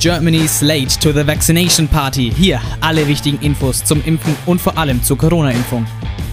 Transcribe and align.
Germany's 0.00 0.62
late 0.62 0.98
to 0.98 1.12
the 1.12 1.22
vaccination 1.22 1.86
party. 1.86 2.32
Hier 2.34 2.58
alle 2.80 3.06
wichtigen 3.06 3.38
Infos 3.42 3.84
zum 3.84 4.02
Impfen 4.06 4.34
und 4.46 4.58
vor 4.58 4.78
allem 4.78 5.02
zur 5.02 5.18
Corona-Impfung. 5.18 5.86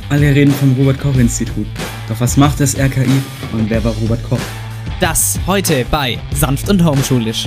Alle 0.08 0.34
reden 0.34 0.54
vom 0.54 0.74
Robert-Koch-Institut. 0.78 1.68
Doch 2.08 2.18
was 2.22 2.38
macht 2.38 2.62
das 2.62 2.80
RKI 2.80 3.22
und 3.52 3.70
wer 3.70 3.84
war 3.84 3.92
Robert 4.02 4.24
Koch? 4.30 4.40
Das 5.02 5.38
heute 5.46 5.86
bei 5.92 6.18
Sanft 6.34 6.70
und 6.70 6.82
Homeschulisch. 6.82 7.46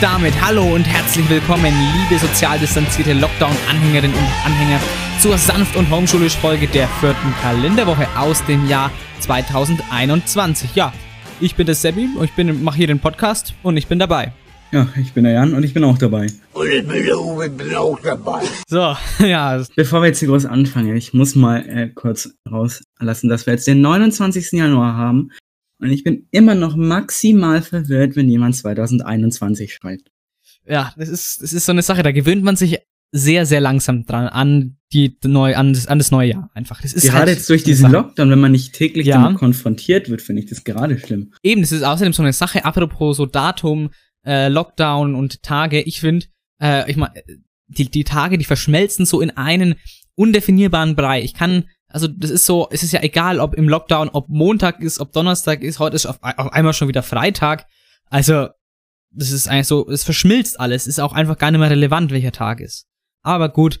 Damit 0.00 0.34
hallo 0.44 0.74
und 0.74 0.84
herzlich 0.84 1.28
willkommen, 1.30 1.72
liebe 1.94 2.20
sozial 2.20 2.58
distanzierte 2.58 3.14
Lockdown-Anhängerinnen 3.14 4.14
und 4.14 4.28
Anhänger, 4.44 4.78
zur 5.20 5.38
Sanft- 5.38 5.76
und 5.76 5.90
Homeschulisch-Folge 5.90 6.66
der 6.66 6.86
vierten 7.00 7.34
Kalenderwoche 7.40 8.06
aus 8.18 8.44
dem 8.44 8.68
Jahr 8.68 8.90
2021. 9.20 10.74
Ja, 10.74 10.92
ich 11.40 11.54
bin 11.54 11.64
der 11.64 11.74
Sebi, 11.74 12.08
ich 12.22 12.32
bin, 12.32 12.62
mache 12.62 12.76
hier 12.76 12.86
den 12.88 12.98
Podcast 12.98 13.54
und 13.62 13.76
ich 13.78 13.86
bin 13.86 13.98
dabei. 13.98 14.32
Ja, 14.72 14.88
ich 15.00 15.14
bin 15.14 15.24
der 15.24 15.32
Jan 15.32 15.54
und 15.54 15.62
ich 15.62 15.72
bin 15.72 15.84
auch 15.84 15.96
dabei. 15.96 16.26
Und 16.52 16.68
ich 16.68 16.86
bin 16.86 17.06
der 17.06 17.18
Uwe, 17.18 17.48
bin 17.48 17.74
auch 17.74 17.98
dabei. 18.00 18.42
So, 18.68 18.96
ja, 19.24 19.62
Bevor 19.76 20.02
wir 20.02 20.08
jetzt 20.08 20.18
hier 20.18 20.28
groß 20.28 20.44
anfangen, 20.44 20.94
ich 20.94 21.14
muss 21.14 21.34
mal 21.34 21.66
äh, 21.66 21.88
kurz 21.88 22.34
rauslassen, 22.50 23.30
dass 23.30 23.46
wir 23.46 23.54
jetzt 23.54 23.66
den 23.66 23.80
29. 23.80 24.52
Januar 24.52 24.94
haben 24.94 25.30
und 25.80 25.90
ich 25.90 26.04
bin 26.04 26.26
immer 26.30 26.54
noch 26.54 26.76
maximal 26.76 27.62
verwirrt, 27.62 28.16
wenn 28.16 28.28
jemand 28.28 28.56
2021 28.56 29.72
schreibt. 29.74 30.10
ja, 30.66 30.92
das 30.96 31.08
ist, 31.08 31.42
das 31.42 31.52
ist 31.52 31.66
so 31.66 31.72
eine 31.72 31.82
Sache, 31.82 32.02
da 32.02 32.12
gewöhnt 32.12 32.42
man 32.42 32.56
sich 32.56 32.78
sehr, 33.12 33.46
sehr 33.46 33.60
langsam 33.60 34.04
dran 34.04 34.26
an 34.26 34.78
die 34.92 35.16
neu, 35.24 35.54
an 35.54 35.72
das, 35.72 35.86
an 35.86 35.98
das 35.98 36.10
neue 36.10 36.30
Jahr 36.30 36.50
einfach. 36.54 36.80
Das 36.82 36.92
ist 36.92 37.04
Gerade 37.04 37.18
halt 37.18 37.28
jetzt 37.30 37.48
durch 37.48 37.62
so 37.62 37.66
diesen 37.66 37.82
Sache. 37.82 37.92
Lockdown, 37.92 38.30
wenn 38.30 38.40
man 38.40 38.52
nicht 38.52 38.72
täglich 38.74 39.06
Ja. 39.06 39.22
damit 39.22 39.38
konfrontiert 39.38 40.10
wird, 40.10 40.22
finde 40.22 40.42
ich 40.42 40.48
das 40.48 40.64
gerade 40.64 40.98
schlimm. 40.98 41.32
Eben, 41.42 41.60
das 41.60 41.72
ist 41.72 41.82
außerdem 41.82 42.12
so 42.12 42.22
eine 42.22 42.32
Sache, 42.32 42.64
apropos 42.64 43.16
so 43.16 43.26
Datum, 43.26 43.90
äh, 44.24 44.48
Lockdown 44.48 45.14
und 45.14 45.42
Tage. 45.42 45.82
Ich 45.82 46.00
finde, 46.00 46.26
äh, 46.60 46.90
ich 46.90 46.96
meine, 46.96 47.14
die, 47.68 47.90
die 47.90 48.04
Tage, 48.04 48.38
die 48.38 48.44
verschmelzen 48.44 49.06
so 49.06 49.20
in 49.20 49.30
einen 49.30 49.76
undefinierbaren 50.16 50.96
Brei. 50.96 51.22
Ich 51.22 51.34
kann, 51.34 51.64
also 51.96 52.08
das 52.08 52.28
ist 52.28 52.44
so, 52.44 52.68
es 52.70 52.82
ist 52.82 52.92
ja 52.92 53.02
egal, 53.02 53.40
ob 53.40 53.54
im 53.54 53.70
Lockdown, 53.70 54.10
ob 54.10 54.28
Montag 54.28 54.80
ist, 54.80 55.00
ob 55.00 55.14
Donnerstag 55.14 55.62
ist, 55.62 55.78
heute 55.78 55.96
ist 55.96 56.04
auf, 56.04 56.18
auf 56.20 56.52
einmal 56.52 56.74
schon 56.74 56.88
wieder 56.88 57.02
Freitag. 57.02 57.64
Also, 58.10 58.48
das 59.12 59.30
ist 59.30 59.48
eigentlich 59.48 59.66
so, 59.66 59.88
es 59.88 60.04
verschmilzt 60.04 60.60
alles, 60.60 60.86
ist 60.86 61.00
auch 61.00 61.14
einfach 61.14 61.38
gar 61.38 61.50
nicht 61.50 61.58
mehr 61.58 61.70
relevant, 61.70 62.10
welcher 62.10 62.32
Tag 62.32 62.60
ist. 62.60 62.86
Aber 63.22 63.48
gut. 63.48 63.80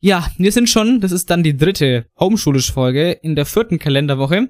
Ja, 0.00 0.28
wir 0.38 0.50
sind 0.50 0.70
schon, 0.70 1.00
das 1.00 1.12
ist 1.12 1.30
dann 1.30 1.44
die 1.44 1.56
dritte 1.56 2.06
Homeschulisch-Folge 2.18 3.12
in 3.12 3.36
der 3.36 3.46
vierten 3.46 3.78
Kalenderwoche. 3.78 4.48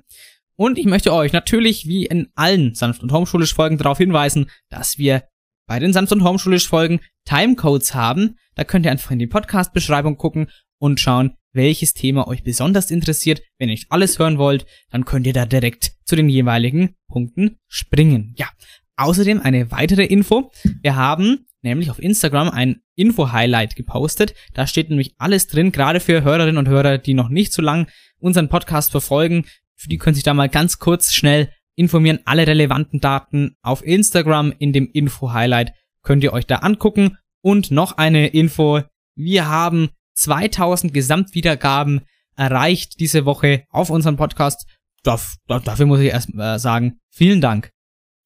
Und 0.57 0.79
ich 0.79 0.87
möchte 0.87 1.13
euch 1.13 1.35
natürlich 1.35 1.87
wie 1.87 2.07
in 2.07 2.31
allen 2.35 2.75
Sanft- 2.75 3.03
und 3.03 3.13
Homeschulisch-Folgen 3.13 3.77
darauf 3.77 3.99
hinweisen, 3.99 4.49
dass 4.71 4.97
wir 4.97 5.25
bei 5.67 5.79
den 5.79 5.93
Sanft- 5.93 6.15
und 6.15 6.25
Homeschulisch-Folgen 6.25 7.01
Timecodes 7.27 7.95
haben. 7.95 8.39
Da 8.55 8.65
könnt 8.65 8.87
ihr 8.87 8.91
einfach 8.91 9.11
in 9.11 9.19
die 9.19 9.27
Podcast-Beschreibung 9.27 10.17
gucken 10.17 10.47
und 10.79 10.99
schauen, 10.99 11.37
welches 11.53 11.95
Thema 11.95 12.27
euch 12.29 12.43
besonders 12.43 12.91
interessiert. 12.91 13.43
Wenn 13.59 13.69
ihr 13.69 13.75
nicht 13.75 13.91
alles 13.91 14.19
hören 14.19 14.39
wollt, 14.39 14.67
dann 14.91 15.05
könnt 15.05 15.27
ihr 15.27 15.33
da 15.33 15.47
direkt 15.47 15.93
zu 16.05 16.17
den 16.17 16.29
jeweiligen 16.29 16.97
Punkten 17.09 17.59
springen. 17.69 18.35
Ja. 18.37 18.49
Außerdem 18.97 19.41
eine 19.41 19.71
weitere 19.71 20.05
Info. 20.05 20.53
Wir 20.83 20.97
haben 20.97 21.47
nämlich 21.63 21.91
auf 21.91 21.99
Instagram 21.99 22.51
ein 22.51 22.83
Info-Highlight 22.95 23.77
gepostet. 23.77 24.35
Da 24.55 24.67
steht 24.67 24.91
nämlich 24.91 25.15
alles 25.19 25.47
drin, 25.47 25.73
gerade 25.73 26.01
für 26.01 26.23
Hörerinnen 26.23 26.59
und 26.59 26.69
Hörer, 26.69 26.99
die 26.99 27.15
noch 27.15 27.29
nicht 27.29 27.53
so 27.53 27.63
lang 27.63 27.89
unseren 28.19 28.49
Podcast 28.49 28.91
verfolgen. 28.91 29.47
Für 29.77 29.89
die 29.89 29.99
können 29.99 30.15
sich 30.15 30.25
da 30.25 30.35
mal 30.35 30.49
ganz 30.49 30.79
kurz 30.79 31.13
schnell 31.13 31.51
informieren. 31.75 32.21
Alle 32.25 32.47
relevanten 32.47 33.01
Daten 33.01 33.57
auf 33.63 33.85
Instagram 33.85 34.53
in 34.59 34.73
dem 34.73 34.91
Info-Highlight 34.93 35.73
könnt 36.03 36.23
ihr 36.23 36.33
euch 36.33 36.47
da 36.47 36.57
angucken. 36.57 37.17
Und 37.41 37.71
noch 37.73 37.97
eine 37.97 38.29
Info. 38.29 38.83
Wir 39.17 39.49
haben 39.49 39.89
2000 40.15 40.93
Gesamtwiedergaben 40.95 42.03
erreicht 42.37 43.01
diese 43.01 43.25
Woche 43.25 43.65
auf 43.71 43.91
unserem 43.91 44.17
Podcast. 44.17 44.67
Darf, 45.03 45.37
da- 45.47 45.59
dafür 45.61 45.87
muss 45.87 46.01
ich 46.01 46.09
erst 46.11 46.31
äh, 46.35 46.59
sagen, 46.59 47.01
vielen 47.11 47.41
Dank. 47.41 47.71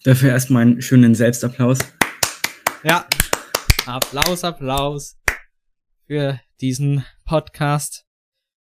Dafür 0.05 0.31
erstmal 0.31 0.63
einen 0.63 0.83
schönen 0.83 1.15
Selbstapplaus. 1.15 1.79
Ja. 2.85 3.07
Applaus, 3.87 4.45
Applaus 4.45 5.17
für 6.07 6.41
diesen 6.61 7.05
Podcast. 7.25 8.05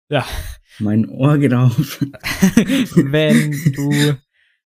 Ja, 0.09 0.25
Mein 0.79 1.07
Ohr 1.07 1.38
geht 1.38 1.53
auf. 1.53 2.00
wenn 2.02 3.52
du 3.73 4.18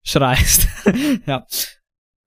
schreist. 0.03 0.67
ja. 1.25 1.45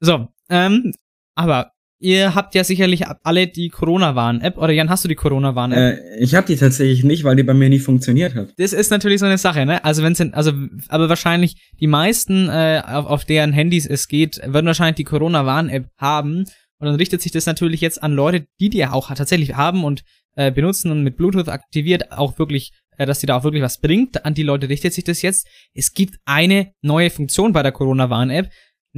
So, 0.01 0.29
ähm, 0.49 0.93
aber 1.35 1.73
ihr 2.01 2.35
habt 2.35 2.55
ja 2.55 2.65
sicherlich 2.65 3.05
alle 3.23 3.47
die 3.47 3.69
Corona-Warn-App. 3.69 4.59
Oder 4.59 4.73
Jan, 4.73 4.91
hast 4.91 5.05
du 5.05 5.09
die 5.09 5.15
Corona-Warn-App? 5.15 5.99
Äh, 5.99 6.19
ich 6.19 6.35
habe 6.35 6.47
die 6.47 6.57
tatsächlich 6.57 7.05
nicht, 7.05 7.25
weil 7.25 7.37
die 7.37 7.43
bei 7.43 7.55
mir 7.55 7.69
nie 7.69 7.79
funktioniert 7.79 8.35
hat. 8.35 8.55
Das 8.57 8.73
ist 8.73 8.91
natürlich 8.91 9.21
so 9.21 9.27
eine 9.27 9.39
Sache, 9.39 9.67
ne? 9.67 9.85
Also 9.85 10.03
wenn 10.03 10.35
also 10.35 10.53
aber 10.89 11.09
wahrscheinlich 11.09 11.57
die 11.81 11.87
meisten 11.87 12.49
äh, 12.49 12.83
auf, 12.85 13.07
auf 13.07 13.25
deren 13.25 13.53
Handys 13.53 13.87
es 13.87 14.09
geht, 14.09 14.39
werden 14.45 14.67
wahrscheinlich 14.67 14.97
die 14.97 15.05
Corona-Warn-App 15.05 15.89
haben 15.97 16.45
und 16.79 16.87
dann 16.87 16.95
richtet 16.95 17.23
sich 17.23 17.33
das 17.33 17.47
natürlich 17.47 17.81
jetzt 17.81 18.03
an 18.03 18.13
Leute, 18.13 18.47
die 18.61 18.71
die 18.71 18.79
ja 18.79 18.93
auch 18.93 19.09
tatsächlich 19.13 19.55
haben 19.55 19.85
und 19.85 20.03
äh, 20.37 20.53
benutzen 20.53 20.93
und 20.93 21.03
mit 21.03 21.17
Bluetooth 21.17 21.49
aktiviert 21.49 22.13
auch 22.13 22.39
wirklich, 22.39 22.73
äh, 22.97 23.07
dass 23.07 23.19
die 23.19 23.27
da 23.27 23.37
auch 23.37 23.45
wirklich 23.45 23.63
was 23.63 23.81
bringt. 23.81 24.25
An 24.25 24.35
die 24.35 24.45
Leute 24.45 24.69
richtet 24.69 24.95
sich 24.95 25.05
das 25.05 25.23
jetzt. 25.23 25.49
Es 25.75 25.93
gibt 25.93 26.17
eine 26.25 26.73
neue 26.81 27.11
Funktion 27.11 27.53
bei 27.53 27.63
der 27.63 27.73
Corona-Warn-App, 27.73 28.49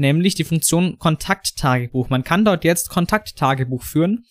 nämlich 0.00 0.34
die 0.34 0.44
Funktion 0.44 0.98
Kontakttagebuch. 0.98 2.08
Man 2.08 2.24
kann 2.24 2.44
dort 2.44 2.64
jetzt 2.64 2.88
Kontakttagebuch 2.88 3.82
führen 3.82 4.24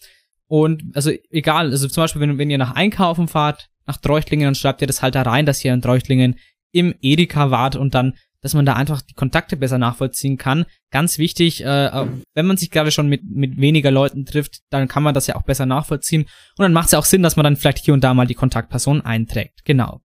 und 0.49 0.83
also 0.95 1.11
egal, 1.29 1.69
also 1.69 1.87
zum 1.87 2.03
Beispiel, 2.03 2.21
wenn, 2.21 2.37
wenn 2.37 2.49
ihr 2.49 2.57
nach 2.57 2.75
Einkaufen 2.75 3.27
fahrt, 3.27 3.69
nach 3.85 3.97
Treuchtlingen, 3.97 4.45
dann 4.45 4.55
schreibt 4.55 4.81
ihr 4.81 4.87
das 4.87 5.01
halt 5.01 5.15
da 5.15 5.21
rein, 5.21 5.45
dass 5.45 5.63
ihr 5.63 5.73
in 5.73 5.81
Treuchtlingen 5.81 6.39
im 6.71 6.95
Edeka 7.01 7.51
wart 7.51 7.75
und 7.75 7.93
dann, 7.93 8.15
dass 8.41 8.55
man 8.55 8.65
da 8.65 8.73
einfach 8.73 9.01
die 9.01 9.13
Kontakte 9.13 9.57
besser 9.57 9.77
nachvollziehen 9.77 10.37
kann. 10.37 10.65
Ganz 10.91 11.19
wichtig, 11.19 11.63
äh, 11.63 11.85
äh, 11.85 12.07
wenn 12.33 12.47
man 12.47 12.57
sich 12.57 12.71
gerade 12.71 12.91
schon 12.91 13.07
mit, 13.07 13.23
mit 13.25 13.57
weniger 13.57 13.91
Leuten 13.91 14.25
trifft, 14.25 14.61
dann 14.71 14.87
kann 14.87 15.03
man 15.03 15.13
das 15.13 15.27
ja 15.27 15.35
auch 15.35 15.43
besser 15.43 15.67
nachvollziehen. 15.67 16.23
Und 16.23 16.63
dann 16.63 16.73
macht 16.73 16.87
es 16.87 16.91
ja 16.93 16.99
auch 16.99 17.05
Sinn, 17.05 17.23
dass 17.23 17.35
man 17.35 17.43
dann 17.43 17.55
vielleicht 17.55 17.85
hier 17.85 17.93
und 17.93 18.03
da 18.03 18.13
mal 18.13 18.27
die 18.27 18.35
Kontaktperson 18.35 19.01
einträgt. 19.01 19.65
Genau. 19.65 20.01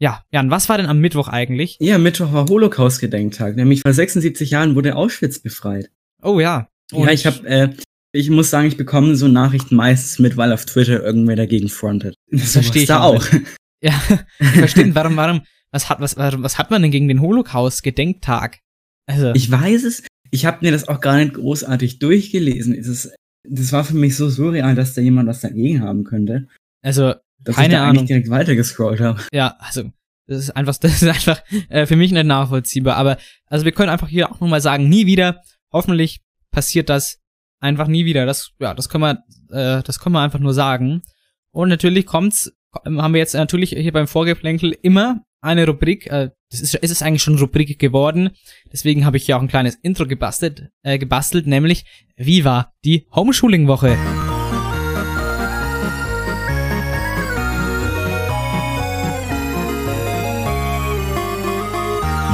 Ja, 0.00 0.22
Jan, 0.30 0.50
was 0.50 0.68
war 0.68 0.76
denn 0.76 0.86
am 0.86 1.00
Mittwoch 1.00 1.28
eigentlich? 1.28 1.76
Ja, 1.80 1.98
Mittwoch 1.98 2.32
war 2.32 2.46
Holocaust-Gedenktag. 2.48 3.56
Nämlich 3.56 3.80
vor 3.82 3.92
76 3.92 4.50
Jahren 4.50 4.74
wurde 4.76 4.94
Auschwitz 4.94 5.40
befreit. 5.40 5.90
Oh 6.22 6.38
ja. 6.40 6.68
ja, 6.92 7.10
ich 7.10 7.26
habe, 7.26 7.46
äh, 7.48 7.68
ich 8.12 8.30
muss 8.30 8.50
sagen, 8.50 8.68
ich 8.68 8.76
bekomme 8.76 9.16
so 9.16 9.26
Nachrichten 9.28 9.74
meistens 9.76 10.18
mit, 10.20 10.36
weil 10.36 10.52
auf 10.52 10.64
Twitter 10.66 11.02
irgendwer 11.02 11.36
dagegen 11.36 11.68
frontet. 11.68 12.14
Das 12.30 12.52
versteh 12.52 12.80
ich 12.80 12.86
da 12.86 13.00
auch 13.00 13.16
auch. 13.16 13.26
Ja, 13.82 14.00
ich 14.38 14.46
verstehe, 14.48 14.94
warum, 14.94 15.16
warum, 15.16 15.42
was 15.72 15.88
hat, 15.88 16.00
was, 16.00 16.16
warum- 16.16 16.42
was 16.42 16.58
hat 16.58 16.70
man 16.70 16.82
denn 16.82 16.90
gegen 16.90 17.08
den 17.08 17.20
Holocaust-Gedenktag? 17.20 18.58
Also, 19.06 19.32
Ich 19.34 19.50
weiß 19.50 19.84
es. 19.84 20.02
Ich 20.30 20.44
habe 20.46 20.58
mir 20.60 20.72
das 20.72 20.86
auch 20.88 21.00
gar 21.00 21.16
nicht 21.16 21.34
großartig 21.34 21.98
durchgelesen. 22.00 22.74
Es 22.74 22.86
ist, 22.86 23.14
das 23.48 23.72
war 23.72 23.82
für 23.84 23.94
mich 23.96 24.14
so 24.16 24.28
surreal, 24.28 24.74
dass 24.74 24.94
da 24.94 25.00
jemand 25.00 25.28
was 25.28 25.40
dagegen 25.40 25.80
haben 25.82 26.04
könnte, 26.04 26.48
also, 26.82 27.14
dass 27.42 27.56
Keine 27.56 27.68
ich 27.68 27.72
da 27.74 27.82
Ahnung. 27.84 27.96
eigentlich 27.98 28.06
direkt 28.08 28.30
weitergescrollt 28.30 29.00
habe. 29.00 29.22
ja, 29.32 29.56
also, 29.60 29.90
das 30.28 30.38
ist 30.38 30.50
einfach, 30.50 30.76
das 30.80 31.02
ist 31.02 31.08
einfach 31.08 31.42
äh, 31.68 31.86
für 31.86 31.96
mich 31.96 32.12
nicht 32.12 32.26
nachvollziehbar. 32.26 32.96
Aber, 32.96 33.18
also 33.46 33.64
wir 33.64 33.72
können 33.72 33.90
einfach 33.90 34.08
hier 34.08 34.30
auch 34.30 34.40
nochmal 34.40 34.60
sagen, 34.60 34.88
nie 34.88 35.06
wieder. 35.06 35.42
Hoffentlich 35.72 36.20
passiert 36.50 36.88
das 36.88 37.18
einfach 37.60 37.88
nie 37.88 38.04
wieder. 38.04 38.26
Das, 38.26 38.52
ja, 38.60 38.74
das 38.74 38.88
können 38.88 39.02
wir, 39.02 39.78
äh, 39.78 39.82
das 39.82 39.98
können 39.98 40.14
wir 40.14 40.20
einfach 40.20 40.38
nur 40.38 40.54
sagen. 40.54 41.02
Und 41.50 41.68
natürlich 41.68 42.06
kommt's, 42.06 42.52
haben 42.84 43.14
wir 43.14 43.18
jetzt 43.18 43.34
natürlich 43.34 43.70
hier 43.70 43.92
beim 43.92 44.06
Vorgeplänkel 44.06 44.76
immer 44.82 45.24
eine 45.40 45.66
Rubrik, 45.66 46.06
äh, 46.08 46.30
das 46.50 46.60
ist, 46.60 46.74
ist 46.74 46.90
es 46.90 47.02
eigentlich 47.02 47.22
schon 47.22 47.38
Rubrik 47.38 47.78
geworden. 47.78 48.30
Deswegen 48.72 49.04
habe 49.04 49.16
ich 49.16 49.26
hier 49.26 49.36
auch 49.36 49.42
ein 49.42 49.48
kleines 49.48 49.76
Intro 49.76 50.06
gebastelt, 50.06 50.70
äh, 50.82 50.98
gebastelt, 50.98 51.46
nämlich 51.46 51.84
wie 52.16 52.44
war 52.44 52.72
die 52.84 53.06
Homeschooling-Woche? 53.14 53.96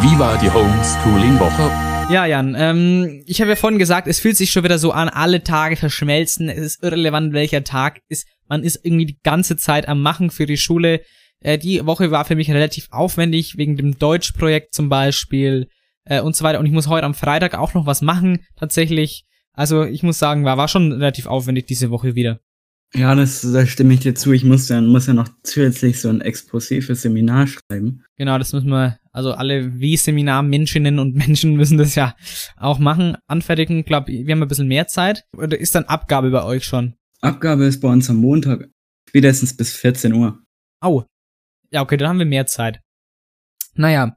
Wie 0.04 0.18
war 0.18 0.38
die 0.38 0.50
Homeschooling-Woche? 0.50 2.12
Ja, 2.12 2.26
Jan, 2.26 2.54
ähm, 2.58 3.22
ich 3.24 3.40
habe 3.40 3.48
ja 3.48 3.56
vorhin 3.56 3.78
gesagt, 3.78 4.06
es 4.06 4.20
fühlt 4.20 4.36
sich 4.36 4.50
schon 4.50 4.62
wieder 4.62 4.78
so 4.78 4.92
an, 4.92 5.08
alle 5.08 5.42
Tage 5.42 5.76
verschmelzen, 5.76 6.50
es 6.50 6.58
ist 6.58 6.82
irrelevant, 6.82 7.32
welcher 7.32 7.64
Tag 7.64 8.02
ist, 8.08 8.28
man 8.46 8.64
ist 8.64 8.84
irgendwie 8.84 9.06
die 9.06 9.18
ganze 9.22 9.56
Zeit 9.56 9.88
am 9.88 10.02
Machen 10.02 10.30
für 10.30 10.44
die 10.44 10.58
Schule, 10.58 11.00
Äh, 11.40 11.58
die 11.58 11.84
Woche 11.86 12.10
war 12.10 12.24
für 12.24 12.36
mich 12.36 12.50
relativ 12.50 12.88
aufwendig, 12.90 13.56
wegen 13.56 13.76
dem 13.76 13.98
Deutschprojekt 13.98 14.74
zum 14.74 14.88
Beispiel 14.88 15.68
äh, 16.04 16.20
und 16.20 16.34
so 16.34 16.44
weiter. 16.44 16.58
Und 16.58 16.66
ich 16.66 16.72
muss 16.72 16.88
heute 16.88 17.06
am 17.06 17.14
Freitag 17.14 17.54
auch 17.54 17.74
noch 17.74 17.86
was 17.86 18.02
machen, 18.02 18.40
tatsächlich. 18.56 19.24
Also 19.52 19.84
ich 19.84 20.02
muss 20.02 20.18
sagen, 20.18 20.44
war, 20.44 20.56
war 20.56 20.68
schon 20.68 20.92
relativ 20.92 21.26
aufwendig 21.26 21.66
diese 21.66 21.90
Woche 21.90 22.14
wieder. 22.14 22.40
Ja, 22.94 23.14
das, 23.14 23.40
da 23.40 23.66
stimme 23.66 23.94
ich 23.94 24.00
dir 24.00 24.14
zu. 24.14 24.32
Ich 24.32 24.44
muss 24.44 24.68
ja, 24.68 24.80
muss 24.80 25.06
ja 25.06 25.14
noch 25.14 25.28
zusätzlich 25.42 26.00
so 26.00 26.08
ein 26.08 26.22
Exposé 26.22 26.82
für 26.82 26.94
Seminar 26.94 27.46
schreiben. 27.46 28.04
Genau, 28.16 28.38
das 28.38 28.52
müssen 28.52 28.68
wir, 28.68 28.98
also 29.14 29.32
alle 29.32 29.80
W-Seminar-Menschinnen 29.80 30.98
und 30.98 31.14
Menschen 31.14 31.54
müssen 31.56 31.78
das 31.78 31.94
ja 31.94 32.14
auch 32.56 32.78
machen, 32.78 33.16
anfertigen. 33.26 33.78
Ich 33.78 33.86
glaube, 33.86 34.08
wir 34.08 34.34
haben 34.34 34.42
ein 34.42 34.48
bisschen 34.48 34.68
mehr 34.68 34.88
Zeit. 34.88 35.24
Oder 35.36 35.58
ist 35.58 35.74
dann 35.74 35.84
Abgabe 35.84 36.30
bei 36.30 36.44
euch 36.44 36.64
schon? 36.64 36.94
Abgabe 37.20 37.64
ist 37.64 37.80
bei 37.80 37.88
uns 37.88 38.10
am 38.10 38.16
Montag, 38.16 38.68
spätestens 39.08 39.56
bis 39.56 39.72
14 39.76 40.12
Uhr. 40.12 40.42
Au. 40.80 41.04
Ja, 41.70 41.82
okay, 41.82 41.96
dann 41.96 42.08
haben 42.08 42.18
wir 42.18 42.26
mehr 42.26 42.46
Zeit. 42.46 42.80
Naja, 43.74 44.16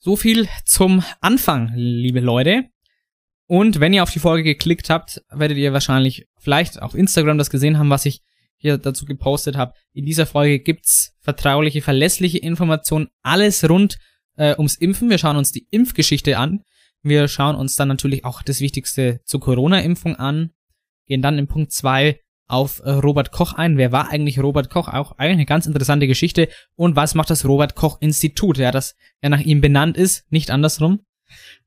so 0.00 0.16
viel 0.16 0.48
zum 0.66 1.02
Anfang, 1.20 1.72
liebe 1.74 2.20
Leute. 2.20 2.64
Und 3.46 3.78
wenn 3.78 3.92
ihr 3.92 4.02
auf 4.02 4.10
die 4.10 4.18
Folge 4.18 4.42
geklickt 4.42 4.90
habt, 4.90 5.22
werdet 5.30 5.58
ihr 5.58 5.72
wahrscheinlich 5.72 6.26
vielleicht 6.38 6.82
auf 6.82 6.94
Instagram 6.94 7.38
das 7.38 7.50
gesehen 7.50 7.78
haben, 7.78 7.90
was 7.90 8.04
ich 8.04 8.20
hier 8.56 8.78
dazu 8.78 9.04
gepostet 9.04 9.56
habe. 9.56 9.74
In 9.92 10.06
dieser 10.06 10.26
Folge 10.26 10.58
gibt's 10.58 11.14
vertrauliche, 11.20 11.82
verlässliche 11.82 12.38
Informationen, 12.38 13.08
alles 13.22 13.68
rund 13.68 13.96
äh, 14.36 14.54
ums 14.56 14.76
Impfen. 14.76 15.10
Wir 15.10 15.18
schauen 15.18 15.36
uns 15.36 15.52
die 15.52 15.66
Impfgeschichte 15.70 16.38
an. 16.38 16.62
Wir 17.02 17.28
schauen 17.28 17.56
uns 17.56 17.74
dann 17.74 17.88
natürlich 17.88 18.24
auch 18.24 18.42
das 18.42 18.60
Wichtigste 18.60 19.20
zur 19.24 19.40
Corona-Impfung 19.40 20.16
an. 20.16 20.50
Gehen 21.06 21.22
dann 21.22 21.38
in 21.38 21.46
Punkt 21.46 21.72
zwei 21.72 22.20
auf 22.46 22.80
äh, 22.84 22.90
Robert 22.90 23.30
Koch 23.32 23.54
ein. 23.54 23.78
Wer 23.78 23.92
war 23.92 24.10
eigentlich 24.10 24.38
Robert 24.38 24.70
Koch? 24.70 24.88
Auch 24.88 25.12
eigentlich 25.12 25.34
eine 25.34 25.46
ganz 25.46 25.66
interessante 25.66 26.06
Geschichte. 26.06 26.48
Und 26.76 26.96
was 26.96 27.14
macht 27.14 27.30
das 27.30 27.44
Robert 27.44 27.74
Koch 27.74 28.00
Institut? 28.00 28.58
Ja, 28.58 28.70
das 28.70 28.94
ja 29.22 29.28
nach 29.28 29.40
ihm 29.40 29.60
benannt 29.60 29.96
ist, 29.96 30.30
nicht 30.30 30.50
andersrum. 30.50 31.00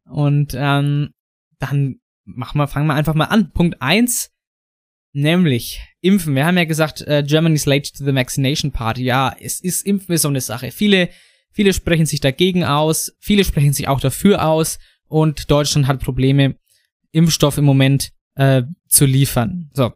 Und 0.05 0.55
ähm, 0.55 1.13
dann 1.59 1.99
machen 2.25 2.59
wir, 2.59 2.67
fangen 2.67 2.87
wir 2.87 2.93
einfach 2.93 3.15
mal 3.15 3.25
an. 3.25 3.51
Punkt 3.51 3.81
eins, 3.81 4.31
nämlich 5.13 5.81
Impfen. 6.01 6.35
Wir 6.35 6.45
haben 6.45 6.57
ja 6.57 6.65
gesagt, 6.65 7.01
äh, 7.01 7.23
Germany's 7.25 7.65
late 7.65 7.91
to 7.91 8.05
the 8.05 8.13
vaccination 8.13 8.71
party. 8.71 9.03
Ja, 9.03 9.35
es 9.39 9.59
ist 9.59 9.85
Impfen 9.85 10.13
ist 10.13 10.21
so 10.21 10.29
eine 10.29 10.41
Sache. 10.41 10.71
Viele, 10.71 11.09
viele 11.57 11.73
sprechen 11.73 12.05
sich 12.05 12.19
dagegen 12.19 12.63
aus, 12.63 13.15
viele 13.19 13.43
sprechen 13.43 13.73
sich 13.73 13.87
auch 13.87 13.99
dafür 13.99 14.45
aus 14.45 14.77
und 15.07 15.49
Deutschland 15.49 15.87
hat 15.87 15.99
Probleme, 15.99 16.55
Impfstoff 17.11 17.57
im 17.57 17.65
Moment 17.65 18.11
äh, 18.35 18.61
zu 18.87 19.05
liefern. 19.05 19.71
So. 19.73 19.91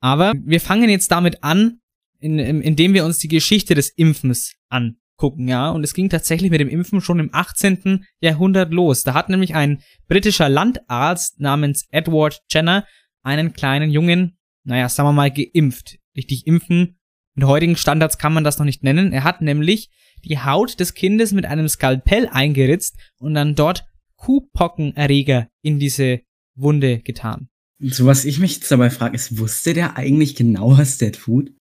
Aber 0.00 0.34
wir 0.44 0.60
fangen 0.60 0.90
jetzt 0.90 1.10
damit 1.10 1.42
an, 1.42 1.80
in, 2.18 2.38
in, 2.38 2.60
indem 2.60 2.92
wir 2.92 3.06
uns 3.06 3.16
die 3.16 3.28
Geschichte 3.28 3.74
des 3.74 3.88
Impfens 3.88 4.52
an 4.68 4.98
gucken, 5.16 5.48
ja. 5.48 5.70
Und 5.70 5.84
es 5.84 5.94
ging 5.94 6.10
tatsächlich 6.10 6.50
mit 6.50 6.60
dem 6.60 6.68
Impfen 6.68 7.00
schon 7.00 7.18
im 7.18 7.30
18. 7.32 8.04
Jahrhundert 8.20 8.70
los. 8.70 9.02
Da 9.02 9.14
hat 9.14 9.30
nämlich 9.30 9.54
ein 9.54 9.82
britischer 10.06 10.50
Landarzt 10.50 11.40
namens 11.40 11.86
Edward 11.90 12.42
Jenner 12.50 12.86
einen 13.22 13.54
kleinen 13.54 13.90
Jungen, 13.90 14.38
naja, 14.64 14.90
sagen 14.90 15.08
wir 15.08 15.12
mal, 15.14 15.30
geimpft. 15.30 15.96
Richtig 16.14 16.46
impfen. 16.46 16.98
Mit 17.34 17.46
heutigen 17.46 17.76
Standards 17.76 18.18
kann 18.18 18.34
man 18.34 18.44
das 18.44 18.58
noch 18.58 18.66
nicht 18.66 18.82
nennen. 18.82 19.14
Er 19.14 19.24
hat 19.24 19.40
nämlich 19.40 19.88
die 20.24 20.38
Haut 20.38 20.80
des 20.80 20.94
Kindes 20.94 21.32
mit 21.32 21.46
einem 21.46 21.68
Skalpell 21.68 22.28
eingeritzt 22.30 22.96
und 23.18 23.34
dann 23.34 23.54
dort 23.54 23.84
Kuhpockenerreger 24.16 25.48
in 25.62 25.78
diese 25.78 26.20
Wunde 26.54 27.00
getan. 27.00 27.48
So 27.80 28.06
was 28.06 28.24
ich 28.24 28.38
mich 28.38 28.56
jetzt 28.56 28.70
dabei 28.70 28.90
frage, 28.90 29.14
ist, 29.14 29.38
wusste 29.38 29.72
der 29.72 29.96
eigentlich 29.96 30.36
genau, 30.36 30.76
was 30.76 30.98
der 30.98 31.12
tut? 31.12 31.52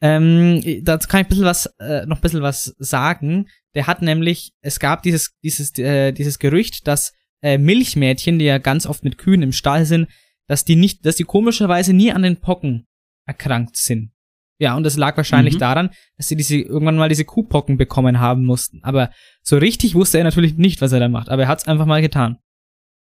Ähm, 0.00 0.62
dazu 0.82 1.08
kann 1.08 1.20
ich 1.20 1.26
ein 1.26 1.28
bisschen 1.28 1.44
was, 1.44 1.66
äh, 1.78 2.04
noch 2.06 2.18
ein 2.18 2.20
bisschen 2.20 2.42
was 2.42 2.74
sagen. 2.78 3.48
Der 3.74 3.86
hat 3.86 4.02
nämlich, 4.02 4.52
es 4.60 4.80
gab 4.80 5.02
dieses, 5.02 5.36
dieses, 5.42 5.76
äh, 5.78 6.12
dieses 6.12 6.38
Gerücht, 6.38 6.86
dass 6.86 7.12
äh, 7.42 7.58
Milchmädchen, 7.58 8.38
die 8.38 8.44
ja 8.46 8.58
ganz 8.58 8.86
oft 8.86 9.04
mit 9.04 9.16
Kühen 9.18 9.42
im 9.42 9.52
Stall 9.52 9.86
sind, 9.86 10.08
dass 10.46 10.64
die 10.64 10.76
nicht, 10.76 11.06
dass 11.06 11.16
die 11.16 11.24
komischerweise 11.24 11.92
nie 11.92 12.12
an 12.12 12.22
den 12.22 12.40
Pocken 12.40 12.86
erkrankt 13.26 13.76
sind. 13.76 14.10
Ja, 14.58 14.76
und 14.76 14.84
das 14.84 14.96
lag 14.96 15.16
wahrscheinlich 15.16 15.54
Mhm. 15.54 15.58
daran, 15.58 15.90
dass 16.16 16.28
sie 16.28 16.36
diese, 16.36 16.56
irgendwann 16.56 16.96
mal 16.96 17.08
diese 17.08 17.24
Kuhpocken 17.24 17.76
bekommen 17.76 18.20
haben 18.20 18.44
mussten. 18.44 18.80
Aber 18.82 19.10
so 19.42 19.56
richtig 19.56 19.94
wusste 19.94 20.18
er 20.18 20.24
natürlich 20.24 20.54
nicht, 20.56 20.80
was 20.80 20.92
er 20.92 21.00
da 21.00 21.08
macht. 21.08 21.28
Aber 21.28 21.42
er 21.42 21.48
hat 21.48 21.60
es 21.60 21.66
einfach 21.66 21.86
mal 21.86 22.00
getan. 22.02 22.38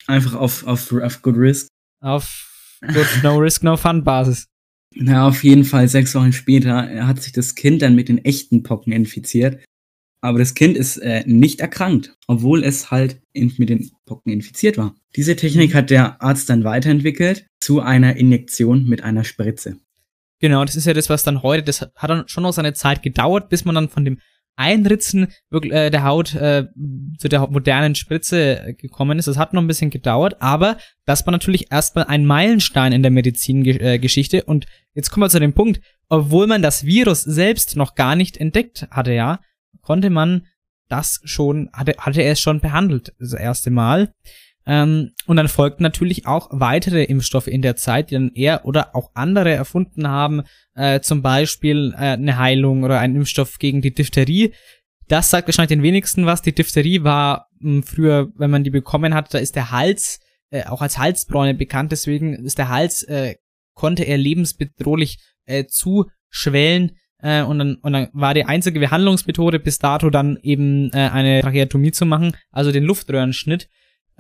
Einfach 0.07 0.35
auf, 0.35 0.67
auf, 0.67 0.93
auf 0.93 1.23
Good 1.23 1.37
Risk. 1.37 1.69
Auf 2.01 2.79
Good 2.81 3.23
No 3.23 3.37
Risk, 3.39 3.63
No 3.63 3.77
Fun 3.77 4.05
Basis. 4.05 4.47
Na, 4.95 5.29
auf 5.29 5.45
jeden 5.45 5.65
Fall 5.65 5.87
sechs 5.89 6.15
Wochen 6.15 6.33
später 6.33 7.07
hat 7.07 7.23
sich 7.23 7.33
das 7.33 7.55
Kind 7.55 7.83
dann 7.83 7.95
mit 7.95 8.09
den 8.09 8.25
echten 8.25 8.63
Pocken 8.63 8.93
infiziert. 8.93 9.63
Aber 10.23 10.39
das 10.39 10.55
Kind 10.55 10.77
ist 10.77 10.99
äh, 10.99 11.23
nicht 11.27 11.61
erkrankt, 11.61 12.15
obwohl 12.27 12.63
es 12.65 12.91
halt 12.91 13.21
mit 13.35 13.69
den 13.71 13.91
Pocken 14.05 14.33
infiziert 14.33 14.77
war. 14.79 14.95
Diese 15.17 15.35
Technik 15.37 15.75
hat 15.75 15.91
der 15.91 16.21
Arzt 16.23 16.51
dann 16.51 16.65
weiterentwickelt 16.65 17.47
zu 17.61 17.81
einer 17.81 18.17
Injektion 18.17 18.87
mit 18.87 19.03
einer 19.03 19.25
Spritze. 19.25 19.79
Genau, 20.41 20.65
das 20.65 20.75
ist 20.75 20.87
ja 20.87 20.95
das, 20.95 21.11
was 21.11 21.23
dann 21.23 21.43
heute, 21.43 21.63
das 21.63 21.83
hat 21.95 22.11
dann 22.11 22.27
schon 22.27 22.43
noch 22.43 22.53
seine 22.53 22.73
Zeit 22.73 23.03
gedauert, 23.03 23.49
bis 23.51 23.65
man 23.65 23.75
dann 23.75 23.89
von 23.89 24.05
dem 24.05 24.19
Einritzen 24.57 25.29
äh, 25.51 25.91
der 25.91 26.05
Haut 26.05 26.35
äh, 26.35 26.67
zu 27.19 27.29
der 27.29 27.47
modernen 27.49 27.95
Spritze 27.95 28.61
äh, 28.61 28.75
gekommen 28.75 29.19
ist. 29.19 29.29
Das 29.29 29.39
hat 29.39 29.55
noch 29.55 29.63
ein 29.63 29.67
bisschen 29.67 29.91
gedauert, 29.91 30.37
aber 30.41 30.77
das 31.07 31.27
war 31.27 31.33
natürlich 31.33 31.73
erstmal 31.73 32.05
ein 32.05 32.27
Meilenstein 32.27 32.93
in 32.93 33.03
der 33.03 33.11
Medizingeschichte. 33.11 34.45
Und 34.45 34.67
jetzt 34.95 35.11
kommen 35.11 35.25
wir 35.25 35.31
zu 35.31 35.41
dem 35.41 35.55
Punkt, 35.55 35.81
obwohl 36.09 36.47
man 36.47 36.63
das 36.63 36.85
Virus 36.85 37.23
selbst 37.23 37.77
noch 37.77 37.95
gar 37.95 38.17
nicht 38.17 38.37
entdeckt 38.37 38.87
hatte, 38.91 39.13
ja, 39.13 39.41
konnte 39.81 40.11
man 40.11 40.47
das 40.89 41.21
schon, 41.25 41.71
hatte, 41.73 41.95
hatte 41.99 42.21
er 42.21 42.33
es 42.33 42.41
schon 42.41 42.61
behandelt, 42.61 43.15
das 43.19 43.33
erste 43.33 43.71
Mal. 43.71 44.13
Ähm, 44.71 45.11
und 45.27 45.37
dann 45.37 45.49
folgten 45.49 45.83
natürlich 45.83 46.29
auch 46.29 46.47
weitere 46.53 47.03
Impfstoffe 47.03 47.49
in 47.49 47.61
der 47.61 47.75
Zeit, 47.75 48.11
die 48.11 48.15
dann 48.15 48.31
er 48.37 48.65
oder 48.65 48.95
auch 48.95 49.11
andere 49.15 49.51
erfunden 49.51 50.07
haben, 50.07 50.43
äh, 50.77 51.01
zum 51.01 51.23
Beispiel 51.23 51.93
äh, 51.97 52.13
eine 52.13 52.39
Heilung 52.39 52.85
oder 52.85 53.01
ein 53.01 53.17
Impfstoff 53.17 53.59
gegen 53.59 53.83
die 53.83 53.93
Diphtherie. 53.93 54.53
Das 55.09 55.29
sagt 55.29 55.49
wahrscheinlich 55.49 55.77
den 55.77 55.83
wenigsten 55.83 56.25
was. 56.25 56.41
Die 56.43 56.55
Diphtherie 56.55 57.03
war 57.03 57.49
mh, 57.59 57.83
früher, 57.85 58.31
wenn 58.37 58.53
man 58.53 58.63
die 58.63 58.71
bekommen 58.71 59.13
hat, 59.13 59.35
da 59.35 59.39
ist 59.39 59.57
der 59.57 59.73
Hals 59.73 60.21
äh, 60.51 60.63
auch 60.67 60.83
als 60.83 60.99
Halsbräune 60.99 61.55
bekannt. 61.55 61.91
Deswegen 61.91 62.35
ist 62.35 62.59
der 62.59 62.69
Hals, 62.69 63.03
äh, 63.03 63.35
konnte 63.75 64.05
er 64.05 64.19
lebensbedrohlich 64.19 65.19
äh, 65.47 65.65
zuschwellen. 65.67 66.93
Äh, 67.19 67.43
und, 67.43 67.59
dann, 67.59 67.75
und 67.83 67.93
dann 67.93 68.07
war 68.13 68.35
die 68.35 68.45
einzige 68.45 68.79
Behandlungsmethode 68.79 69.59
bis 69.59 69.81
dato 69.81 70.11
dann 70.11 70.39
eben 70.45 70.93
äh, 70.93 71.09
eine 71.09 71.41
Tracheotomie 71.41 71.91
zu 71.91 72.07
machen, 72.07 72.37
also 72.53 72.71
den 72.71 72.85
Luftröhrenschnitt. 72.85 73.69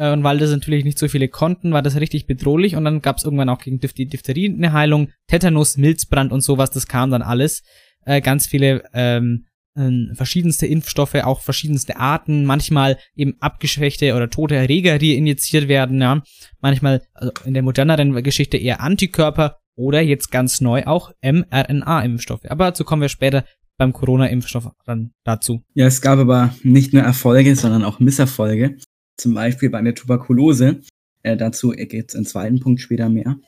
Äh, 0.01 0.13
Und 0.13 0.25
weil 0.25 0.39
das 0.39 0.51
natürlich 0.51 0.85
nicht 0.85 0.99
so 0.99 1.07
viele 1.09 1.29
konnten, 1.29 1.73
war 1.73 1.83
das 1.83 2.01
richtig 2.01 2.27
bedrohlich. 2.27 2.75
Und 2.75 2.85
dann 2.85 3.03
gab 3.03 3.19
es 3.19 3.25
irgendwann 3.25 3.51
auch 3.51 3.61
gegen 3.61 3.79
die 3.79 4.07
Diphtherie 4.07 4.53
eine 4.53 4.73
Heilung, 4.73 5.11
Tetanus, 5.29 5.77
Milzbrand 5.77 6.33
und 6.33 6.41
sowas, 6.41 6.71
das 6.71 6.89
kam 6.89 7.11
dann 7.11 7.23
alles. 7.23 7.63
Äh, 8.07 8.23
ganz 8.23 8.47
viele 8.47 8.83
ähm, 8.95 9.45
ähm, 9.77 10.13
verschiedenste 10.15 10.67
Impfstoffe, 10.67 11.15
auch 11.17 11.43
verschiedenste 11.43 11.99
Arten, 11.99 12.47
manchmal 12.47 12.97
eben 13.15 13.37
abgeschwächte 13.41 14.15
oder 14.15 14.31
tote 14.31 14.57
Erreger, 14.57 14.99
die 14.99 15.17
injiziert 15.17 15.69
werden, 15.69 16.01
ja. 16.01 16.23
Manchmal 16.61 17.03
also 17.13 17.33
in 17.45 17.53
der 17.55 17.63
moderneren 17.63 18.21
Geschichte 18.23 18.57
eher 18.57 18.81
Antikörper 18.81 19.59
oder 19.77 20.01
jetzt 20.01 20.31
ganz 20.31 20.63
neu 20.63 20.85
auch 20.87 21.13
mRNA-Impfstoffe. 21.23 22.47
Aber 22.49 22.65
dazu 22.65 22.85
kommen 22.85 23.03
wir 23.03 23.11
später 23.11 23.45
beim 23.77 23.93
Corona-Impfstoff 23.93 24.71
dann 24.87 25.13
dazu. 25.25 25.63
Ja, 25.75 25.87
es 25.87 26.01
gab 26.01 26.19
aber 26.19 26.55
nicht 26.63 26.93
nur 26.93 27.03
Erfolge, 27.03 27.55
sondern 27.55 27.85
auch 27.85 28.01
Misserfolge. 28.01 28.77
Zum 29.21 29.35
Beispiel 29.35 29.69
bei 29.69 29.83
der 29.83 29.95
Tuberkulose. 29.95 30.81
Äh, 31.23 31.37
dazu 31.37 31.71
geht 31.71 32.09
es 32.09 32.15
im 32.15 32.25
zweiten 32.25 32.59
Punkt 32.59 32.81
später 32.81 33.11
mehr. 33.11 33.39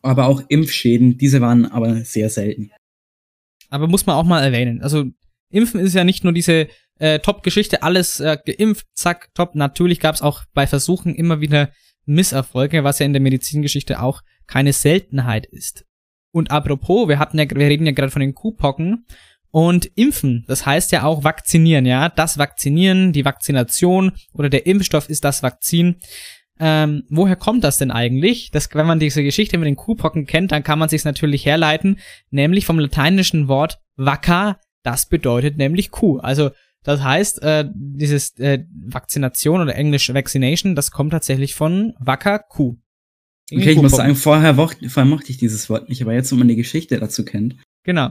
Aber 0.00 0.26
auch 0.26 0.42
Impfschäden, 0.48 1.18
diese 1.18 1.42
waren 1.42 1.66
aber 1.66 1.96
sehr 1.96 2.30
selten. 2.30 2.70
Aber 3.68 3.88
muss 3.88 4.06
man 4.06 4.16
auch 4.16 4.24
mal 4.24 4.42
erwähnen. 4.42 4.80
Also 4.80 5.04
Impfen 5.50 5.80
ist 5.80 5.94
ja 5.94 6.04
nicht 6.04 6.24
nur 6.24 6.32
diese 6.32 6.68
äh, 6.98 7.18
Top-Geschichte, 7.18 7.82
alles 7.82 8.20
äh, 8.20 8.38
geimpft, 8.42 8.86
zack, 8.94 9.28
top. 9.34 9.54
Natürlich 9.54 10.00
gab 10.00 10.14
es 10.14 10.22
auch 10.22 10.44
bei 10.54 10.66
Versuchen 10.66 11.14
immer 11.14 11.42
wieder 11.42 11.70
Misserfolge, 12.06 12.84
was 12.84 13.00
ja 13.00 13.06
in 13.06 13.12
der 13.12 13.20
Medizingeschichte 13.20 14.00
auch 14.00 14.22
keine 14.46 14.72
Seltenheit 14.72 15.44
ist. 15.44 15.84
Und 16.32 16.50
apropos, 16.50 17.08
wir 17.08 17.18
hatten 17.18 17.38
ja, 17.38 17.44
wir 17.50 17.66
reden 17.66 17.84
ja 17.84 17.92
gerade 17.92 18.10
von 18.10 18.20
den 18.20 18.34
Kuhpocken 18.34 19.04
und 19.50 19.90
impfen, 19.94 20.44
das 20.46 20.66
heißt 20.66 20.92
ja 20.92 21.04
auch 21.04 21.24
vaccinieren, 21.24 21.86
ja. 21.86 22.08
Das 22.08 22.38
Vaccinieren, 22.38 23.12
die 23.12 23.24
Vakzination 23.24 24.12
oder 24.32 24.48
der 24.48 24.66
Impfstoff 24.66 25.08
ist 25.08 25.24
das 25.24 25.42
Vakzin. 25.42 25.96
Ähm, 26.60 27.04
woher 27.08 27.36
kommt 27.36 27.64
das 27.64 27.78
denn 27.78 27.90
eigentlich? 27.90 28.50
Das, 28.50 28.68
wenn 28.74 28.86
man 28.86 28.98
diese 28.98 29.22
Geschichte 29.22 29.58
mit 29.58 29.66
den 29.66 29.76
Kuhpocken 29.76 30.26
kennt, 30.26 30.50
dann 30.52 30.64
kann 30.64 30.78
man 30.78 30.88
sich 30.88 31.04
natürlich 31.04 31.46
herleiten, 31.46 31.98
nämlich 32.30 32.66
vom 32.66 32.78
lateinischen 32.78 33.48
Wort 33.48 33.78
vacca, 33.96 34.58
das 34.82 35.06
bedeutet 35.06 35.56
nämlich 35.56 35.90
Kuh. 35.90 36.18
Also 36.18 36.50
das 36.82 37.02
heißt, 37.02 37.42
äh, 37.42 37.68
dieses 37.74 38.38
äh, 38.38 38.64
Vakzination 38.86 39.60
oder 39.60 39.74
englisch 39.74 40.12
Vaccination, 40.12 40.74
das 40.74 40.90
kommt 40.90 41.12
tatsächlich 41.12 41.54
von 41.54 41.94
vacca 41.98 42.38
Kuh. 42.38 42.76
Okay, 43.52 43.70
ich 43.70 43.76
muss 43.76 43.92
sagen, 43.92 44.14
vorher, 44.14 44.54
vorher 44.54 45.04
mochte 45.04 45.30
ich 45.30 45.38
dieses 45.38 45.70
Wort 45.70 45.88
nicht, 45.88 46.02
aber 46.02 46.12
jetzt, 46.12 46.30
wo 46.32 46.36
man 46.36 46.48
die 46.48 46.56
Geschichte 46.56 46.98
dazu 46.98 47.24
kennt, 47.24 47.56
Genau. 47.88 48.10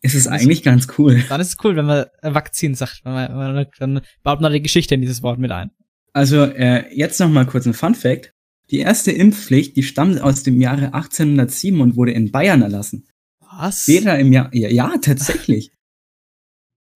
Es 0.00 0.14
ist 0.14 0.28
eigentlich 0.28 0.62
ganz 0.62 0.86
cool. 0.98 1.24
Dann 1.28 1.40
ist 1.40 1.48
es 1.48 1.56
cool, 1.64 1.76
wenn 1.76 1.86
man 1.86 2.06
äh, 2.22 2.34
Vakzin 2.34 2.74
sagt. 2.74 3.04
Wenn 3.04 3.12
man, 3.12 3.28
wenn 3.30 3.54
man, 3.54 3.66
dann 3.78 4.00
baut 4.22 4.40
man 4.40 4.52
die 4.52 4.62
Geschichte 4.62 4.94
in 4.94 5.00
dieses 5.00 5.22
Wort 5.22 5.38
mit 5.38 5.50
ein. 5.50 5.70
Also 6.12 6.44
äh, 6.44 6.84
jetzt 6.94 7.20
noch 7.20 7.28
mal 7.28 7.46
kurz 7.46 7.66
ein 7.66 7.74
Fun 7.74 7.94
Fact. 7.94 8.32
Die 8.70 8.78
erste 8.78 9.10
Impfpflicht, 9.10 9.76
die 9.76 9.82
stammt 9.82 10.20
aus 10.20 10.42
dem 10.42 10.60
Jahre 10.60 10.94
1807 10.94 11.80
und 11.80 11.96
wurde 11.96 12.12
in 12.12 12.30
Bayern 12.30 12.62
erlassen. 12.62 13.06
Was? 13.40 13.82
Später 13.82 14.18
im 14.18 14.32
Jahr, 14.32 14.54
ja, 14.54 14.68
ja 14.68 14.94
tatsächlich. 15.00 15.72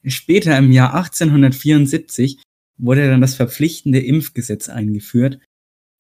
Später 0.05 0.57
im 0.59 0.71
Jahr 0.71 0.95
1874 0.95 2.43
wurde 2.79 3.09
dann 3.09 3.21
das 3.21 3.35
verpflichtende 3.35 4.01
Impfgesetz 4.01 4.69
eingeführt. 4.69 5.39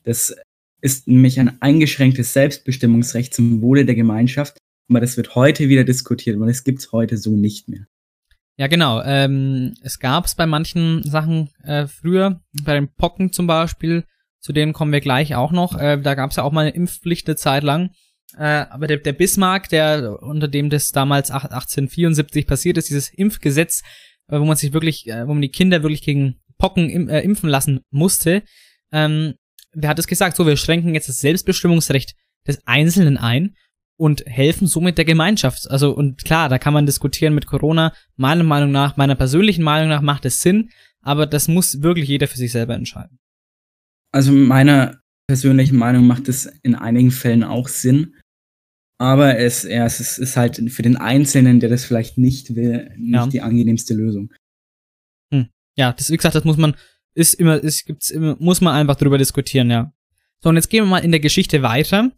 Das 0.02 0.34
ist 0.80 1.06
nämlich 1.06 1.38
ein 1.38 1.62
eingeschränktes 1.62 2.32
Selbstbestimmungsrecht 2.32 3.32
zum 3.32 3.62
Wohle 3.62 3.86
der 3.86 3.94
Gemeinschaft, 3.94 4.58
aber 4.92 5.00
das 5.00 5.16
wird 5.16 5.34
heute 5.34 5.68
wieder 5.68 5.84
diskutiert, 5.84 6.38
weil 6.38 6.50
es 6.50 6.64
gibt's 6.64 6.92
heute 6.92 7.16
so 7.16 7.30
nicht 7.36 7.68
mehr. 7.68 7.86
Ja, 8.56 8.66
genau. 8.66 9.02
Ähm, 9.02 9.74
es 9.82 9.98
gab 9.98 10.26
es 10.26 10.34
bei 10.34 10.46
manchen 10.46 11.02
Sachen 11.02 11.48
äh, 11.64 11.86
früher, 11.86 12.42
bei 12.62 12.74
den 12.74 12.92
Pocken 12.94 13.32
zum 13.32 13.46
Beispiel, 13.46 14.04
zu 14.40 14.52
denen 14.52 14.74
kommen 14.74 14.92
wir 14.92 15.00
gleich 15.00 15.34
auch 15.34 15.52
noch. 15.52 15.78
Äh, 15.78 16.00
da 16.00 16.14
gab 16.14 16.30
es 16.30 16.36
ja 16.36 16.42
auch 16.42 16.52
mal 16.52 16.62
eine 16.62 16.76
Impfpflicht 16.76 17.26
eine 17.26 17.36
Zeit 17.36 17.62
lang. 17.62 17.90
Äh, 18.36 18.66
aber 18.70 18.86
der, 18.86 18.98
der 18.98 19.14
Bismarck, 19.14 19.68
der 19.70 20.22
unter 20.22 20.48
dem 20.48 20.68
das 20.68 20.90
damals 20.90 21.30
1874 21.30 22.46
passiert 22.46 22.76
ist, 22.76 22.90
dieses 22.90 23.08
Impfgesetz, 23.08 23.82
äh, 24.28 24.38
wo 24.38 24.44
man 24.44 24.56
sich 24.56 24.72
wirklich, 24.72 25.08
äh, 25.08 25.26
wo 25.26 25.32
man 25.32 25.42
die 25.42 25.50
Kinder 25.50 25.82
wirklich 25.82 26.02
gegen 26.02 26.40
Pocken 26.58 26.90
im, 26.90 27.08
äh, 27.08 27.20
impfen 27.20 27.48
lassen 27.48 27.80
musste, 27.90 28.42
ähm, 28.92 29.34
wer 29.72 29.88
hat 29.88 29.98
es 29.98 30.06
gesagt? 30.06 30.36
So, 30.36 30.46
wir 30.46 30.56
schränken 30.56 30.94
jetzt 30.94 31.08
das 31.08 31.20
Selbstbestimmungsrecht 31.20 32.14
des 32.46 32.66
Einzelnen 32.66 33.16
ein 33.16 33.56
und 33.96 34.24
helfen 34.26 34.66
somit 34.66 34.98
der 34.98 35.04
Gemeinschaft. 35.04 35.70
Also, 35.70 35.94
und 35.94 36.24
klar, 36.24 36.48
da 36.48 36.58
kann 36.58 36.72
man 36.72 36.86
diskutieren 36.86 37.34
mit 37.34 37.46
Corona. 37.46 37.92
Meiner 38.16 38.44
Meinung 38.44 38.72
nach, 38.72 38.96
meiner 38.96 39.14
persönlichen 39.14 39.62
Meinung 39.62 39.88
nach 39.88 40.02
macht 40.02 40.24
es 40.24 40.42
Sinn, 40.42 40.70
aber 41.00 41.26
das 41.26 41.48
muss 41.48 41.82
wirklich 41.82 42.08
jeder 42.08 42.28
für 42.28 42.38
sich 42.38 42.52
selber 42.52 42.74
entscheiden. 42.74 43.18
Also 44.12 44.32
meiner 44.32 45.00
persönlichen 45.26 45.76
Meinung 45.76 46.06
macht 46.06 46.28
es 46.28 46.46
in 46.62 46.74
einigen 46.74 47.10
Fällen 47.10 47.44
auch 47.44 47.68
Sinn. 47.68 48.14
Aber 48.98 49.38
es, 49.38 49.64
ja, 49.64 49.84
es 49.84 50.18
ist, 50.18 50.36
halt 50.36 50.62
für 50.70 50.82
den 50.82 50.96
Einzelnen, 50.96 51.60
der 51.60 51.70
das 51.70 51.84
vielleicht 51.84 52.18
nicht 52.18 52.54
will, 52.54 52.90
nicht 52.96 53.14
Ja. 53.14 53.26
die 53.26 53.40
angenehmste 53.40 53.94
Lösung. 53.94 54.30
Ja, 55.76 55.92
das, 55.92 56.10
wie 56.10 56.16
gesagt, 56.16 56.34
das 56.34 56.44
muss 56.44 56.56
man, 56.56 56.76
ist 57.14 57.34
immer, 57.34 57.62
ist, 57.62 57.86
gibt's 57.86 58.10
immer, 58.10 58.36
muss 58.38 58.60
man 58.60 58.74
einfach 58.74 58.96
drüber 58.96 59.18
diskutieren, 59.18 59.70
ja. 59.70 59.92
So, 60.40 60.50
und 60.50 60.56
jetzt 60.56 60.68
gehen 60.68 60.84
wir 60.84 60.90
mal 60.90 60.98
in 60.98 61.12
der 61.12 61.20
Geschichte 61.20 61.62
weiter. 61.62 62.10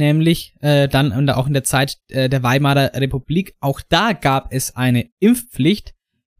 Nämlich 0.00 0.54
äh, 0.60 0.88
dann 0.88 1.12
und 1.12 1.28
auch 1.28 1.46
in 1.46 1.52
der 1.52 1.62
Zeit 1.62 1.98
äh, 2.08 2.30
der 2.30 2.42
Weimarer 2.42 2.94
Republik. 2.94 3.54
Auch 3.60 3.82
da 3.86 4.14
gab 4.14 4.50
es 4.50 4.74
eine 4.74 5.10
Impfpflicht. 5.18 5.92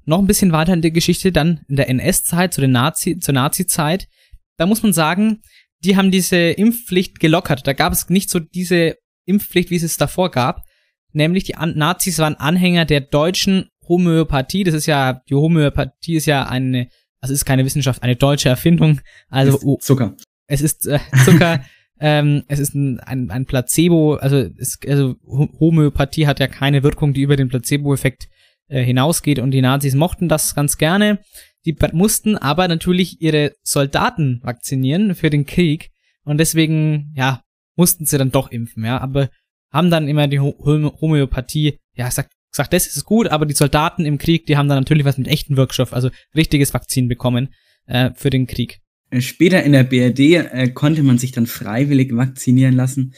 Noch 0.07 0.19
ein 0.19 0.27
bisschen 0.27 0.51
weiter 0.51 0.73
in 0.73 0.81
der 0.81 0.93
Geschichte, 0.93 1.31
dann 1.31 1.61
in 1.69 1.77
der 1.77 1.91
NS-Zeit, 1.91 2.55
zu 2.55 2.63
den 2.63 2.73
Nazi, 2.73 3.19
zur 3.19 3.35
Nazi-Zeit. 3.35 4.09
Da 4.57 4.65
muss 4.65 4.83
man 4.83 4.95
sagen, 4.95 5.43
die 5.85 5.95
haben 5.99 6.11
diese 6.11 6.39
Impfpflicht 6.39 7.21
gelockert. 7.21 7.67
Da 7.67 7.75
gab 7.75 7.93
es 7.93 8.09
nicht 8.09 8.31
so 8.31 8.39
diese 8.39 8.97
Impfpflicht, 9.27 9.69
wie 9.69 9.77
es 9.77 9.83
es 9.83 9.99
davor 9.99 10.31
gab. 10.31 10.65
Nämlich 11.13 11.45
die 11.45 11.57
An 11.57 11.77
Nazis 11.77 12.19
waren 12.19 12.37
Anhänger 12.37 12.87
der 12.87 13.03
deutschen 13.03 13.69
Homöopathie. 13.87 14.65
Das 14.65 14.75
ist 14.75 14.87
ja, 14.87 15.21
die 15.29 15.35
Homöopathie 15.35 16.17
ist 16.17 16.25
ja 16.25 16.47
eine, 16.47 16.89
also 17.21 17.35
ist 17.35 17.45
keine 17.45 17.67
Wissenschaft, 17.67 18.03
eine 18.03 18.17
deutsche 18.17 18.49
Erfindung. 18.49 19.03
Also 19.29 19.77
Zucker. 19.77 20.17
es 20.47 20.63
ist 20.63 20.87
äh, 20.87 20.99
Zucker, 21.27 21.63
ähm, 22.01 22.43
es 22.49 22.59
ist 22.59 22.75
ein, 22.75 22.99
ein, 23.01 23.31
ein 23.31 23.47
Placebo, 23.47 24.15
also, 24.15 24.37
es, 24.57 24.79
also 24.87 25.17
Ho- 25.27 25.51
Homöopathie 25.61 26.27
hat 26.27 26.41
ja 26.41 26.49
keine 26.49 26.83
Wirkung, 26.83 27.13
die 27.13 27.23
über 27.23 27.37
den 27.37 27.49
Placebo-Effekt 27.49 28.29
äh, 28.69 28.83
hinausgeht 28.83 29.39
und 29.39 29.51
die 29.51 29.61
Nazis 29.63 29.95
mochten 29.95 30.29
das 30.29 30.55
ganz 30.55 30.79
gerne. 30.79 31.21
Die 31.67 31.77
mussten 31.93 32.39
aber 32.39 32.69
natürlich 32.69 33.21
ihre 33.21 33.53
Soldaten 33.63 34.41
vakzinieren 34.43 35.15
für 35.15 35.29
den 35.29 35.45
Krieg 35.45 35.91
und 36.25 36.39
deswegen, 36.39 37.13
ja, 37.15 37.43
mussten 37.77 38.07
sie 38.07 38.17
dann 38.19 38.33
doch 38.33 38.51
impfen, 38.51 38.85
ja, 38.85 38.99
aber 38.99 39.29
haben 39.71 39.91
dann 39.91 40.09
immer 40.09 40.27
die 40.27 40.41
Ho 40.41 40.55
Homö- 40.65 41.01
Homöopathie, 41.01 41.79
ja, 41.95 42.11
sagt, 42.11 42.33
sagt, 42.51 42.73
das 42.73 42.87
ist 42.87 43.05
gut, 43.05 43.29
aber 43.29 43.47
die 43.47 43.55
Soldaten 43.55 44.05
im 44.05 44.19
Krieg, 44.19 44.47
die 44.47 44.57
haben 44.57 44.69
dann 44.69 44.79
natürlich 44.79 45.05
was 45.05 45.19
mit 45.19 45.29
echten 45.29 45.57
Wirkstoff, 45.57 45.93
also 45.93 46.11
richtiges 46.35 46.73
Vakzin 46.75 47.09
bekommen 47.09 47.55
äh, 47.87 48.11
für 48.15 48.31
den 48.31 48.47
Krieg. 48.47 48.81
Äh, 49.11 49.21
Später 49.21 49.63
in 49.63 49.73
der 49.73 49.85
BRD 49.85 50.19
äh, 50.21 50.71
konnte 50.73 51.03
man 51.03 51.19
sich 51.19 51.33
dann 51.33 51.47
freiwillig 51.47 52.15
vakzinieren 52.15 52.75
lassen. 52.75 53.15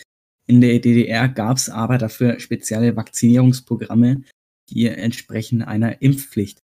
In 0.47 0.61
der 0.61 0.79
DDR 0.81 1.29
gab 1.29 1.57
es 1.57 1.69
aber 1.69 1.99
dafür 1.99 2.41
spezielle 2.41 2.97
Vakzinierungsprogramme, 2.97 4.23
die 4.71 4.87
entsprechen 4.87 5.63
einer 5.63 6.03
Impfpflicht. 6.03 6.59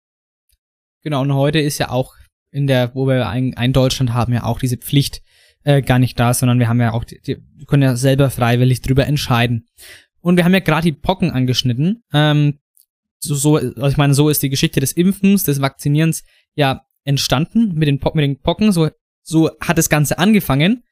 Genau, 1.03 1.21
und 1.21 1.33
heute 1.33 1.59
ist 1.59 1.77
ja 1.77 1.89
auch 1.89 2.15
in 2.51 2.67
der, 2.67 2.95
wo 2.95 3.05
wir 3.07 3.27
ein, 3.27 3.55
ein 3.55 3.73
Deutschland 3.73 4.13
haben, 4.13 4.33
ja 4.33 4.43
auch 4.43 4.59
diese 4.59 4.77
Pflicht 4.77 5.21
äh, 5.63 5.81
gar 5.81 5.99
nicht 5.99 6.19
da, 6.19 6.33
sondern 6.33 6.57
wir 6.59 6.69
haben 6.69 6.79
ja 6.79 6.93
auch, 6.93 7.03
die, 7.03 7.19
die 7.19 7.37
wir 7.55 7.65
können 7.65 7.83
ja 7.83 7.95
selber 7.95 8.29
freiwillig 8.29 8.81
drüber 8.81 9.05
entscheiden. 9.05 9.67
Und 10.21 10.37
wir 10.37 10.45
haben 10.45 10.53
ja 10.53 10.59
gerade 10.61 10.85
die 10.85 10.91
Pocken 10.97 11.31
angeschnitten. 11.31 12.03
Ähm, 12.13 12.59
so, 13.19 13.35
so, 13.35 13.57
also 13.57 13.87
ich 13.87 13.97
meine, 13.97 14.13
so 14.13 14.29
ist 14.29 14.41
die 14.41 14.49
Geschichte 14.49 14.79
des 14.79 14.93
Impfens, 14.93 15.43
des 15.43 15.61
Vakzinierens 15.61 16.23
ja 16.55 16.85
entstanden 17.03 17.73
mit 17.75 17.87
den, 17.87 17.99
Po- 17.99 18.13
mit 18.15 18.23
den 18.23 18.39
Pocken. 18.39 18.71
So, 18.71 18.89
so 19.25 19.51
hat 19.59 19.77
das 19.77 19.89
Ganze 19.89 20.19
angefangen. 20.19 20.83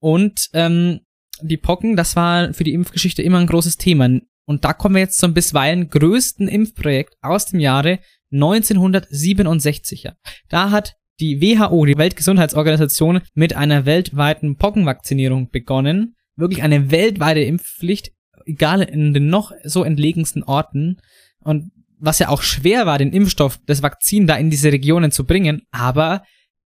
Und 0.00 0.48
ähm, 0.52 1.00
die 1.40 1.58
Pocken, 1.58 1.96
das 1.96 2.16
war 2.16 2.52
für 2.54 2.64
die 2.64 2.72
Impfgeschichte 2.72 3.22
immer 3.22 3.38
ein 3.38 3.46
großes 3.46 3.76
Thema. 3.76 4.08
Und 4.46 4.64
da 4.64 4.72
kommen 4.72 4.94
wir 4.94 5.02
jetzt 5.02 5.18
zum 5.18 5.34
bisweilen 5.34 5.90
größten 5.90 6.48
Impfprojekt 6.48 7.14
aus 7.20 7.46
dem 7.46 7.60
Jahre 7.60 7.98
1967. 8.32 10.04
Ja. 10.04 10.16
Da 10.48 10.70
hat 10.70 10.96
die 11.20 11.40
WHO, 11.40 11.84
die 11.84 11.98
Weltgesundheitsorganisation, 11.98 13.20
mit 13.34 13.54
einer 13.54 13.86
weltweiten 13.86 14.56
Pockenvakzinierung 14.56 15.50
begonnen. 15.50 16.14
Wirklich 16.36 16.62
eine 16.62 16.90
weltweite 16.90 17.40
Impfpflicht, 17.40 18.12
egal 18.44 18.82
in 18.82 19.14
den 19.14 19.28
noch 19.28 19.52
so 19.64 19.82
entlegensten 19.82 20.42
Orten. 20.42 20.98
Und 21.40 21.72
was 21.98 22.18
ja 22.18 22.28
auch 22.28 22.42
schwer 22.42 22.86
war, 22.86 22.98
den 22.98 23.12
Impfstoff, 23.12 23.58
das 23.66 23.82
Vakzin 23.82 24.26
da 24.26 24.36
in 24.36 24.50
diese 24.50 24.70
Regionen 24.70 25.10
zu 25.10 25.24
bringen. 25.24 25.62
Aber 25.70 26.22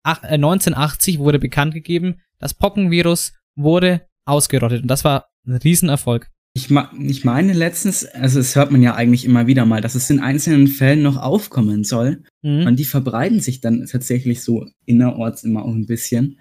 1980 0.04 1.18
wurde 1.18 1.38
bekannt 1.38 1.74
gegeben, 1.74 2.20
das 2.38 2.54
Pockenvirus 2.54 3.32
wurde 3.54 4.02
ausgerottet. 4.24 4.82
Und 4.82 4.88
das 4.88 5.04
war 5.04 5.26
ein 5.46 5.56
Riesenerfolg. 5.56 6.28
Ich, 6.54 6.70
ich 6.70 7.24
meine 7.24 7.54
letztens, 7.54 8.04
also 8.04 8.38
es 8.38 8.56
hört 8.56 8.70
man 8.70 8.82
ja 8.82 8.94
eigentlich 8.94 9.24
immer 9.24 9.46
wieder 9.46 9.64
mal, 9.64 9.80
dass 9.80 9.94
es 9.94 10.10
in 10.10 10.20
einzelnen 10.20 10.66
Fällen 10.68 11.02
noch 11.02 11.16
aufkommen 11.16 11.82
soll. 11.84 12.24
Mhm. 12.42 12.66
Und 12.66 12.76
die 12.76 12.84
verbreiten 12.84 13.40
sich 13.40 13.60
dann 13.60 13.86
tatsächlich 13.86 14.42
so 14.42 14.66
innerorts 14.84 15.44
immer 15.44 15.64
auch 15.64 15.72
ein 15.72 15.86
bisschen. 15.86 16.40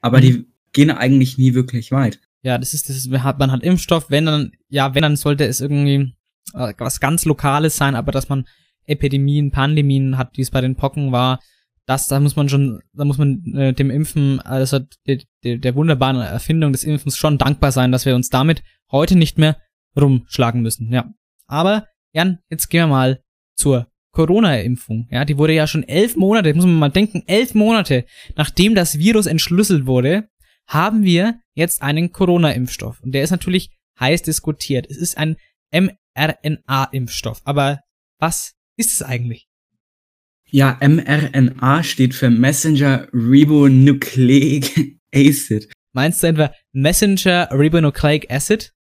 Aber 0.00 0.18
Mhm. 0.18 0.22
die 0.22 0.46
gehen 0.72 0.90
eigentlich 0.90 1.38
nie 1.38 1.54
wirklich 1.54 1.90
weit. 1.90 2.20
Ja, 2.42 2.58
das 2.58 2.74
ist, 2.74 2.90
das 2.90 2.96
ist, 2.96 3.08
man 3.08 3.22
hat 3.24 3.62
Impfstoff, 3.62 4.10
wenn 4.10 4.26
dann, 4.26 4.52
ja, 4.68 4.94
wenn 4.94 5.02
dann 5.02 5.16
sollte 5.16 5.46
es 5.46 5.62
irgendwie 5.62 6.14
äh, 6.52 6.74
was 6.76 7.00
ganz 7.00 7.24
Lokales 7.24 7.76
sein, 7.76 7.94
aber 7.94 8.12
dass 8.12 8.28
man 8.28 8.46
Epidemien, 8.84 9.50
Pandemien 9.50 10.18
hat, 10.18 10.36
wie 10.36 10.42
es 10.42 10.50
bei 10.50 10.60
den 10.60 10.76
Pocken 10.76 11.10
war, 11.10 11.40
das, 11.86 12.06
da 12.06 12.18
muss 12.20 12.36
man 12.36 12.48
schon, 12.48 12.80
da 12.92 13.04
muss 13.04 13.18
man 13.18 13.42
äh, 13.54 13.72
dem 13.72 13.90
Impfen, 13.90 14.40
also 14.40 14.80
der, 15.06 15.20
der, 15.42 15.58
der 15.58 15.74
wunderbaren 15.74 16.16
Erfindung 16.16 16.72
des 16.72 16.84
Impfens 16.84 17.16
schon 17.16 17.38
dankbar 17.38 17.72
sein, 17.72 17.92
dass 17.92 18.06
wir 18.06 18.14
uns 18.14 18.30
damit 18.30 18.62
heute 18.90 19.16
nicht 19.16 19.38
mehr 19.38 19.58
rumschlagen 19.98 20.62
müssen, 20.62 20.92
ja. 20.92 21.12
Aber, 21.46 21.86
Jan, 22.12 22.38
jetzt 22.50 22.68
gehen 22.68 22.82
wir 22.82 22.86
mal 22.88 23.20
zur 23.56 23.88
Corona-Impfung, 24.12 25.08
ja, 25.10 25.24
die 25.24 25.36
wurde 25.36 25.54
ja 25.54 25.66
schon 25.66 25.82
elf 25.82 26.16
Monate, 26.16 26.54
muss 26.54 26.64
man 26.64 26.78
mal 26.78 26.90
denken, 26.90 27.22
elf 27.26 27.54
Monate, 27.54 28.04
nachdem 28.36 28.74
das 28.74 28.98
Virus 28.98 29.26
entschlüsselt 29.26 29.86
wurde, 29.86 30.28
haben 30.66 31.02
wir 31.02 31.40
jetzt 31.54 31.82
einen 31.82 32.12
Corona-Impfstoff. 32.12 33.00
Und 33.02 33.12
der 33.12 33.22
ist 33.22 33.30
natürlich 33.30 33.70
heiß 34.00 34.22
diskutiert. 34.22 34.86
Es 34.88 34.96
ist 34.96 35.18
ein 35.18 35.36
mRNA-Impfstoff. 35.72 37.42
Aber 37.44 37.80
was 38.18 38.54
ist 38.76 38.92
es 38.92 39.02
eigentlich? 39.02 39.48
Ja, 40.54 40.78
mRNA 40.80 41.82
steht 41.82 42.14
für 42.14 42.30
Messenger 42.30 43.08
Ribonucleic 43.12 45.00
Acid. 45.12 45.68
Meinst 45.92 46.22
du 46.22 46.28
etwa 46.28 46.52
Messenger 46.72 47.48
Ribonucleic 47.50 48.30
Acid? 48.30 48.72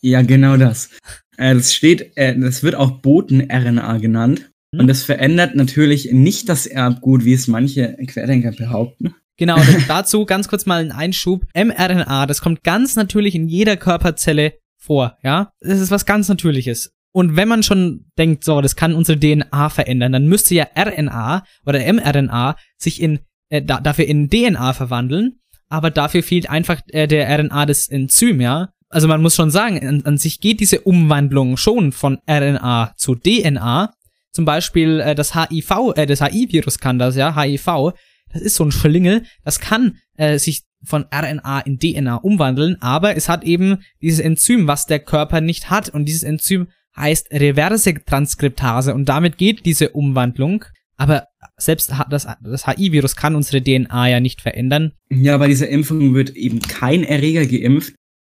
Ja, 0.00 0.22
genau 0.22 0.56
das. 0.56 0.90
Äh, 1.36 1.54
das 1.54 1.72
steht, 1.72 2.16
äh, 2.16 2.36
das 2.36 2.64
wird 2.64 2.74
auch 2.74 3.02
Boten-RNA 3.02 3.98
genannt. 3.98 4.50
Hm. 4.74 4.80
Und 4.80 4.88
das 4.88 5.04
verändert 5.04 5.54
natürlich 5.54 6.10
nicht 6.10 6.48
das 6.48 6.66
Erbgut, 6.66 7.24
wie 7.24 7.34
es 7.34 7.46
manche 7.46 7.96
Querdenker 8.04 8.50
behaupten. 8.50 9.14
Genau, 9.36 9.58
dazu 9.86 10.26
ganz 10.26 10.48
kurz 10.48 10.66
mal 10.66 10.84
ein 10.84 10.90
Einschub. 10.90 11.46
mRNA, 11.54 12.26
das 12.26 12.40
kommt 12.40 12.64
ganz 12.64 12.96
natürlich 12.96 13.36
in 13.36 13.46
jeder 13.46 13.76
Körperzelle 13.76 14.54
vor, 14.76 15.16
ja? 15.22 15.52
Das 15.60 15.78
ist 15.78 15.92
was 15.92 16.04
ganz 16.04 16.28
Natürliches. 16.28 16.90
Und 17.12 17.36
wenn 17.36 17.48
man 17.48 17.62
schon 17.62 18.06
denkt, 18.18 18.44
so, 18.44 18.60
das 18.60 18.76
kann 18.76 18.94
unsere 18.94 19.20
DNA 19.20 19.68
verändern, 19.68 20.12
dann 20.12 20.26
müsste 20.26 20.54
ja 20.54 20.66
RNA 20.76 21.44
oder 21.66 21.92
mRNA 21.92 22.56
sich 22.76 23.00
in, 23.00 23.20
äh, 23.50 23.62
da, 23.62 23.80
dafür 23.80 24.06
in 24.06 24.30
DNA 24.30 24.72
verwandeln, 24.72 25.40
aber 25.68 25.90
dafür 25.90 26.22
fehlt 26.22 26.48
einfach 26.48 26.80
äh, 26.88 27.06
der 27.06 27.28
RNA 27.38 27.66
das 27.66 27.88
Enzym, 27.88 28.40
ja? 28.40 28.70
also 28.92 29.08
man 29.08 29.22
muss 29.22 29.34
schon 29.34 29.50
sagen, 29.50 29.84
an, 29.86 30.02
an 30.04 30.18
sich 30.18 30.40
geht 30.40 30.60
diese 30.60 30.82
Umwandlung 30.82 31.56
schon 31.56 31.92
von 31.92 32.18
RNA 32.28 32.92
zu 32.96 33.14
DNA. 33.14 33.92
Zum 34.32 34.44
Beispiel 34.44 35.00
äh, 35.00 35.14
das 35.14 35.34
HIV, 35.34 35.94
äh, 35.96 36.06
das 36.06 36.20
HIV-Virus 36.20 36.78
kann 36.78 36.98
das, 36.98 37.16
ja, 37.16 37.34
HIV. 37.34 37.94
Das 38.32 38.42
ist 38.42 38.54
so 38.54 38.64
ein 38.64 38.72
Schlingel, 38.72 39.24
das 39.44 39.60
kann 39.60 39.96
äh, 40.16 40.38
sich 40.38 40.62
von 40.84 41.06
RNA 41.12 41.60
in 41.60 41.78
DNA 41.78 42.16
umwandeln, 42.16 42.76
aber 42.80 43.16
es 43.16 43.28
hat 43.28 43.44
eben 43.44 43.78
dieses 44.00 44.20
Enzym, 44.20 44.66
was 44.66 44.86
der 44.86 44.98
Körper 44.98 45.40
nicht 45.40 45.70
hat. 45.70 45.88
Und 45.88 46.06
dieses 46.06 46.22
Enzym 46.22 46.68
heißt 46.96 47.32
reverse 47.32 47.94
Transkriptase 48.04 48.94
und 48.94 49.08
damit 49.08 49.38
geht 49.38 49.64
diese 49.66 49.90
Umwandlung. 49.90 50.64
Aber 50.96 51.28
selbst 51.56 51.92
das, 52.10 52.26
das 52.42 52.66
HIV-Virus 52.66 53.16
kann 53.16 53.34
unsere 53.34 53.62
DNA 53.62 54.08
ja 54.08 54.20
nicht 54.20 54.40
verändern. 54.40 54.92
Ja, 55.10 55.36
bei 55.38 55.48
dieser 55.48 55.68
Impfung 55.68 56.14
wird 56.14 56.30
eben 56.30 56.60
kein 56.60 57.02
Erreger 57.02 57.46
geimpft, 57.46 57.94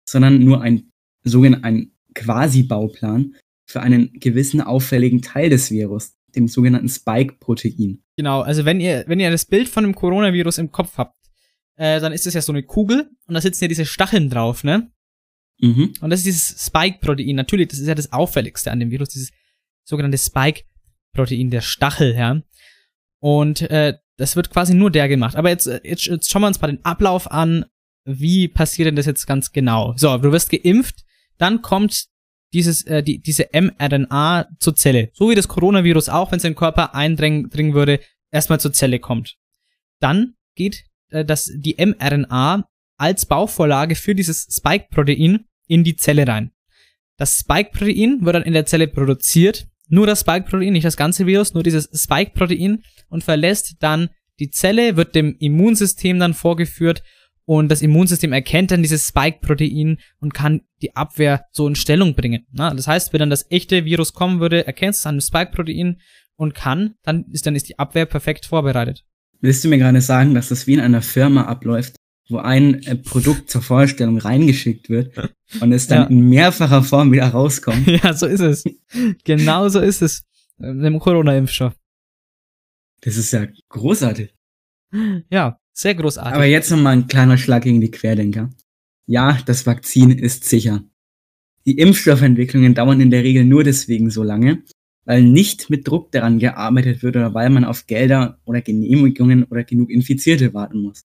sondern 0.09 0.43
nur 0.43 0.61
ein 0.61 0.91
sogenannter 1.23 1.67
ein 1.67 1.91
Quasi-Bauplan 2.15 3.35
für 3.67 3.81
einen 3.81 4.11
gewissen 4.13 4.61
auffälligen 4.61 5.21
Teil 5.21 5.49
des 5.49 5.71
Virus, 5.71 6.15
dem 6.35 6.47
sogenannten 6.47 6.89
Spike-Protein. 6.89 8.01
Genau, 8.15 8.41
also 8.41 8.65
wenn 8.65 8.79
ihr, 8.79 9.03
wenn 9.07 9.19
ihr 9.19 9.29
das 9.29 9.45
Bild 9.45 9.69
von 9.69 9.83
dem 9.83 9.93
Coronavirus 9.93 10.57
im 10.57 10.71
Kopf 10.71 10.97
habt, 10.97 11.15
äh, 11.75 11.99
dann 11.99 12.13
ist 12.13 12.25
es 12.25 12.33
ja 12.33 12.41
so 12.41 12.51
eine 12.51 12.63
Kugel 12.63 13.09
und 13.27 13.33
da 13.33 13.41
sitzen 13.41 13.65
ja 13.65 13.67
diese 13.67 13.85
Stacheln 13.85 14.29
drauf, 14.29 14.63
ne? 14.63 14.91
Mhm. 15.59 15.93
Und 16.01 16.09
das 16.09 16.19
ist 16.19 16.25
dieses 16.25 16.65
Spike-Protein. 16.65 17.35
Natürlich, 17.35 17.69
das 17.69 17.79
ist 17.79 17.87
ja 17.87 17.95
das 17.95 18.11
Auffälligste 18.13 18.71
an 18.71 18.79
dem 18.79 18.91
Virus, 18.91 19.09
dieses 19.09 19.31
sogenannte 19.83 20.17
Spike-Protein, 20.17 21.49
der 21.49 21.61
Stachel, 21.61 22.15
ja. 22.15 22.41
Und 23.19 23.61
äh, 23.61 23.97
das 24.17 24.35
wird 24.35 24.49
quasi 24.49 24.73
nur 24.73 24.91
der 24.91 25.07
gemacht. 25.07 25.35
Aber 25.35 25.49
jetzt, 25.49 25.67
äh, 25.67 25.81
jetzt, 25.83 26.05
jetzt 26.05 26.29
schauen 26.29 26.43
wir 26.43 26.47
uns 26.47 26.61
mal 26.61 26.67
den 26.67 26.83
Ablauf 26.85 27.31
an. 27.31 27.65
Wie 28.05 28.47
passiert 28.47 28.87
denn 28.87 28.95
das 28.95 29.05
jetzt 29.05 29.25
ganz 29.25 29.51
genau? 29.51 29.93
So, 29.97 30.17
du 30.17 30.31
wirst 30.31 30.49
geimpft, 30.49 31.03
dann 31.37 31.61
kommt 31.61 32.07
dieses, 32.53 32.83
äh, 32.83 33.03
die, 33.03 33.19
diese 33.19 33.49
mRNA 33.53 34.47
zur 34.59 34.75
Zelle. 34.75 35.09
So 35.13 35.29
wie 35.29 35.35
das 35.35 35.47
Coronavirus 35.47 36.09
auch, 36.09 36.31
wenn 36.31 36.37
es 36.37 36.43
in 36.43 36.51
den 36.51 36.57
Körper 36.57 36.95
eindringen 36.95 37.73
würde, 37.73 37.99
erstmal 38.31 38.59
zur 38.59 38.73
Zelle 38.73 38.99
kommt. 38.99 39.35
Dann 39.99 40.35
geht 40.55 40.85
äh, 41.09 41.25
das, 41.25 41.51
die 41.53 41.75
mRNA 41.77 42.67
als 42.97 43.25
Bauvorlage 43.25 43.95
für 43.95 44.15
dieses 44.15 44.47
Spike-Protein 44.49 45.45
in 45.67 45.83
die 45.83 45.95
Zelle 45.95 46.27
rein. 46.27 46.51
Das 47.17 47.37
Spike-Protein 47.39 48.19
wird 48.21 48.35
dann 48.35 48.43
in 48.43 48.53
der 48.53 48.65
Zelle 48.65 48.87
produziert, 48.87 49.67
nur 49.89 50.05
das 50.05 50.21
Spike-Protein, 50.21 50.73
nicht 50.73 50.85
das 50.85 50.97
ganze 50.97 51.25
Virus, 51.25 51.53
nur 51.53 51.63
dieses 51.63 51.89
Spike-Protein 51.93 52.83
und 53.09 53.23
verlässt 53.23 53.75
dann 53.79 54.09
die 54.39 54.49
Zelle, 54.49 54.97
wird 54.97 55.15
dem 55.15 55.35
Immunsystem 55.39 56.19
dann 56.19 56.33
vorgeführt 56.33 57.03
und 57.45 57.69
das 57.69 57.81
Immunsystem 57.81 58.33
erkennt 58.33 58.71
dann 58.71 58.83
dieses 58.83 59.07
Spike-Protein 59.07 59.97
und 60.19 60.33
kann 60.33 60.61
die 60.81 60.95
Abwehr 60.95 61.45
so 61.51 61.67
in 61.67 61.75
Stellung 61.75 62.13
bringen. 62.13 62.45
Na, 62.51 62.73
das 62.73 62.87
heißt, 62.87 63.13
wenn 63.13 63.19
dann 63.19 63.29
das 63.29 63.49
echte 63.49 63.85
Virus 63.85 64.13
kommen 64.13 64.39
würde, 64.39 64.67
erkennt 64.67 64.95
es 64.95 65.01
dann 65.01 65.15
das 65.15 65.27
Spike-Protein 65.27 65.99
und 66.35 66.53
kann, 66.53 66.95
dann 67.03 67.25
ist, 67.31 67.45
dann 67.45 67.55
ist 67.55 67.69
die 67.69 67.79
Abwehr 67.79 68.05
perfekt 68.05 68.45
vorbereitet. 68.45 69.05
Willst 69.39 69.63
du 69.63 69.69
mir 69.69 69.77
gerade 69.77 70.01
sagen, 70.01 70.33
dass 70.33 70.49
das 70.49 70.67
wie 70.67 70.73
in 70.73 70.79
einer 70.79 71.01
Firma 71.01 71.45
abläuft, 71.45 71.95
wo 72.29 72.37
ein 72.37 72.83
äh, 72.83 72.95
Produkt 72.95 73.49
zur 73.49 73.61
Vorstellung 73.61 74.17
reingeschickt 74.17 74.89
wird 74.89 75.15
und 75.61 75.71
es 75.71 75.87
dann 75.87 76.03
Ja. 76.03 76.07
in 76.07 76.29
mehrfacher 76.29 76.83
Form 76.83 77.11
wieder 77.11 77.27
rauskommt? 77.27 77.87
ja, 78.03 78.13
so 78.13 78.25
ist 78.25 78.41
es. 78.41 78.63
genau 79.23 79.69
so 79.69 79.79
ist 79.79 80.01
es. 80.01 80.23
Mit 80.57 80.85
dem 80.85 80.99
Corona-Impfstoff. 80.99 81.73
Das 83.01 83.15
ist 83.17 83.31
ja 83.31 83.47
großartig. 83.69 84.33
Ja, 85.29 85.59
sehr 85.73 85.95
großartig. 85.95 86.33
Aber 86.33 86.45
jetzt 86.45 86.71
noch 86.71 86.79
mal 86.79 86.91
ein 86.91 87.07
kleiner 87.07 87.37
Schlag 87.37 87.63
gegen 87.63 87.81
die 87.81 87.91
Querdenker. 87.91 88.49
Ja, 89.05 89.37
das 89.45 89.65
Vakzin 89.65 90.11
ist 90.11 90.45
sicher. 90.45 90.83
Die 91.65 91.77
Impfstoffentwicklungen 91.77 92.73
dauern 92.73 93.01
in 93.01 93.11
der 93.11 93.23
Regel 93.23 93.43
nur 93.45 93.63
deswegen 93.63 94.09
so 94.09 94.23
lange, 94.23 94.63
weil 95.05 95.21
nicht 95.21 95.69
mit 95.69 95.87
Druck 95.87 96.11
daran 96.11 96.39
gearbeitet 96.39 97.03
wird 97.03 97.15
oder 97.17 97.33
weil 97.33 97.49
man 97.49 97.65
auf 97.65 97.85
Gelder 97.85 98.39
oder 98.45 98.61
Genehmigungen 98.61 99.43
oder 99.43 99.63
genug 99.63 99.89
Infizierte 99.89 100.53
warten 100.53 100.81
muss. 100.81 101.01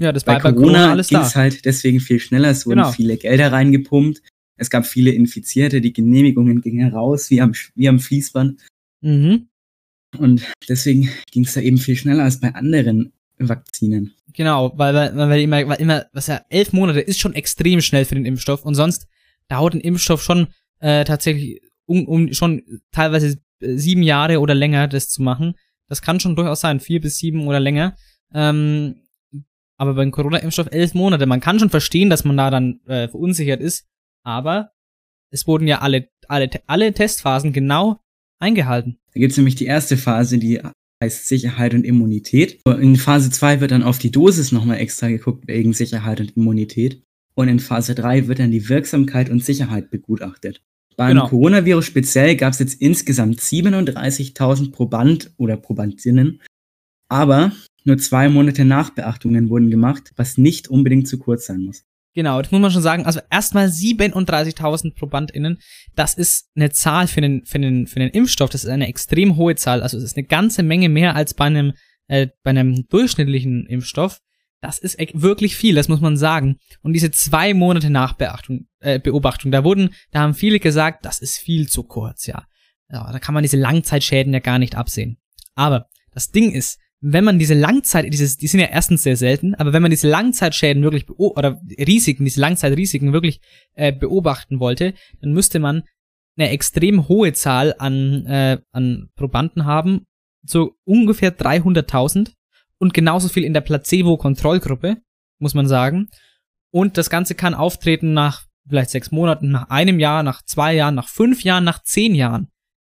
Ja, 0.00 0.12
das 0.12 0.24
Bei 0.24 0.34
war 0.34 0.40
bei 0.40 0.52
Corona, 0.52 0.72
Corona 0.78 0.90
alles 0.92 1.08
ging 1.08 1.18
es 1.20 1.36
halt 1.36 1.64
deswegen 1.64 2.00
viel 2.00 2.18
schneller. 2.18 2.48
Es 2.48 2.66
wurden 2.66 2.78
Genau. 2.78 2.92
viele 2.92 3.16
Gelder 3.16 3.52
reingepumpt. 3.52 4.22
Es 4.56 4.70
gab 4.70 4.86
viele 4.86 5.10
Infizierte, 5.10 5.80
die 5.80 5.92
Genehmigungen 5.92 6.60
gingen 6.60 6.92
raus 6.92 7.30
wie 7.30 7.40
am, 7.40 7.52
wie 7.74 7.88
am 7.88 7.98
Fließband. 8.00 8.60
Mhm. 9.02 9.48
Und 10.18 10.42
deswegen 10.68 11.10
ging 11.30 11.44
es 11.44 11.54
da 11.54 11.60
eben 11.60 11.78
viel 11.78 11.96
schneller 11.96 12.24
als 12.24 12.40
bei 12.40 12.54
anderen 12.54 13.12
Vakzinen. 13.38 14.14
Genau, 14.32 14.72
weil, 14.76 14.94
weil, 14.94 15.16
weil 15.16 15.40
immer, 15.40 15.68
weil 15.68 15.80
immer, 15.80 16.06
was 16.12 16.26
ja, 16.26 16.44
elf 16.48 16.72
Monate 16.72 17.00
ist 17.00 17.20
schon 17.20 17.34
extrem 17.34 17.80
schnell 17.80 18.04
für 18.04 18.14
den 18.14 18.26
Impfstoff 18.26 18.64
und 18.64 18.74
sonst 18.74 19.06
dauert 19.48 19.74
ein 19.74 19.80
Impfstoff 19.80 20.22
schon 20.22 20.48
äh, 20.80 21.04
tatsächlich 21.04 21.60
um, 21.86 22.06
um 22.06 22.32
schon 22.32 22.62
teilweise 22.92 23.38
äh, 23.60 23.76
sieben 23.76 24.02
Jahre 24.02 24.40
oder 24.40 24.54
länger, 24.54 24.88
das 24.88 25.08
zu 25.08 25.22
machen. 25.22 25.54
Das 25.88 26.02
kann 26.02 26.20
schon 26.20 26.36
durchaus 26.36 26.60
sein, 26.60 26.80
vier 26.80 27.00
bis 27.00 27.16
sieben 27.18 27.46
oder 27.46 27.60
länger. 27.60 27.96
Ähm, 28.32 28.96
aber 29.80 29.94
beim 29.94 30.10
Corona-Impfstoff 30.10 30.68
elf 30.72 30.92
Monate. 30.92 31.24
Man 31.24 31.40
kann 31.40 31.58
schon 31.58 31.70
verstehen, 31.70 32.10
dass 32.10 32.24
man 32.24 32.36
da 32.36 32.50
dann 32.50 32.80
äh, 32.86 33.08
verunsichert 33.08 33.62
ist, 33.62 33.86
aber 34.22 34.72
es 35.32 35.46
wurden 35.46 35.66
ja 35.66 35.80
alle, 35.80 36.10
alle, 36.28 36.50
alle 36.66 36.92
Testphasen 36.92 37.54
genau 37.54 37.98
eingehalten. 38.38 38.98
Da 39.14 39.20
gibt 39.20 39.30
es 39.30 39.38
nämlich 39.38 39.54
die 39.54 39.64
erste 39.64 39.96
Phase, 39.96 40.36
die 40.36 40.60
heißt 41.02 41.26
Sicherheit 41.26 41.72
und 41.72 41.84
Immunität. 41.84 42.60
In 42.66 42.96
Phase 42.96 43.30
2 43.30 43.60
wird 43.62 43.70
dann 43.70 43.82
auf 43.82 43.98
die 43.98 44.10
Dosis 44.10 44.52
nochmal 44.52 44.78
extra 44.78 45.08
geguckt 45.08 45.48
wegen 45.48 45.72
Sicherheit 45.72 46.20
und 46.20 46.36
Immunität. 46.36 47.02
Und 47.34 47.48
in 47.48 47.58
Phase 47.58 47.94
3 47.94 48.28
wird 48.28 48.38
dann 48.38 48.50
die 48.50 48.68
Wirksamkeit 48.68 49.30
und 49.30 49.42
Sicherheit 49.42 49.90
begutachtet. 49.90 50.62
Beim 50.96 51.14
Genau. 51.14 51.28
Coronavirus 51.28 51.86
speziell 51.86 52.36
gab 52.36 52.52
es 52.52 52.58
jetzt 52.58 52.82
insgesamt 52.82 53.40
37.000 53.40 54.72
Proband 54.72 55.32
oder 55.38 55.56
Probandinnen, 55.56 56.42
aber 57.08 57.52
nur 57.84 57.98
zwei 57.98 58.28
Monate 58.28 58.64
Nachbeachtungen 58.64 59.48
wurden 59.48 59.70
gemacht, 59.70 60.12
was 60.16 60.38
nicht 60.38 60.68
unbedingt 60.68 61.08
zu 61.08 61.18
kurz 61.18 61.46
sein 61.46 61.62
muss. 61.62 61.84
Genau, 62.12 62.42
das 62.42 62.50
muss 62.50 62.60
man 62.60 62.70
schon 62.70 62.82
sagen. 62.82 63.06
Also 63.06 63.20
erstmal 63.30 63.68
37.000 63.68 64.94
ProbandInnen. 64.94 65.58
Das 65.94 66.14
ist 66.14 66.50
eine 66.56 66.70
Zahl 66.70 67.06
für 67.06 67.20
den, 67.20 67.44
für 67.44 67.60
den, 67.60 67.86
für 67.86 68.00
den 68.00 68.10
Impfstoff. 68.10 68.50
Das 68.50 68.64
ist 68.64 68.70
eine 68.70 68.88
extrem 68.88 69.36
hohe 69.36 69.54
Zahl. 69.54 69.82
Also 69.82 69.96
es 69.96 70.02
ist 70.02 70.16
eine 70.16 70.26
ganze 70.26 70.62
Menge 70.62 70.88
mehr 70.88 71.14
als 71.14 71.34
bei 71.34 71.44
einem, 71.44 71.72
äh, 72.08 72.28
bei 72.42 72.50
einem 72.50 72.86
durchschnittlichen 72.88 73.66
Impfstoff. 73.66 74.18
Das 74.60 74.78
ist 74.78 74.98
wirklich 75.14 75.56
viel, 75.56 75.76
das 75.76 75.88
muss 75.88 76.00
man 76.00 76.16
sagen. 76.16 76.56
Und 76.82 76.92
diese 76.92 77.10
zwei 77.12 77.54
Monate 77.54 77.90
Nachbeachtung, 77.90 78.66
äh, 78.80 78.98
Beobachtung, 78.98 79.52
da 79.52 79.64
wurden, 79.64 79.94
da 80.10 80.20
haben 80.20 80.34
viele 80.34 80.58
gesagt, 80.58 81.04
das 81.04 81.20
ist 81.20 81.38
viel 81.38 81.68
zu 81.68 81.84
kurz, 81.84 82.26
ja. 82.26 82.44
ja. 82.90 83.10
Da 83.10 83.18
kann 83.20 83.34
man 83.34 83.42
diese 83.42 83.56
Langzeitschäden 83.56 84.34
ja 84.34 84.40
gar 84.40 84.58
nicht 84.58 84.74
absehen. 84.74 85.16
Aber 85.54 85.86
das 86.12 86.30
Ding 86.30 86.50
ist, 86.50 86.79
wenn 87.00 87.24
man 87.24 87.38
diese 87.38 87.54
Langzeit, 87.54 88.12
dieses, 88.12 88.36
die 88.36 88.46
sind 88.46 88.60
ja 88.60 88.66
erstens 88.66 89.02
sehr 89.02 89.16
selten, 89.16 89.54
aber 89.54 89.72
wenn 89.72 89.82
man 89.82 89.90
diese 89.90 90.08
Langzeitschäden 90.08 90.82
wirklich 90.82 91.08
oder 91.08 91.60
Risiken, 91.78 92.24
diese 92.24 92.40
Langzeitrisiken 92.40 93.12
wirklich 93.12 93.40
äh, 93.74 93.92
beobachten 93.92 94.60
wollte, 94.60 94.94
dann 95.20 95.32
müsste 95.32 95.58
man 95.58 95.84
eine 96.36 96.50
extrem 96.50 97.08
hohe 97.08 97.32
Zahl 97.32 97.74
an, 97.78 98.26
äh, 98.26 98.58
an 98.72 99.08
Probanden 99.16 99.64
haben, 99.64 100.06
so 100.42 100.76
ungefähr 100.84 101.36
300.000 101.36 102.32
und 102.78 102.94
genauso 102.94 103.28
viel 103.28 103.44
in 103.44 103.54
der 103.54 103.60
Placebo-Kontrollgruppe, 103.62 104.98
muss 105.38 105.54
man 105.54 105.66
sagen. 105.66 106.08
Und 106.70 106.98
das 106.98 107.10
Ganze 107.10 107.34
kann 107.34 107.54
auftreten 107.54 108.12
nach 108.12 108.46
vielleicht 108.68 108.90
sechs 108.90 109.10
Monaten, 109.10 109.50
nach 109.50 109.70
einem 109.70 109.98
Jahr, 109.98 110.22
nach 110.22 110.42
zwei 110.44 110.74
Jahren, 110.74 110.94
nach 110.94 111.08
fünf 111.08 111.42
Jahren, 111.42 111.64
nach 111.64 111.82
zehn 111.82 112.14
Jahren. 112.14 112.48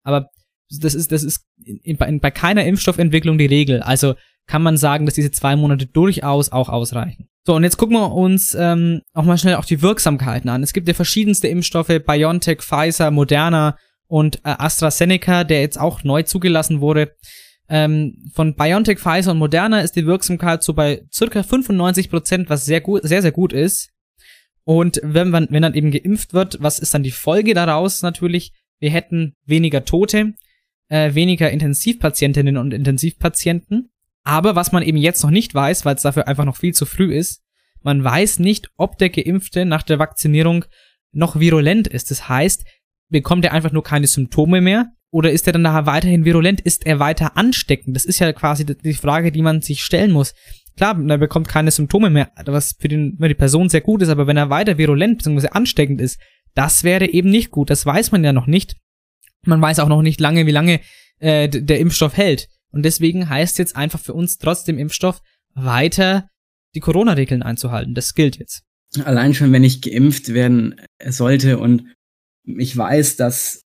Aber 0.03 0.29
das 0.69 0.93
ist, 0.93 1.11
das 1.11 1.23
ist 1.23 1.45
in, 1.63 1.97
bei, 1.97 2.11
bei 2.19 2.31
keiner 2.31 2.65
Impfstoffentwicklung 2.65 3.37
die 3.37 3.45
Regel. 3.45 3.81
Also 3.81 4.15
kann 4.47 4.61
man 4.61 4.77
sagen, 4.77 5.05
dass 5.05 5.15
diese 5.15 5.31
zwei 5.31 5.55
Monate 5.55 5.85
durchaus 5.87 6.51
auch 6.51 6.69
ausreichen. 6.69 7.27
So, 7.45 7.55
und 7.55 7.63
jetzt 7.63 7.77
gucken 7.77 7.97
wir 7.97 8.11
uns 8.11 8.55
ähm, 8.59 9.01
auch 9.13 9.23
mal 9.23 9.37
schnell 9.37 9.55
auch 9.55 9.65
die 9.65 9.81
Wirksamkeiten 9.81 10.49
an. 10.49 10.63
Es 10.63 10.73
gibt 10.73 10.87
ja 10.87 10.93
verschiedenste 10.93 11.47
Impfstoffe, 11.47 11.91
BioNTech, 12.05 12.61
Pfizer, 12.61 13.11
Moderna 13.11 13.77
und 14.07 14.37
äh, 14.37 14.55
AstraZeneca, 14.57 15.43
der 15.43 15.61
jetzt 15.61 15.79
auch 15.79 16.03
neu 16.03 16.23
zugelassen 16.23 16.81
wurde. 16.81 17.15
Ähm, 17.67 18.17
von 18.33 18.55
BioNTech, 18.55 18.99
Pfizer 18.99 19.31
und 19.31 19.37
Moderna 19.37 19.81
ist 19.81 19.95
die 19.95 20.05
Wirksamkeit 20.05 20.63
so 20.63 20.73
bei 20.73 21.03
circa 21.11 21.43
95 21.43 22.09
Prozent, 22.09 22.49
was 22.49 22.65
sehr 22.65 22.81
gut, 22.81 23.01
sehr, 23.03 23.21
sehr 23.21 23.31
gut 23.31 23.53
ist. 23.53 23.91
Und 24.63 24.99
wenn 25.03 25.29
man, 25.29 25.47
wenn 25.51 25.61
dann 25.61 25.75
eben 25.75 25.91
geimpft 25.91 26.33
wird, 26.33 26.57
was 26.61 26.79
ist 26.79 26.93
dann 26.93 27.03
die 27.03 27.11
Folge 27.11 27.53
daraus 27.53 28.01
natürlich? 28.01 28.53
Wir 28.79 28.89
hätten 28.89 29.35
weniger 29.45 29.85
Tote, 29.85 30.33
äh, 30.89 31.13
weniger 31.13 31.51
Intensivpatientinnen 31.51 32.57
und 32.57 32.73
Intensivpatienten. 32.73 33.89
Aber 34.23 34.55
was 34.55 34.71
man 34.71 34.83
eben 34.83 34.97
jetzt 34.97 35.23
noch 35.23 35.31
nicht 35.31 35.53
weiß, 35.53 35.85
weil 35.85 35.95
es 35.95 36.01
dafür 36.01 36.27
einfach 36.27 36.45
noch 36.45 36.57
viel 36.57 36.73
zu 36.73 36.85
früh 36.85 37.13
ist, 37.13 37.43
man 37.81 38.03
weiß 38.03 38.39
nicht, 38.39 38.69
ob 38.77 38.97
der 38.97 39.09
Geimpfte 39.09 39.65
nach 39.65 39.83
der 39.83 39.99
Vakzinierung 39.99 40.65
noch 41.11 41.39
virulent 41.39 41.87
ist. 41.87 42.09
Das 42.09 42.27
heißt, 42.27 42.65
bekommt 43.09 43.45
er 43.45 43.53
einfach 43.53 43.71
nur 43.71 43.83
keine 43.83 44.07
Symptome 44.07 44.61
mehr? 44.61 44.91
Oder 45.11 45.31
ist 45.31 45.47
er 45.47 45.53
dann 45.53 45.61
nachher 45.61 45.85
weiterhin 45.85 46.25
virulent? 46.25 46.61
Ist 46.61 46.85
er 46.85 46.99
weiter 46.99 47.37
ansteckend? 47.37 47.95
Das 47.95 48.03
ist 48.03 48.19
ja 48.19 48.33
quasi 48.33 48.65
die 48.65 48.93
Frage, 48.93 49.31
die 49.31 49.43
man 49.43 49.61
sich 49.61 49.83
stellen 49.83 50.11
muss. 50.11 50.33
klar, 50.75 50.99
er 51.07 51.17
bekommt 51.17 51.47
keine 51.47 51.71
Symptome 51.71 52.09
mehr, 52.09 52.31
was 52.45 52.75
für, 52.77 52.87
den, 52.87 53.17
für 53.17 53.29
die 53.29 53.35
Person 53.35 53.69
sehr 53.69 53.81
gut 53.81 54.01
ist, 54.01 54.09
aber 54.09 54.27
wenn 54.27 54.35
er 54.35 54.49
weiter 54.49 54.77
virulent 54.77 55.19
bzw. 55.19 55.49
ansteckend 55.49 56.01
ist, 56.01 56.19
das 56.53 56.83
wäre 56.83 57.07
eben 57.07 57.29
nicht 57.29 57.51
gut. 57.51 57.69
Das 57.69 57.85
weiß 57.85 58.11
man 58.11 58.23
ja 58.23 58.33
noch 58.33 58.47
nicht. 58.47 58.75
Man 59.47 59.61
weiß 59.61 59.79
auch 59.79 59.89
noch 59.89 60.01
nicht 60.01 60.19
lange, 60.19 60.45
wie 60.45 60.51
lange 60.51 60.81
äh, 61.19 61.47
der 61.49 61.79
Impfstoff 61.79 62.15
hält. 62.17 62.47
Und 62.71 62.83
deswegen 62.83 63.29
heißt 63.29 63.57
jetzt 63.57 63.75
einfach 63.75 63.99
für 63.99 64.13
uns 64.13 64.37
trotz 64.37 64.63
dem 64.63 64.77
Impfstoff 64.77 65.21
weiter 65.53 66.29
die 66.75 66.81
Corona-Regeln 66.81 67.41
einzuhalten. 67.41 67.95
Das 67.95 68.13
gilt 68.13 68.37
jetzt. 68.37 68.63
Allein 69.03 69.33
schon, 69.33 69.51
wenn 69.51 69.63
ich 69.63 69.81
geimpft 69.81 70.33
werden 70.33 70.75
sollte 71.07 71.57
und 71.57 71.85
ich 72.43 72.75
weiß, 72.75 73.15
dass 73.15 73.61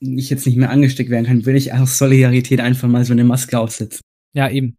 ich 0.00 0.30
jetzt 0.30 0.46
nicht 0.46 0.56
mehr 0.56 0.70
angesteckt 0.70 1.10
werden 1.10 1.26
kann, 1.26 1.46
will 1.46 1.56
ich 1.56 1.72
aus 1.72 1.98
Solidarität 1.98 2.60
einfach 2.60 2.88
mal 2.88 3.04
so 3.04 3.12
eine 3.12 3.24
Maske 3.24 3.58
aufsetzen. 3.58 4.00
Ja, 4.32 4.48
eben. 4.48 4.76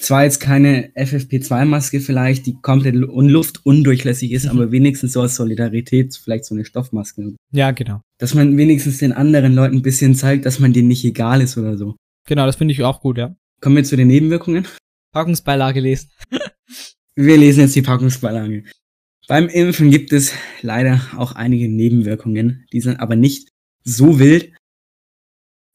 Zwar 0.00 0.24
jetzt 0.24 0.38
keine 0.38 0.90
FFP2-Maske 0.94 2.00
vielleicht, 2.00 2.46
die 2.46 2.54
komplett 2.62 2.94
luftundurchlässig 2.94 4.30
ist, 4.30 4.44
mhm. 4.44 4.50
aber 4.50 4.72
wenigstens 4.72 5.12
so 5.12 5.22
aus 5.22 5.34
Solidarität 5.34 6.16
vielleicht 6.16 6.44
so 6.44 6.54
eine 6.54 6.64
Stoffmaske. 6.64 7.34
Ja, 7.50 7.72
genau. 7.72 8.00
Dass 8.18 8.34
man 8.34 8.56
wenigstens 8.56 8.98
den 8.98 9.12
anderen 9.12 9.54
Leuten 9.54 9.76
ein 9.76 9.82
bisschen 9.82 10.14
zeigt, 10.14 10.46
dass 10.46 10.60
man 10.60 10.72
denen 10.72 10.88
nicht 10.88 11.04
egal 11.04 11.40
ist 11.40 11.58
oder 11.58 11.76
so. 11.76 11.96
Genau, 12.26 12.46
das 12.46 12.56
finde 12.56 12.72
ich 12.72 12.82
auch 12.84 13.00
gut, 13.00 13.18
ja. 13.18 13.34
Kommen 13.60 13.74
wir 13.74 13.84
zu 13.84 13.96
den 13.96 14.06
Nebenwirkungen. 14.06 14.68
Packungsbeilage 15.12 15.80
lesen. 15.80 16.10
wir 17.16 17.36
lesen 17.36 17.60
jetzt 17.60 17.74
die 17.74 17.82
Packungsbeilage. 17.82 18.64
Beim 19.26 19.48
Impfen 19.48 19.90
gibt 19.90 20.12
es 20.12 20.32
leider 20.62 21.00
auch 21.16 21.32
einige 21.32 21.68
Nebenwirkungen, 21.68 22.64
die 22.72 22.80
sind 22.80 23.00
aber 23.00 23.16
nicht 23.16 23.48
so 23.82 24.18
wild, 24.18 24.52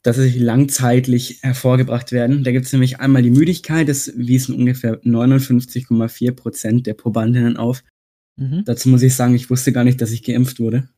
dass 0.03 0.17
sie 0.17 0.37
langzeitlich 0.37 1.39
hervorgebracht 1.41 2.11
werden. 2.11 2.43
Da 2.43 2.51
gibt 2.51 2.65
es 2.65 2.73
nämlich 2.73 2.99
einmal 2.99 3.23
die 3.23 3.31
Müdigkeit, 3.31 3.87
das 3.87 4.11
wiesen 4.15 4.55
ungefähr 4.55 5.01
59,4 5.01 6.31
Prozent 6.33 6.87
der 6.87 6.93
Probandinnen 6.93 7.57
auf. 7.57 7.83
Mhm. 8.35 8.63
Dazu 8.65 8.89
muss 8.89 9.01
ich 9.01 9.15
sagen, 9.15 9.33
ich 9.33 9.49
wusste 9.49 9.71
gar 9.71 9.85
nicht, 9.85 10.01
dass 10.01 10.11
ich 10.11 10.23
geimpft 10.23 10.59
wurde. 10.59 10.89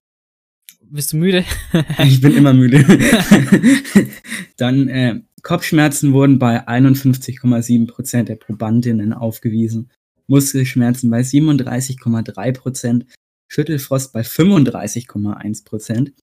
Bist 0.82 1.14
du 1.14 1.18
müde? 1.18 1.46
ich 2.04 2.20
bin 2.20 2.36
immer 2.36 2.54
müde. 2.54 2.84
Dann 4.58 4.88
äh, 4.88 5.22
Kopfschmerzen 5.44 6.14
wurden 6.14 6.40
bei 6.40 6.68
51,7 6.68 7.88
Prozent 7.88 8.30
der 8.30 8.36
Probandinnen 8.36 9.14
aufgewiesen. 9.14 9.92
Muskelschmerzen 10.28 11.12
bei 11.12 11.22
37,3 11.22 12.52
Prozent. 12.54 13.06
Schüttelfrost 13.48 14.14
bei 14.14 14.22
35,1 14.22 15.64
Prozent. 15.64 16.14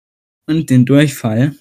Und 0.48 0.70
den 0.70 0.84
Durchfall 0.84 1.54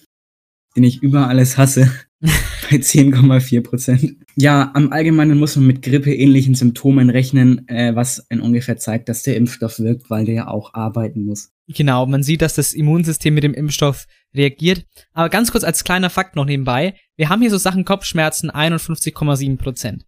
den 0.76 0.84
ich 0.84 1.02
über 1.02 1.28
alles 1.28 1.58
hasse, 1.58 1.92
bei 2.22 2.78
10,4 2.78 3.62
Prozent. 3.62 4.16
Ja, 4.36 4.72
am 4.74 4.92
Allgemeinen 4.92 5.40
muss 5.40 5.56
man 5.56 5.68
mit 5.68 5.82
grippeähnlichen 5.82 6.56
Symptomen 6.56 7.10
rechnen, 7.10 7.68
äh, 7.68 7.96
was 7.96 8.26
in 8.30 8.42
ungefähr 8.42 8.78
zeigt, 8.78 9.10
dass 9.10 9.24
der 9.24 9.36
Impfstoff 9.36 9.80
wirkt, 9.80 10.10
weil 10.10 10.26
der 10.26 10.36
ja 10.36 10.48
auch 10.48 10.74
arbeiten 10.74 11.26
muss. 11.26 11.52
Genau, 11.68 12.06
man 12.06 12.24
sieht, 12.24 12.42
dass 12.42 12.56
das 12.56 12.74
Immunsystem 12.74 13.34
mit 13.34 13.44
dem 13.44 13.54
Impfstoff 13.54 14.06
reagiert. 14.36 14.86
Aber 15.14 15.30
ganz 15.30 15.52
kurz 15.52 15.64
als 15.64 15.84
kleiner 15.84 16.10
Fakt 16.10 16.36
noch 16.36 16.46
nebenbei. 16.46 16.96
Wir 17.18 17.30
haben 17.30 17.42
hier 17.42 17.52
so 17.52 17.58
Sachen 17.58 17.86
Kopfschmerzen 17.86 18.52
51,7 18.52 19.58
Prozent. 19.58 20.06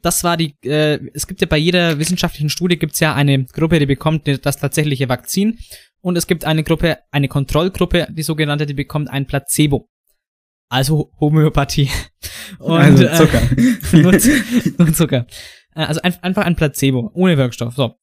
Das 0.00 0.24
war 0.24 0.36
die, 0.36 0.54
äh, 0.64 0.98
es 1.14 1.26
gibt 1.26 1.40
ja 1.40 1.46
bei 1.46 1.58
jeder 1.58 1.98
wissenschaftlichen 1.98 2.48
Studie 2.48 2.78
gibt's 2.78 3.00
ja 3.00 3.14
eine 3.14 3.44
Gruppe, 3.44 3.78
die 3.78 3.86
bekommt 3.86 4.26
das 4.44 4.56
tatsächliche 4.56 5.08
Vakzin 5.08 5.58
und 6.02 6.18
es 6.18 6.26
gibt 6.26 6.44
eine 6.44 6.64
Gruppe, 6.64 6.98
eine 7.10 7.28
Kontrollgruppe, 7.28 8.08
die 8.10 8.22
sogenannte, 8.22 8.66
die 8.66 8.74
bekommt 8.74 9.08
ein 9.08 9.26
Placebo. 9.26 9.88
Also 10.68 11.12
Homöopathie. 11.20 11.90
Und, 12.58 12.80
also 12.80 13.06
Zucker. 13.08 13.42
Äh, 13.42 13.96
nur, 14.02 14.12
nur 14.78 14.94
Zucker. 14.94 15.26
Äh, 15.74 15.84
also 15.84 16.00
ein, 16.02 16.22
einfach 16.22 16.44
ein 16.44 16.56
Placebo, 16.56 17.10
ohne 17.14 17.36
Wirkstoff. 17.36 17.74
So. 17.74 17.96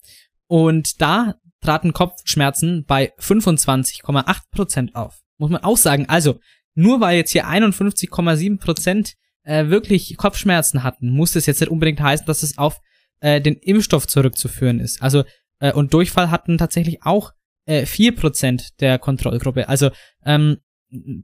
Und 0.48 1.02
da 1.02 1.36
traten 1.62 1.94
Kopfschmerzen 1.94 2.86
bei 2.86 3.12
25,8% 3.20 4.96
auf. 4.96 5.20
Muss 5.38 5.50
man 5.50 5.64
auch 5.64 5.78
sagen. 5.78 6.08
Also, 6.08 6.40
nur 6.76 7.02
weil 7.02 7.18
jetzt 7.18 7.32
hier 7.32 7.48
51,7% 7.48 9.14
äh, 9.44 9.68
wirklich 9.68 10.16
Kopfschmerzen 10.18 10.84
hatten, 10.84 11.10
muss 11.10 11.34
das 11.34 11.46
jetzt 11.48 11.60
nicht 11.60 11.72
unbedingt 11.72 12.00
heißen, 12.00 12.26
dass 12.26 12.44
es 12.44 12.58
auf 12.58 12.80
äh, 13.20 13.42
den 13.42 13.56
Impfstoff 13.56 14.08
zurückzuführen 14.08 14.80
ist. 14.80 15.02
Also, 15.02 15.24
äh, 15.60 15.74
und 15.74 15.94
Durchfall 15.94 16.32
hatten 16.32 16.58
tatsächlich 16.58 17.04
auch 17.04 17.34
äh, 17.70 17.84
4% 17.86 18.80
der 18.80 18.98
Kontrollgruppe. 19.00 19.70
Also 19.70 19.92
ähm, 20.26 20.58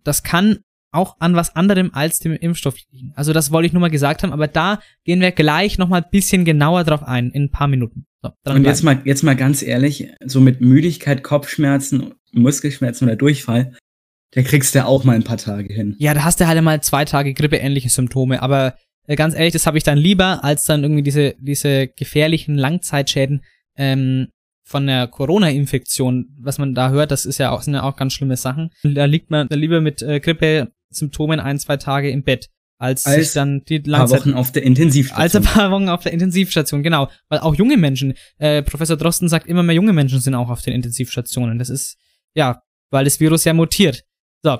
das 0.03 0.23
kann 0.23 0.59
auch 0.91 1.17
an 1.19 1.35
was 1.35 1.55
anderem 1.55 1.89
als 1.93 2.19
dem 2.19 2.33
Impfstoff 2.33 2.77
liegen. 2.91 3.11
Also 3.15 3.33
das 3.33 3.51
wollte 3.51 3.67
ich 3.67 3.73
nur 3.73 3.81
mal 3.81 3.89
gesagt 3.89 4.23
haben, 4.23 4.31
aber 4.31 4.47
da 4.47 4.79
gehen 5.03 5.19
wir 5.19 5.31
gleich 5.31 5.77
nochmal 5.77 6.03
ein 6.03 6.09
bisschen 6.09 6.45
genauer 6.45 6.85
drauf 6.85 7.03
ein, 7.03 7.31
in 7.31 7.45
ein 7.45 7.51
paar 7.51 7.67
Minuten. 7.67 8.05
So, 8.21 8.31
Und 8.45 8.63
jetzt 8.63 8.83
mal, 8.83 9.01
jetzt 9.03 9.23
mal 9.23 9.35
ganz 9.35 9.61
ehrlich, 9.61 10.07
so 10.23 10.39
mit 10.39 10.61
Müdigkeit, 10.61 11.21
Kopfschmerzen, 11.21 12.13
Muskelschmerzen 12.31 13.07
oder 13.07 13.17
Durchfall, 13.17 13.75
da 14.31 14.41
kriegst 14.43 14.73
du 14.73 14.85
auch 14.85 15.03
mal 15.03 15.15
ein 15.15 15.23
paar 15.23 15.37
Tage 15.37 15.73
hin. 15.73 15.95
Ja, 15.99 16.13
da 16.13 16.23
hast 16.23 16.39
du 16.39 16.47
halt 16.47 16.61
mal 16.63 16.81
zwei 16.81 17.03
Tage 17.03 17.33
grippeähnliche 17.33 17.89
Symptome, 17.89 18.41
aber 18.41 18.75
äh, 19.07 19.15
ganz 19.15 19.35
ehrlich, 19.35 19.53
das 19.53 19.67
habe 19.67 19.77
ich 19.77 19.83
dann 19.83 19.97
lieber, 19.97 20.43
als 20.45 20.63
dann 20.63 20.83
irgendwie 20.83 21.03
diese, 21.03 21.35
diese 21.39 21.87
gefährlichen 21.87 22.55
Langzeitschäden 22.55 23.43
ähm, 23.75 24.27
von 24.65 24.87
der 24.87 25.07
Corona-Infektion, 25.07 26.35
was 26.39 26.57
man 26.57 26.73
da 26.73 26.89
hört, 26.89 27.11
das 27.11 27.25
ist 27.25 27.37
ja 27.37 27.51
auch, 27.51 27.61
sind 27.61 27.75
ja 27.75 27.83
auch 27.83 27.95
ganz 27.95 28.13
schlimme 28.13 28.35
Sachen. 28.35 28.71
Da 28.83 29.05
liegt 29.05 29.29
man 29.29 29.47
lieber 29.49 29.79
mit 29.79 30.01
äh, 30.01 30.19
Grippe-Symptomen 30.19 31.39
ein, 31.39 31.59
zwei 31.59 31.77
Tage 31.77 32.09
im 32.09 32.23
Bett, 32.23 32.49
als, 32.79 33.05
als 33.05 33.15
sich 33.17 33.33
dann 33.33 33.63
die 33.65 33.77
Langzeit... 33.77 34.21
paar 34.21 34.25
Wochen 34.25 34.33
auf 34.33 34.51
der 34.51 34.63
Intensivstation. 34.63 35.21
Als 35.21 35.35
ein 35.35 35.43
paar 35.43 35.69
Wochen 35.71 35.87
auf 35.87 36.01
der 36.01 36.13
Intensivstation, 36.13 36.81
genau. 36.81 37.09
Weil 37.29 37.39
auch 37.39 37.53
junge 37.53 37.77
Menschen, 37.77 38.15
äh, 38.39 38.63
Professor 38.63 38.97
Drosten 38.97 39.29
sagt, 39.29 39.47
immer 39.47 39.61
mehr 39.61 39.75
junge 39.75 39.93
Menschen 39.93 40.19
sind 40.19 40.33
auch 40.33 40.49
auf 40.49 40.63
den 40.63 40.73
Intensivstationen. 40.73 41.59
Das 41.59 41.69
ist, 41.69 41.97
ja, 42.33 42.63
weil 42.89 43.05
das 43.05 43.19
Virus 43.19 43.43
ja 43.45 43.53
mutiert. 43.53 44.03
So. 44.41 44.57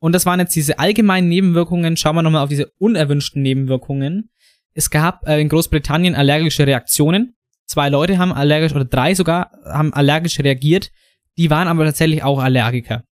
Und 0.00 0.12
das 0.12 0.26
waren 0.26 0.38
jetzt 0.38 0.54
diese 0.54 0.78
allgemeinen 0.78 1.30
Nebenwirkungen. 1.30 1.96
Schauen 1.96 2.14
wir 2.14 2.22
nochmal 2.22 2.42
auf 2.42 2.50
diese 2.50 2.70
unerwünschten 2.78 3.40
Nebenwirkungen. 3.40 4.28
Es 4.74 4.90
gab 4.90 5.26
äh, 5.26 5.40
in 5.40 5.48
Großbritannien 5.48 6.14
allergische 6.14 6.66
Reaktionen 6.66 7.36
zwei 7.66 7.88
Leute 7.88 8.18
haben 8.18 8.32
allergisch, 8.32 8.74
oder 8.74 8.84
drei 8.84 9.14
sogar, 9.14 9.52
haben 9.64 9.92
allergisch 9.92 10.38
reagiert. 10.40 10.90
Die 11.36 11.50
waren 11.50 11.68
aber 11.68 11.84
tatsächlich 11.84 12.22
auch 12.22 12.38
Allergiker. 12.38 13.04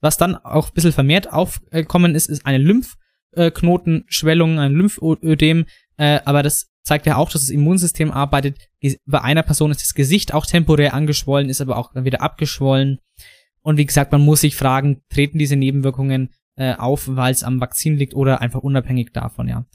Was 0.00 0.16
dann 0.16 0.36
auch 0.36 0.68
ein 0.68 0.74
bisschen 0.74 0.92
vermehrt 0.92 1.32
aufgekommen 1.32 2.14
ist, 2.14 2.28
ist 2.28 2.46
eine 2.46 2.58
Lymphknotenschwellung, 2.58 4.58
ein 4.58 4.72
Lymphödem. 4.72 5.66
Äh, 5.96 6.20
aber 6.24 6.42
das 6.42 6.70
zeigt 6.82 7.06
ja 7.06 7.16
auch, 7.16 7.30
dass 7.30 7.42
das 7.42 7.50
Immunsystem 7.50 8.10
arbeitet. 8.10 8.58
Bei 9.06 9.22
einer 9.22 9.42
Person 9.42 9.70
ist 9.70 9.82
das 9.82 9.94
Gesicht 9.94 10.32
auch 10.32 10.46
temporär 10.46 10.94
angeschwollen, 10.94 11.50
ist 11.50 11.60
aber 11.60 11.76
auch 11.76 11.92
dann 11.92 12.04
wieder 12.04 12.22
abgeschwollen. 12.22 12.98
Und 13.62 13.76
wie 13.76 13.86
gesagt, 13.86 14.12
man 14.12 14.22
muss 14.22 14.40
sich 14.40 14.56
fragen, 14.56 15.02
treten 15.10 15.38
diese 15.38 15.56
Nebenwirkungen 15.56 16.30
äh, 16.56 16.74
auf, 16.74 17.04
weil 17.06 17.32
es 17.32 17.44
am 17.44 17.60
Vakzin 17.60 17.96
liegt 17.96 18.14
oder 18.14 18.40
einfach 18.40 18.60
unabhängig 18.60 19.12
davon, 19.12 19.48
ja. 19.48 19.66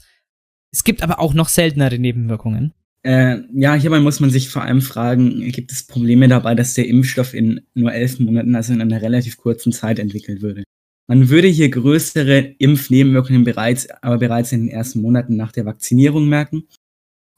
Es 0.72 0.82
gibt 0.82 1.02
aber 1.02 1.20
auch 1.20 1.32
noch 1.32 1.48
seltenere 1.48 1.98
Nebenwirkungen. 1.98 2.74
Äh, 3.06 3.44
ja, 3.54 3.74
hierbei 3.74 4.00
muss 4.00 4.18
man 4.18 4.30
sich 4.30 4.48
vor 4.48 4.62
allem 4.62 4.82
fragen, 4.82 5.52
gibt 5.52 5.70
es 5.70 5.86
Probleme 5.86 6.26
dabei, 6.26 6.56
dass 6.56 6.74
der 6.74 6.88
Impfstoff 6.88 7.34
in 7.34 7.60
nur 7.72 7.92
elf 7.92 8.18
Monaten, 8.18 8.56
also 8.56 8.72
in 8.72 8.82
einer 8.82 9.00
relativ 9.00 9.36
kurzen 9.36 9.70
Zeit 9.70 10.00
entwickelt 10.00 10.42
würde? 10.42 10.64
Man 11.06 11.28
würde 11.28 11.46
hier 11.46 11.68
größere 11.68 12.38
Impfnebenwirkungen 12.58 13.44
bereits, 13.44 13.88
aber 14.02 14.18
bereits 14.18 14.50
in 14.50 14.62
den 14.62 14.70
ersten 14.70 15.02
Monaten 15.02 15.36
nach 15.36 15.52
der 15.52 15.66
Vakzinierung 15.66 16.28
merken. 16.28 16.64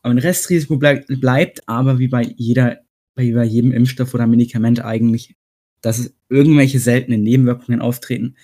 Aber 0.01 0.15
ein 0.15 0.19
Restrisiko 0.19 0.79
bleib, 0.79 1.07
bleibt 1.07 1.69
aber 1.69 1.99
wie 1.99 2.09
bei 2.09 2.23
jeder, 2.23 2.79
bei, 3.15 3.31
bei 3.31 3.45
jedem 3.45 3.73
Impfstoff 3.73 4.15
oder 4.15 4.27
Medikament 4.27 4.83
eigentlich, 4.83 5.35
dass 5.83 5.99
es 5.99 6.15
irgendwelche 6.31 6.79
seltenen 6.79 7.23
Nebenwirkungen 7.23 7.83
auftreten. 7.83 8.37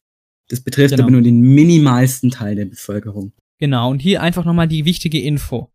Das 0.50 0.60
betrifft 0.60 0.90
genau. 0.90 1.04
aber 1.04 1.12
nur 1.12 1.22
den 1.22 1.40
minimalsten 1.40 2.30
Teil 2.30 2.54
der 2.54 2.66
Bevölkerung. 2.66 3.32
Genau, 3.58 3.90
und 3.90 4.02
hier 4.02 4.20
einfach 4.20 4.44
nochmal 4.44 4.68
die 4.68 4.84
wichtige 4.84 5.22
Info. 5.22 5.70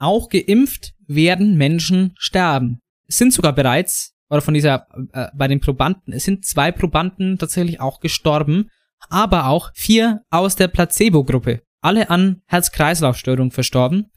Auch 0.00 0.30
geimpft 0.30 0.94
werden 1.06 1.56
Menschen 1.56 2.14
sterben. 2.18 2.80
Es 3.06 3.18
sind 3.18 3.32
sogar 3.32 3.52
bereits, 3.52 4.14
oder 4.28 4.40
von 4.40 4.54
dieser, 4.54 4.86
äh, 5.12 5.28
bei 5.34 5.46
den 5.46 5.60
Probanden, 5.60 6.12
es 6.12 6.24
sind 6.24 6.44
zwei 6.44 6.72
Probanden 6.72 7.38
tatsächlich 7.38 7.80
auch 7.80 8.00
gestorben, 8.00 8.70
aber 9.08 9.46
auch 9.46 9.70
vier 9.74 10.22
aus 10.30 10.56
der 10.56 10.68
Placebo-Gruppe. 10.68 11.62
Alle 11.82 12.10
an 12.10 12.42
Herz-Kreislauf-Störung 12.46 13.50
verstorben. 13.50 14.10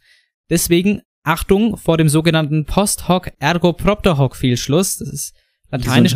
Deswegen 0.49 1.01
Achtung 1.23 1.77
vor 1.77 1.97
dem 1.97 2.09
sogenannten 2.09 2.65
Post-Hoc 2.65 3.31
ergo 3.39 3.73
propter 3.73 4.17
Hoc 4.17 4.35
Fehlschluss. 4.35 4.97
Das 4.97 5.09
ist 5.09 5.35
lateinisch. 5.69 6.15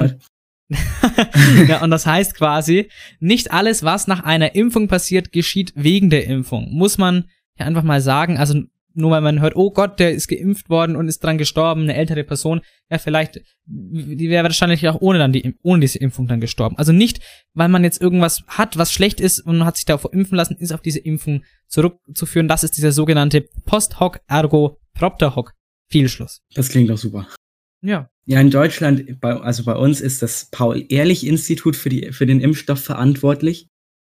ja, 1.67 1.81
und 1.81 1.91
das 1.91 2.05
heißt 2.05 2.35
quasi, 2.35 2.89
nicht 3.19 3.51
alles, 3.51 3.83
was 3.83 4.07
nach 4.07 4.23
einer 4.23 4.55
Impfung 4.55 4.87
passiert, 4.87 5.31
geschieht 5.31 5.71
wegen 5.75 6.09
der 6.09 6.25
Impfung. 6.25 6.71
Muss 6.73 6.97
man 6.97 7.25
ja 7.57 7.65
einfach 7.65 7.83
mal 7.83 8.01
sagen. 8.01 8.37
Also 8.37 8.63
nur 8.97 9.11
weil 9.11 9.21
man 9.21 9.41
hört, 9.41 9.55
oh 9.55 9.71
Gott, 9.71 9.99
der 9.99 10.11
ist 10.11 10.27
geimpft 10.27 10.69
worden 10.69 10.95
und 10.95 11.07
ist 11.07 11.23
dran 11.23 11.37
gestorben, 11.37 11.83
eine 11.83 11.95
ältere 11.95 12.23
Person, 12.23 12.61
ja, 12.89 12.97
vielleicht, 12.97 13.41
die 13.65 14.29
wäre 14.29 14.43
wahrscheinlich 14.43 14.87
auch 14.87 14.99
ohne 15.01 15.19
dann 15.19 15.31
die, 15.31 15.55
ohne 15.61 15.81
diese 15.81 15.99
Impfung 15.99 16.27
dann 16.27 16.41
gestorben. 16.41 16.77
Also 16.77 16.91
nicht, 16.91 17.19
weil 17.53 17.69
man 17.69 17.83
jetzt 17.83 18.01
irgendwas 18.01 18.43
hat, 18.47 18.77
was 18.77 18.91
schlecht 18.91 19.21
ist 19.21 19.39
und 19.39 19.65
hat 19.65 19.77
sich 19.77 19.85
davor 19.85 20.13
impfen 20.13 20.35
lassen, 20.35 20.57
ist 20.57 20.73
auf 20.73 20.81
diese 20.81 20.99
Impfung 20.99 21.43
zurückzuführen. 21.67 22.47
Das 22.47 22.63
ist 22.63 22.77
dieser 22.77 22.91
sogenannte 22.91 23.45
Post-Hoc 23.65 24.19
Ergo 24.27 24.79
Propter 24.93 25.35
Hock, 25.35 25.53
Fehlschluss. 25.89 26.41
Das 26.55 26.69
klingt 26.69 26.89
doch 26.89 26.97
super. 26.97 27.27
Ja. 27.81 28.09
Ja, 28.25 28.41
in 28.41 28.49
Deutschland, 28.49 29.21
bei, 29.21 29.33
also 29.39 29.63
bei 29.63 29.75
uns 29.75 30.01
ist 30.01 30.21
das 30.21 30.49
Paul-Ehrlich-Institut 30.51 31.75
für, 31.75 31.89
die, 31.89 32.11
für 32.11 32.25
den 32.25 32.41
Impfstoff 32.41 32.83
verantwortlich, 32.83 33.67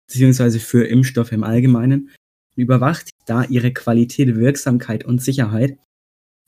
beziehungsweise 0.07 0.59
für 0.59 0.87
Impfstoffe 0.87 1.33
im 1.33 1.43
Allgemeinen, 1.43 2.09
überwacht 2.55 3.09
da 3.29 3.43
ihre 3.43 3.71
Qualität, 3.73 4.35
Wirksamkeit 4.35 5.05
und 5.05 5.21
Sicherheit. 5.21 5.77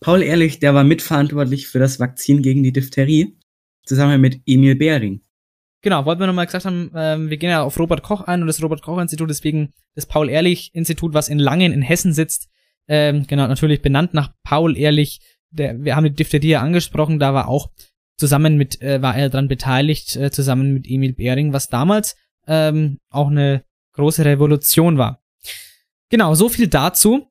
Paul 0.01 0.23
Ehrlich, 0.23 0.59
der 0.59 0.73
war 0.73 0.83
mitverantwortlich 0.83 1.67
für 1.67 1.79
das 1.79 1.99
Vakzin 1.99 2.41
gegen 2.41 2.63
die 2.63 2.71
Diphtherie, 2.71 3.37
zusammen 3.85 4.21
mit 4.21 4.41
Emil 4.45 4.75
Behring. 4.75 5.21
Genau, 5.81 6.05
wollten 6.05 6.21
wir 6.21 6.27
nochmal 6.27 6.45
gesagt 6.45 6.65
haben, 6.65 6.91
ähm, 6.95 7.29
wir 7.29 7.37
gehen 7.37 7.49
ja 7.49 7.63
auf 7.63 7.79
Robert 7.79 8.03
Koch 8.03 8.21
ein 8.21 8.41
und 8.41 8.47
das 8.47 8.61
Robert 8.61 8.81
Koch 8.81 8.99
Institut, 8.99 9.29
deswegen 9.29 9.73
das 9.95 10.05
Paul 10.05 10.29
Ehrlich 10.29 10.71
Institut, 10.73 11.13
was 11.13 11.29
in 11.29 11.39
Langen 11.39 11.71
in 11.71 11.81
Hessen 11.81 12.13
sitzt, 12.13 12.49
ähm, 12.89 13.27
genau, 13.27 13.47
natürlich 13.47 13.81
benannt 13.81 14.13
nach 14.13 14.33
Paul 14.43 14.75
Ehrlich, 14.75 15.21
der, 15.51 15.81
wir 15.83 15.95
haben 15.95 16.05
die 16.05 16.15
Diphtherie 16.15 16.57
angesprochen, 16.57 17.19
da 17.19 17.33
war 17.33 17.47
auch 17.47 17.69
zusammen 18.17 18.57
mit, 18.57 18.81
äh, 18.81 19.01
war 19.01 19.15
er 19.15 19.29
dran 19.29 19.47
beteiligt, 19.47 20.15
äh, 20.15 20.31
zusammen 20.31 20.73
mit 20.73 20.89
Emil 20.89 21.13
Behring, 21.13 21.53
was 21.53 21.69
damals 21.69 22.17
ähm, 22.47 22.99
auch 23.09 23.27
eine 23.27 23.63
große 23.93 24.25
Revolution 24.25 24.97
war. 24.97 25.18
Genau, 26.09 26.33
so 26.35 26.49
viel 26.49 26.67
dazu. 26.67 27.27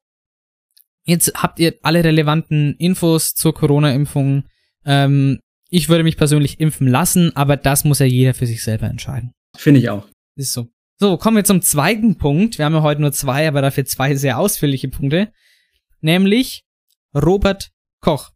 Jetzt 1.05 1.33
habt 1.35 1.59
ihr 1.59 1.75
alle 1.83 2.05
relevanten 2.05 2.75
Infos 2.77 3.35
zur 3.35 3.55
Corona-Impfung. 3.55 4.45
Ähm, 4.85 5.41
ich 5.71 5.89
würde 5.89 6.05
mich 6.05 6.17
persönlich 6.17 6.61
impfen 6.61 6.87
lassen, 6.87 7.35
aber 7.37 7.57
das 7.57 7.85
muss 7.85 7.99
ja 7.99 8.07
jeder 8.07 8.35
für 8.35 8.47
sich 8.47 8.63
selber 8.63 8.87
entscheiden. 8.87 9.33
Finde 9.57 9.81
ich 9.81 9.91
auch. 9.91 10.07
Ist 10.37 10.53
so. 10.53 10.69
So, 11.01 11.17
kommen 11.17 11.37
wir 11.37 11.45
zum 11.45 11.63
zweiten 11.63 12.19
Punkt. 12.19 12.59
Wir 12.59 12.65
haben 12.65 12.75
ja 12.75 12.83
heute 12.83 13.01
nur 13.01 13.13
zwei, 13.13 13.47
aber 13.47 13.63
dafür 13.63 13.85
zwei 13.85 14.17
sehr 14.17 14.39
ausführliche 14.39 14.89
Punkte. 14.89 15.33
Nämlich 16.01 16.65
Robert 17.15 17.71
Koch. 18.01 18.33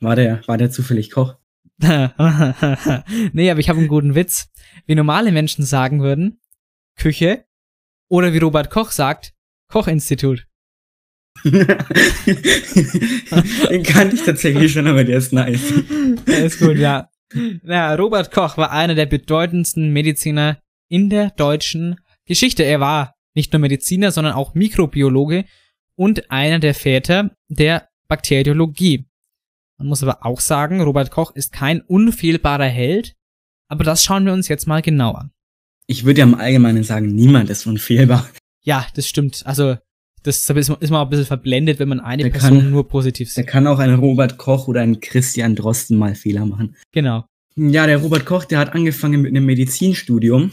War 0.00 0.16
der, 0.16 0.46
war 0.46 0.58
der 0.58 0.70
zufällig 0.70 1.10
Koch? 1.10 1.36
nee, 1.78 3.50
aber 3.50 3.60
ich 3.60 3.68
habe 3.68 3.78
einen 3.78 3.88
guten 3.88 4.14
Witz. 4.14 4.48
Wie 4.86 4.94
normale 4.94 5.32
Menschen 5.32 5.64
sagen 5.64 6.02
würden, 6.02 6.40
Küche. 6.96 7.44
Oder 8.14 8.32
wie 8.32 8.38
Robert 8.38 8.70
Koch 8.70 8.92
sagt, 8.92 9.32
Kochinstitut. 9.72 10.46
Den 11.44 11.66
kannte 13.82 14.14
ich 14.14 14.22
tatsächlich 14.22 14.72
schon, 14.72 14.86
aber 14.86 15.02
der 15.02 15.18
ist 15.18 15.32
nice. 15.32 15.72
Der 16.24 16.44
ist 16.44 16.60
gut, 16.60 16.76
ja. 16.76 17.08
Ja, 17.64 17.92
Robert 17.96 18.30
Koch 18.30 18.56
war 18.56 18.70
einer 18.70 18.94
der 18.94 19.06
bedeutendsten 19.06 19.92
Mediziner 19.92 20.60
in 20.88 21.10
der 21.10 21.30
deutschen 21.30 21.96
Geschichte. 22.24 22.62
Er 22.62 22.78
war 22.78 23.16
nicht 23.34 23.52
nur 23.52 23.58
Mediziner, 23.58 24.12
sondern 24.12 24.34
auch 24.34 24.54
Mikrobiologe 24.54 25.44
und 25.96 26.30
einer 26.30 26.60
der 26.60 26.74
Väter 26.74 27.32
der 27.48 27.88
Bakteriologie. 28.06 29.06
Man 29.76 29.88
muss 29.88 30.04
aber 30.04 30.24
auch 30.24 30.38
sagen, 30.38 30.80
Robert 30.80 31.10
Koch 31.10 31.34
ist 31.34 31.52
kein 31.52 31.80
unfehlbarer 31.80 32.68
Held, 32.68 33.16
aber 33.68 33.82
das 33.82 34.04
schauen 34.04 34.24
wir 34.24 34.32
uns 34.32 34.46
jetzt 34.46 34.68
mal 34.68 34.82
genau 34.82 35.14
an. 35.14 35.33
Ich 35.86 36.04
würde 36.04 36.20
ja 36.20 36.26
im 36.26 36.34
Allgemeinen 36.34 36.82
sagen, 36.84 37.14
niemand 37.14 37.50
ist 37.50 37.66
unfehlbar. 37.66 38.28
Ja, 38.62 38.86
das 38.94 39.06
stimmt. 39.06 39.42
Also, 39.44 39.76
das 40.22 40.48
ist 40.48 40.68
man, 40.70 40.78
ist 40.80 40.90
man 40.90 41.02
ein 41.02 41.10
bisschen 41.10 41.26
verblendet, 41.26 41.78
wenn 41.78 41.88
man 41.88 42.00
eine 42.00 42.22
Der 42.22 42.30
Person 42.30 42.58
kann- 42.60 42.70
nur 42.70 42.88
positiv 42.88 43.28
Da 43.34 43.42
sieht. 43.42 43.46
kann 43.46 43.66
auch 43.66 43.78
ein 43.78 43.94
Robert 43.94 44.38
Koch 44.38 44.68
oder 44.68 44.80
ein 44.80 45.00
Christian 45.00 45.54
Drosten 45.54 45.98
mal 45.98 46.14
Fehler 46.14 46.46
machen. 46.46 46.74
Genau. 46.92 47.26
Ja, 47.56 47.86
der 47.86 47.98
Robert 47.98 48.24
Koch, 48.24 48.44
der 48.46 48.58
hat 48.58 48.74
angefangen 48.74 49.20
mit 49.20 49.30
einem 49.30 49.44
Medizinstudium 49.44 50.50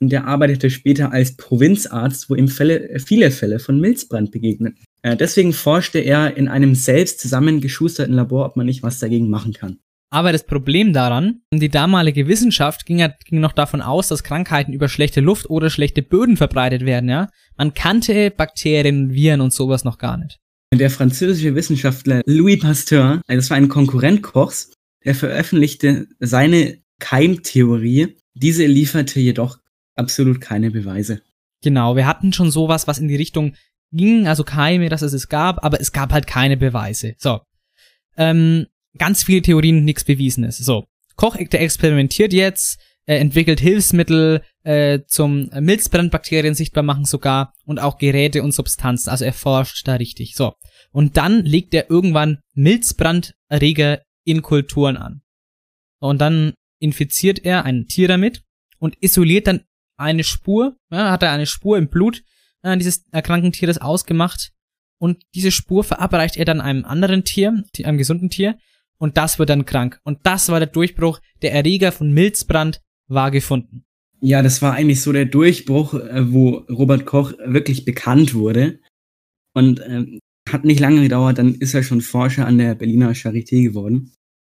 und 0.00 0.10
der 0.12 0.26
arbeitete 0.26 0.68
später 0.68 1.10
als 1.10 1.36
Provinzarzt, 1.36 2.28
wo 2.28 2.34
ihm 2.34 2.48
Fälle, 2.48 2.90
äh, 2.90 2.98
viele 2.98 3.30
Fälle 3.30 3.58
von 3.58 3.80
Milzbrand 3.80 4.30
begegnen. 4.30 4.76
Äh, 5.02 5.16
deswegen 5.16 5.54
forschte 5.54 5.98
er 6.00 6.36
in 6.36 6.48
einem 6.48 6.74
selbst 6.74 7.20
zusammengeschusterten 7.20 8.14
Labor, 8.14 8.44
ob 8.44 8.56
man 8.56 8.66
nicht 8.66 8.82
was 8.82 8.98
dagegen 8.98 9.30
machen 9.30 9.54
kann. 9.54 9.78
Aber 10.16 10.32
das 10.32 10.46
Problem 10.46 10.94
daran, 10.94 11.42
die 11.52 11.68
damalige 11.68 12.26
Wissenschaft 12.26 12.86
ging, 12.86 13.00
ja, 13.00 13.12
ging 13.26 13.38
noch 13.38 13.52
davon 13.52 13.82
aus, 13.82 14.08
dass 14.08 14.24
Krankheiten 14.24 14.72
über 14.72 14.88
schlechte 14.88 15.20
Luft 15.20 15.50
oder 15.50 15.68
schlechte 15.68 16.00
Böden 16.00 16.38
verbreitet 16.38 16.86
werden, 16.86 17.10
ja. 17.10 17.28
Man 17.58 17.74
kannte 17.74 18.30
Bakterien, 18.30 19.10
Viren 19.12 19.42
und 19.42 19.52
sowas 19.52 19.84
noch 19.84 19.98
gar 19.98 20.16
nicht. 20.16 20.38
Der 20.72 20.88
französische 20.88 21.54
Wissenschaftler 21.54 22.22
Louis 22.24 22.58
Pasteur, 22.58 23.20
also 23.26 23.40
das 23.40 23.50
war 23.50 23.58
ein 23.58 23.68
Konkurrent 23.68 24.22
Kochs, 24.22 24.72
der 25.04 25.14
veröffentlichte 25.14 26.06
seine 26.18 26.78
Keimtheorie. 26.98 28.16
Diese 28.32 28.64
lieferte 28.64 29.20
jedoch 29.20 29.58
absolut 29.96 30.40
keine 30.40 30.70
Beweise. 30.70 31.20
Genau, 31.62 31.94
wir 31.94 32.06
hatten 32.06 32.32
schon 32.32 32.50
sowas, 32.50 32.86
was 32.86 32.98
in 32.98 33.08
die 33.08 33.16
Richtung 33.16 33.52
ging, 33.92 34.26
also 34.28 34.44
Keime, 34.44 34.88
dass 34.88 35.02
es 35.02 35.12
es 35.12 35.28
gab, 35.28 35.62
aber 35.62 35.78
es 35.78 35.92
gab 35.92 36.10
halt 36.10 36.26
keine 36.26 36.56
Beweise. 36.56 37.16
So. 37.18 37.40
Ähm, 38.16 38.64
ganz 38.98 39.24
viele 39.24 39.42
Theorien, 39.42 39.84
nichts 39.84 40.04
Bewiesenes. 40.04 40.58
So. 40.58 40.84
Koch, 41.16 41.36
der 41.36 41.62
experimentiert 41.62 42.32
jetzt, 42.32 42.78
äh, 43.06 43.16
entwickelt 43.16 43.60
Hilfsmittel 43.60 44.42
äh, 44.64 45.00
zum 45.06 45.48
Milzbrandbakterien 45.58 46.54
sichtbar 46.54 46.82
machen 46.82 47.04
sogar 47.04 47.54
und 47.64 47.78
auch 47.80 47.98
Geräte 47.98 48.42
und 48.42 48.52
Substanzen. 48.52 49.10
Also 49.10 49.24
er 49.24 49.32
forscht 49.32 49.86
da 49.88 49.94
richtig. 49.94 50.34
So. 50.34 50.54
Und 50.90 51.16
dann 51.16 51.44
legt 51.44 51.72
er 51.72 51.90
irgendwann 51.90 52.40
Milzbranderreger 52.54 54.02
in 54.24 54.42
Kulturen 54.42 54.96
an. 54.96 55.22
Und 56.00 56.20
dann 56.20 56.52
infiziert 56.78 57.44
er 57.44 57.64
ein 57.64 57.86
Tier 57.86 58.08
damit 58.08 58.42
und 58.78 58.96
isoliert 59.00 59.46
dann 59.46 59.62
eine 59.96 60.24
Spur, 60.24 60.76
ja, 60.90 61.10
hat 61.10 61.22
er 61.22 61.32
eine 61.32 61.46
Spur 61.46 61.78
im 61.78 61.88
Blut 61.88 62.22
äh, 62.62 62.76
dieses 62.76 63.06
erkrankten 63.12 63.52
Tieres 63.52 63.78
ausgemacht 63.78 64.52
und 64.98 65.22
diese 65.34 65.52
Spur 65.52 65.84
verabreicht 65.84 66.36
er 66.36 66.44
dann 66.44 66.60
einem 66.60 66.84
anderen 66.84 67.24
Tier, 67.24 67.62
einem 67.84 67.98
gesunden 67.98 68.30
Tier 68.30 68.58
und 68.98 69.16
das 69.16 69.38
wird 69.38 69.50
dann 69.50 69.66
krank. 69.66 70.00
Und 70.04 70.20
das 70.24 70.48
war 70.48 70.58
der 70.58 70.68
Durchbruch, 70.68 71.20
der 71.42 71.52
Erreger 71.52 71.92
von 71.92 72.12
Milzbrand 72.12 72.80
war 73.08 73.30
gefunden. 73.30 73.84
Ja, 74.20 74.42
das 74.42 74.62
war 74.62 74.74
eigentlich 74.74 75.02
so 75.02 75.12
der 75.12 75.26
Durchbruch, 75.26 75.94
äh, 75.94 76.32
wo 76.32 76.64
Robert 76.70 77.06
Koch 77.06 77.32
wirklich 77.44 77.84
bekannt 77.84 78.34
wurde. 78.34 78.80
Und 79.54 79.80
ähm, 79.86 80.18
hat 80.48 80.64
nicht 80.64 80.80
lange 80.80 81.02
gedauert, 81.02 81.38
dann 81.38 81.54
ist 81.54 81.74
er 81.74 81.82
schon 81.82 82.00
Forscher 82.00 82.46
an 82.46 82.58
der 82.58 82.74
Berliner 82.74 83.12
Charité 83.12 83.62
geworden. 83.62 84.12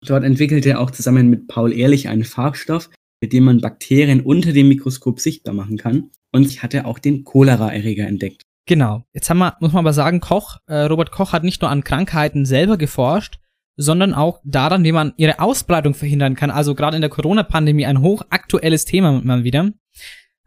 Dort 0.07 0.24
entwickelte 0.24 0.70
er 0.70 0.81
auch 0.81 0.90
zusammen 0.90 1.29
mit 1.29 1.48
Paul 1.48 1.72
Ehrlich 1.72 2.09
einen 2.09 2.24
Farbstoff, 2.24 2.90
mit 3.20 3.33
dem 3.33 3.44
man 3.44 3.61
Bakterien 3.61 4.20
unter 4.20 4.53
dem 4.53 4.68
Mikroskop 4.68 5.20
sichtbar 5.20 5.55
machen 5.55 5.76
kann. 5.76 6.11
Und 6.33 6.46
ich 6.46 6.62
hatte 6.62 6.87
auch 6.87 6.98
den 6.98 7.24
Cholera-Erreger 7.24 8.07
entdeckt. 8.07 8.42
Genau. 8.66 9.05
Jetzt 9.12 9.29
haben 9.29 9.38
wir, 9.38 9.57
muss 9.61 9.72
man 9.72 9.85
aber 9.85 9.92
sagen, 9.92 10.20
Koch, 10.20 10.59
äh, 10.66 10.83
Robert 10.83 11.11
Koch 11.11 11.33
hat 11.33 11.44
nicht 11.44 11.61
nur 11.61 11.70
an 11.70 11.85
Krankheiten 11.85 12.46
selber 12.46 12.79
geforscht, 12.79 13.40
sondern 13.76 14.14
auch 14.14 14.40
daran, 14.44 14.85
wie 14.85 14.92
man 14.92 15.12
ihre 15.16 15.40
Ausbreitung 15.40 15.94
verhindern 15.94 16.35
kann. 16.35 16.50
Also 16.50 16.74
gerade 16.74 16.96
in 16.96 17.00
der 17.00 17.11
Corona-Pandemie 17.11 17.87
ein 17.87 18.02
hochaktuelles 18.02 18.85
Thema 18.85 19.20
mal 19.22 19.44
wieder. 19.44 19.70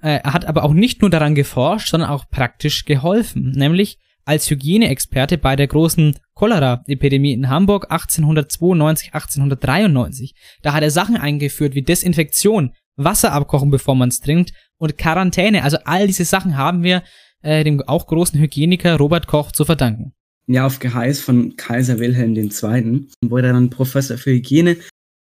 Äh, 0.02 0.20
er 0.24 0.34
hat 0.34 0.46
aber 0.46 0.64
auch 0.64 0.74
nicht 0.74 1.02
nur 1.02 1.10
daran 1.10 1.36
geforscht, 1.36 1.90
sondern 1.90 2.10
auch 2.10 2.30
praktisch 2.30 2.86
geholfen. 2.86 3.52
Nämlich 3.52 3.98
als 4.26 4.50
Hygieneexperte 4.50 5.38
bei 5.38 5.56
der 5.56 5.68
großen 5.68 6.18
Cholera-Epidemie 6.34 7.34
in 7.34 7.50
Hamburg 7.50 7.92
1892, 7.92 9.14
1893. 9.14 10.36
Da 10.62 10.74
hat 10.74 10.84
er 10.84 10.92
Sachen 10.92 11.18
eingeführt 11.18 11.76
wie 11.76 11.82
Desinfektion, 11.82 12.74
Wasser 12.96 13.32
abkochen, 13.32 13.72
bevor 13.72 13.96
man 13.96 14.10
es 14.10 14.20
trinkt 14.20 14.54
und 14.78 14.98
Quarantäne. 14.98 15.64
Also 15.64 15.78
all 15.86 16.08
diese 16.08 16.26
Sachen 16.26 16.58
haben 16.58 16.84
wir 16.84 17.04
äh, 17.42 17.64
dem 17.64 17.82
auch 17.82 18.08
großen 18.08 18.40
Hygieniker 18.40 18.98
Robert 18.98 19.28
Koch 19.28 19.52
zu 19.52 19.66
verdanken. 19.66 20.14
Ja, 20.48 20.66
auf 20.66 20.80
Geheiß 20.80 21.22
von 21.22 21.56
Kaiser 21.56 22.00
Wilhelm 22.00 22.36
II. 22.36 23.08
wurde 23.22 23.48
er 23.48 23.54
dann 23.54 23.70
Professor 23.70 24.18
für 24.18 24.32
Hygiene. 24.32 24.78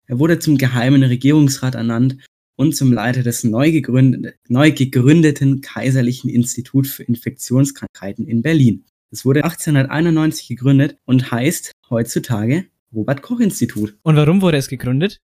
Er 0.06 0.18
wurde 0.18 0.40
zum 0.40 0.58
geheimen 0.58 1.04
Regierungsrat 1.04 1.76
ernannt 1.76 2.16
und 2.56 2.76
zum 2.76 2.92
Leiter 2.92 3.22
des 3.22 3.44
neu, 3.44 3.70
gegründet, 3.70 4.34
neu 4.48 4.72
gegründeten 4.72 5.60
Kaiserlichen 5.60 6.28
Institut 6.28 6.88
für 6.88 7.04
Infektionskrankheiten 7.04 8.26
in 8.26 8.42
Berlin. 8.42 8.84
Es 9.12 9.24
wurde 9.24 9.44
1891 9.44 10.48
gegründet 10.48 10.98
und 11.04 11.30
heißt 11.30 11.70
heutzutage 11.88 12.66
Robert 12.92 13.22
Koch 13.22 13.38
Institut. 13.38 13.96
Und 14.02 14.16
warum 14.16 14.42
wurde 14.42 14.56
es 14.56 14.68
gegründet? 14.68 15.20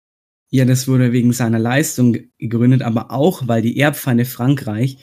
Ja, 0.50 0.64
das 0.64 0.86
wurde 0.86 1.12
wegen 1.12 1.32
seiner 1.32 1.58
Leistung 1.58 2.16
gegründet, 2.38 2.82
aber 2.82 3.10
auch, 3.10 3.48
weil 3.48 3.62
die 3.62 3.78
Erbfeinde 3.78 4.24
Frankreich 4.24 5.02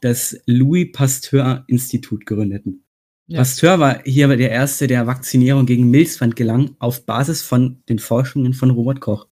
das 0.00 0.38
Louis 0.46 0.92
Pasteur 0.92 1.64
Institut 1.66 2.26
gründeten. 2.26 2.85
Ja. 3.28 3.38
Pasteur 3.38 3.80
war 3.80 4.02
hier 4.04 4.28
der 4.36 4.50
Erste, 4.50 4.86
der 4.86 5.06
Vakzinierung 5.06 5.66
gegen 5.66 5.90
Milzbrand 5.90 6.36
gelang, 6.36 6.76
auf 6.78 7.06
Basis 7.06 7.42
von 7.42 7.82
den 7.88 7.98
Forschungen 7.98 8.54
von 8.54 8.70
Robert 8.70 9.00
Koch. 9.00 9.26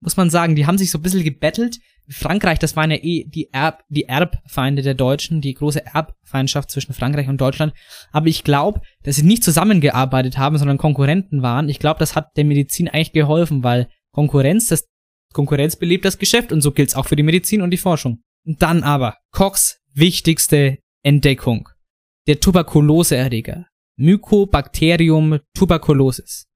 Muss 0.00 0.16
man 0.16 0.30
sagen, 0.30 0.54
die 0.54 0.66
haben 0.66 0.78
sich 0.78 0.90
so 0.90 0.98
ein 0.98 1.02
bisschen 1.02 1.24
gebettelt. 1.24 1.78
Frankreich, 2.10 2.58
das 2.58 2.76
waren 2.76 2.90
ja 2.90 2.98
eh 2.98 3.24
die, 3.24 3.50
Erb, 3.52 3.84
die 3.88 4.04
Erbfeinde 4.04 4.82
der 4.82 4.94
Deutschen, 4.94 5.40
die 5.40 5.54
große 5.54 5.84
Erbfeindschaft 5.84 6.70
zwischen 6.70 6.92
Frankreich 6.94 7.28
und 7.28 7.40
Deutschland. 7.40 7.72
Aber 8.12 8.26
ich 8.28 8.44
glaube, 8.44 8.80
dass 9.02 9.16
sie 9.16 9.24
nicht 9.24 9.42
zusammengearbeitet 9.42 10.38
haben, 10.38 10.56
sondern 10.56 10.78
Konkurrenten 10.78 11.42
waren. 11.42 11.68
Ich 11.68 11.78
glaube, 11.78 11.98
das 11.98 12.14
hat 12.14 12.36
der 12.36 12.44
Medizin 12.44 12.88
eigentlich 12.88 13.12
geholfen, 13.12 13.64
weil 13.64 13.88
Konkurrenz, 14.12 14.68
das 14.68 14.88
Konkurrenz 15.32 15.76
belebt 15.76 16.04
das 16.04 16.18
Geschäft 16.18 16.52
und 16.52 16.60
so 16.60 16.72
gilt's 16.72 16.94
auch 16.94 17.06
für 17.06 17.16
die 17.16 17.22
Medizin 17.22 17.60
und 17.60 17.70
die 17.70 17.76
Forschung. 17.76 18.22
Und 18.46 18.62
dann 18.62 18.82
aber 18.82 19.16
Kochs 19.32 19.80
wichtigste 19.92 20.78
Entdeckung. 21.02 21.68
Der 22.28 22.38
Tuberkuloseerreger. 22.40 23.64
Mycobacterium 23.96 25.38
tuberculosis. 25.54 26.46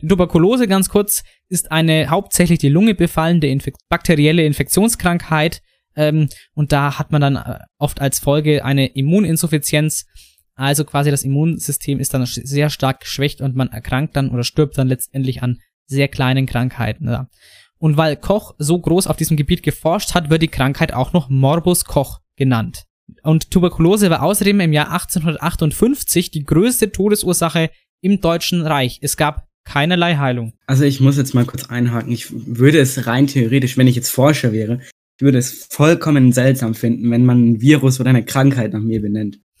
Die 0.00 0.08
Tuberkulose, 0.08 0.66
ganz 0.66 0.88
kurz, 0.88 1.24
ist 1.50 1.70
eine 1.70 2.08
hauptsächlich 2.08 2.58
die 2.58 2.70
Lunge 2.70 2.94
befallende 2.94 3.46
Infek 3.46 3.74
bakterielle 3.90 4.46
Infektionskrankheit. 4.46 5.60
Ähm, 5.94 6.30
und 6.54 6.72
da 6.72 6.98
hat 6.98 7.12
man 7.12 7.20
dann 7.20 7.36
äh, 7.36 7.58
oft 7.76 8.00
als 8.00 8.18
Folge 8.18 8.64
eine 8.64 8.86
Immuninsuffizienz. 8.86 10.06
Also 10.54 10.86
quasi 10.86 11.10
das 11.10 11.22
Immunsystem 11.22 12.00
ist 12.00 12.14
dann 12.14 12.24
sehr 12.24 12.70
stark 12.70 13.00
geschwächt 13.00 13.42
und 13.42 13.54
man 13.54 13.68
erkrankt 13.68 14.16
dann 14.16 14.30
oder 14.30 14.42
stirbt 14.42 14.78
dann 14.78 14.88
letztendlich 14.88 15.42
an 15.42 15.58
sehr 15.84 16.08
kleinen 16.08 16.46
Krankheiten. 16.46 17.08
Ja. 17.08 17.28
Und 17.76 17.98
weil 17.98 18.16
Koch 18.16 18.54
so 18.56 18.80
groß 18.80 19.06
auf 19.06 19.18
diesem 19.18 19.36
Gebiet 19.36 19.62
geforscht 19.62 20.14
hat, 20.14 20.30
wird 20.30 20.40
die 20.40 20.48
Krankheit 20.48 20.94
auch 20.94 21.12
noch 21.12 21.28
Morbus 21.28 21.84
Koch 21.84 22.20
genannt. 22.36 22.86
Und 23.22 23.50
Tuberkulose 23.50 24.10
war 24.10 24.22
außerdem 24.22 24.60
im 24.60 24.72
Jahr 24.72 24.90
1858 24.92 26.30
die 26.30 26.44
größte 26.44 26.92
Todesursache 26.92 27.70
im 28.00 28.20
Deutschen 28.20 28.62
Reich. 28.62 28.98
Es 29.02 29.16
gab 29.16 29.46
keinerlei 29.64 30.16
Heilung. 30.16 30.54
Also 30.66 30.84
ich 30.84 31.00
muss 31.00 31.16
jetzt 31.16 31.34
mal 31.34 31.44
kurz 31.44 31.64
einhaken. 31.70 32.10
Ich 32.12 32.26
würde 32.30 32.78
es 32.80 33.06
rein 33.06 33.26
theoretisch, 33.26 33.76
wenn 33.76 33.86
ich 33.86 33.96
jetzt 33.96 34.10
Forscher 34.10 34.52
wäre, 34.52 34.80
ich 35.18 35.22
würde 35.22 35.38
es 35.38 35.66
vollkommen 35.70 36.32
seltsam 36.32 36.74
finden, 36.74 37.10
wenn 37.10 37.26
man 37.26 37.50
ein 37.50 37.60
Virus 37.60 38.00
oder 38.00 38.08
eine 38.10 38.24
Krankheit 38.24 38.72
nach 38.72 38.80
mir 38.80 39.02
benennt. 39.02 39.38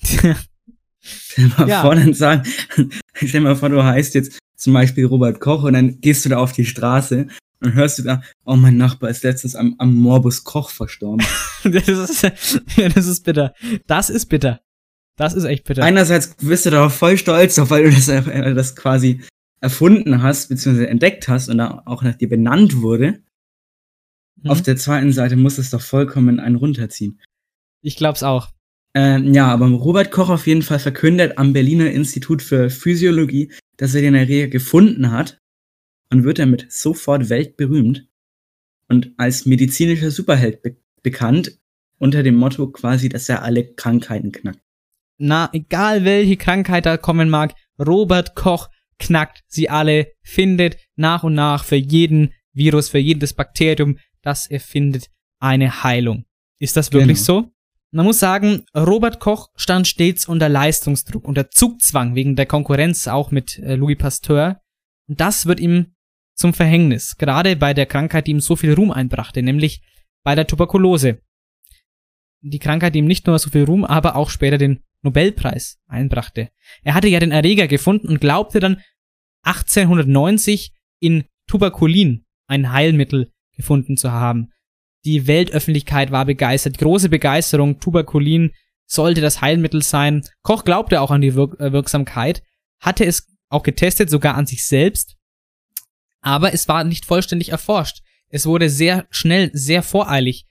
stell 1.00 1.46
mal 1.58 1.68
Ja. 1.68 1.82
vor, 1.82 1.94
dann 1.94 2.14
sagen, 2.14 2.42
stell 3.14 3.40
mal 3.40 3.56
vor, 3.56 3.68
du 3.68 3.82
heißt 3.82 4.14
jetzt 4.14 4.38
zum 4.56 4.72
Beispiel 4.72 5.04
Robert 5.06 5.40
Koch 5.40 5.64
und 5.64 5.74
dann 5.74 6.00
gehst 6.00 6.24
du 6.24 6.28
da 6.30 6.38
auf 6.38 6.52
die 6.52 6.64
Straße 6.64 7.28
und 7.62 7.74
hörst 7.74 7.98
du 7.98 8.02
da, 8.02 8.22
oh, 8.44 8.56
mein 8.56 8.76
Nachbar 8.76 9.10
ist 9.10 9.22
letztens 9.22 9.54
am, 9.54 9.74
am 9.78 9.94
Morbus 9.94 10.44
Koch 10.44 10.70
verstorben. 10.70 11.24
Das 11.62 11.88
ist, 11.88 12.22
ja, 12.76 12.88
das 12.88 13.06
ist 13.06 13.22
bitter. 13.22 13.52
Das 13.86 14.08
ist 14.08 14.26
bitter. 14.26 14.62
Das 15.16 15.34
ist 15.34 15.44
echt 15.44 15.64
bitter. 15.64 15.82
Einerseits 15.82 16.34
bist 16.36 16.64
du 16.64 16.70
darauf 16.70 16.94
voll 16.94 17.18
stolz 17.18 17.56
drauf, 17.56 17.68
weil 17.68 17.84
du 17.84 17.90
das, 17.90 18.08
äh, 18.08 18.54
das 18.54 18.74
quasi 18.74 19.20
erfunden 19.60 20.22
hast, 20.22 20.48
beziehungsweise 20.48 20.88
entdeckt 20.88 21.28
hast 21.28 21.50
und 21.50 21.58
da 21.58 21.82
auch 21.84 22.02
nach 22.02 22.14
dir 22.14 22.30
benannt 22.30 22.80
wurde. 22.80 23.22
Mhm. 24.42 24.50
Auf 24.50 24.62
der 24.62 24.78
zweiten 24.78 25.12
Seite 25.12 25.36
muss 25.36 25.58
es 25.58 25.68
doch 25.68 25.82
vollkommen 25.82 26.40
einen 26.40 26.56
runterziehen. 26.56 27.20
ich 27.82 27.96
glaub's 27.96 28.22
auch. 28.22 28.48
Ähm, 28.94 29.34
ja, 29.34 29.48
aber 29.48 29.68
Robert 29.68 30.10
Koch 30.10 30.30
auf 30.30 30.46
jeden 30.46 30.62
Fall 30.62 30.78
verkündet 30.78 31.36
am 31.36 31.52
Berliner 31.52 31.90
Institut 31.90 32.40
für 32.40 32.70
Physiologie, 32.70 33.52
dass 33.76 33.94
er 33.94 34.00
den 34.00 34.14
Erreger 34.14 34.48
gefunden 34.48 35.12
hat 35.12 35.38
und 36.10 36.24
wird 36.24 36.38
damit 36.38 36.70
sofort 36.70 37.28
weltberühmt 37.28 38.06
und 38.88 39.12
als 39.16 39.46
medizinischer 39.46 40.10
Superheld 40.10 40.62
be 40.62 40.76
bekannt 41.02 41.58
unter 41.98 42.22
dem 42.22 42.34
Motto 42.34 42.66
quasi, 42.70 43.08
dass 43.08 43.28
er 43.30 43.42
alle 43.42 43.72
Krankheiten 43.72 44.32
knackt. 44.32 44.60
Na, 45.16 45.48
egal 45.52 46.04
welche 46.04 46.36
Krankheit 46.36 46.84
da 46.84 46.98
kommen 46.98 47.30
mag, 47.30 47.54
Robert 47.78 48.34
Koch 48.34 48.68
knackt 48.98 49.42
sie 49.46 49.70
alle, 49.70 50.12
findet 50.22 50.76
nach 50.96 51.22
und 51.22 51.34
nach 51.34 51.64
für 51.64 51.76
jeden 51.76 52.34
Virus, 52.52 52.90
für 52.90 52.98
jedes 52.98 53.32
Bakterium, 53.32 53.98
das 54.22 54.46
er 54.46 54.60
findet, 54.60 55.06
eine 55.38 55.82
Heilung. 55.82 56.26
Ist 56.58 56.76
das 56.76 56.92
wirklich 56.92 57.22
so? 57.22 57.50
Man 57.92 58.06
muss 58.06 58.20
sagen, 58.20 58.64
Robert 58.76 59.18
Koch 59.20 59.48
stand 59.56 59.88
stets 59.88 60.28
unter 60.28 60.48
Leistungsdruck, 60.48 61.26
unter 61.26 61.50
Zugzwang 61.50 62.14
wegen 62.14 62.36
der 62.36 62.46
Konkurrenz 62.46 63.08
auch 63.08 63.30
mit 63.30 63.58
äh, 63.58 63.74
Louis 63.74 63.98
Pasteur. 63.98 64.60
Und 65.08 65.20
das 65.20 65.46
wird 65.46 65.58
ihm 65.58 65.94
zum 66.40 66.54
Verhängnis, 66.54 67.16
gerade 67.16 67.54
bei 67.56 67.74
der 67.74 67.86
Krankheit, 67.86 68.26
die 68.26 68.32
ihm 68.32 68.40
so 68.40 68.56
viel 68.56 68.72
Ruhm 68.72 68.90
einbrachte, 68.90 69.42
nämlich 69.42 69.82
bei 70.24 70.34
der 70.34 70.46
Tuberkulose. 70.46 71.20
Die 72.42 72.58
Krankheit, 72.58 72.94
die 72.94 73.00
ihm 73.00 73.06
nicht 73.06 73.26
nur 73.26 73.38
so 73.38 73.50
viel 73.50 73.64
Ruhm, 73.64 73.84
aber 73.84 74.16
auch 74.16 74.30
später 74.30 74.58
den 74.58 74.82
Nobelpreis 75.02 75.78
einbrachte. 75.86 76.50
Er 76.82 76.94
hatte 76.94 77.08
ja 77.08 77.20
den 77.20 77.32
Erreger 77.32 77.68
gefunden 77.68 78.08
und 78.08 78.20
glaubte 78.20 78.60
dann 78.60 78.80
1890 79.42 80.72
in 81.00 81.24
Tuberkulin 81.46 82.24
ein 82.46 82.72
Heilmittel 82.72 83.32
gefunden 83.56 83.96
zu 83.96 84.10
haben. 84.10 84.52
Die 85.04 85.26
Weltöffentlichkeit 85.26 86.10
war 86.10 86.26
begeistert, 86.26 86.78
große 86.78 87.08
Begeisterung, 87.08 87.80
Tuberkulin 87.80 88.52
sollte 88.86 89.20
das 89.20 89.40
Heilmittel 89.40 89.82
sein. 89.82 90.22
Koch 90.42 90.64
glaubte 90.64 91.00
auch 91.00 91.10
an 91.10 91.20
die 91.20 91.34
Wirk 91.34 91.58
äh, 91.60 91.72
Wirksamkeit, 91.72 92.42
hatte 92.80 93.04
es 93.04 93.28
auch 93.48 93.62
getestet, 93.62 94.10
sogar 94.10 94.34
an 94.34 94.46
sich 94.46 94.64
selbst, 94.66 95.16
aber 96.20 96.52
es 96.52 96.68
war 96.68 96.84
nicht 96.84 97.06
vollständig 97.06 97.50
erforscht. 97.50 98.02
Es 98.28 98.46
wurde 98.46 98.70
sehr 98.70 99.06
schnell, 99.10 99.50
sehr 99.52 99.82
voreilig 99.82 100.46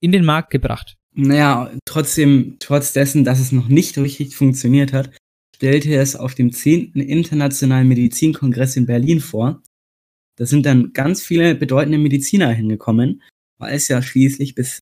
in 0.00 0.12
den 0.12 0.24
Markt 0.24 0.50
gebracht. 0.50 0.96
Naja, 1.14 1.72
trotzdem, 1.84 2.56
trotz 2.60 2.92
dessen, 2.92 3.24
dass 3.24 3.40
es 3.40 3.50
noch 3.50 3.68
nicht 3.68 3.98
richtig 3.98 4.36
funktioniert 4.36 4.92
hat, 4.92 5.10
stellte 5.56 5.94
es 5.96 6.14
auf 6.14 6.36
dem 6.36 6.52
10. 6.52 6.92
Internationalen 6.94 7.88
Medizinkongress 7.88 8.76
in 8.76 8.86
Berlin 8.86 9.20
vor. 9.20 9.62
Da 10.36 10.46
sind 10.46 10.64
dann 10.64 10.92
ganz 10.92 11.22
viele 11.22 11.56
bedeutende 11.56 11.98
Mediziner 11.98 12.50
hingekommen, 12.50 13.22
weil 13.58 13.74
es 13.74 13.88
ja 13.88 14.00
schließlich 14.00 14.54
bis 14.54 14.78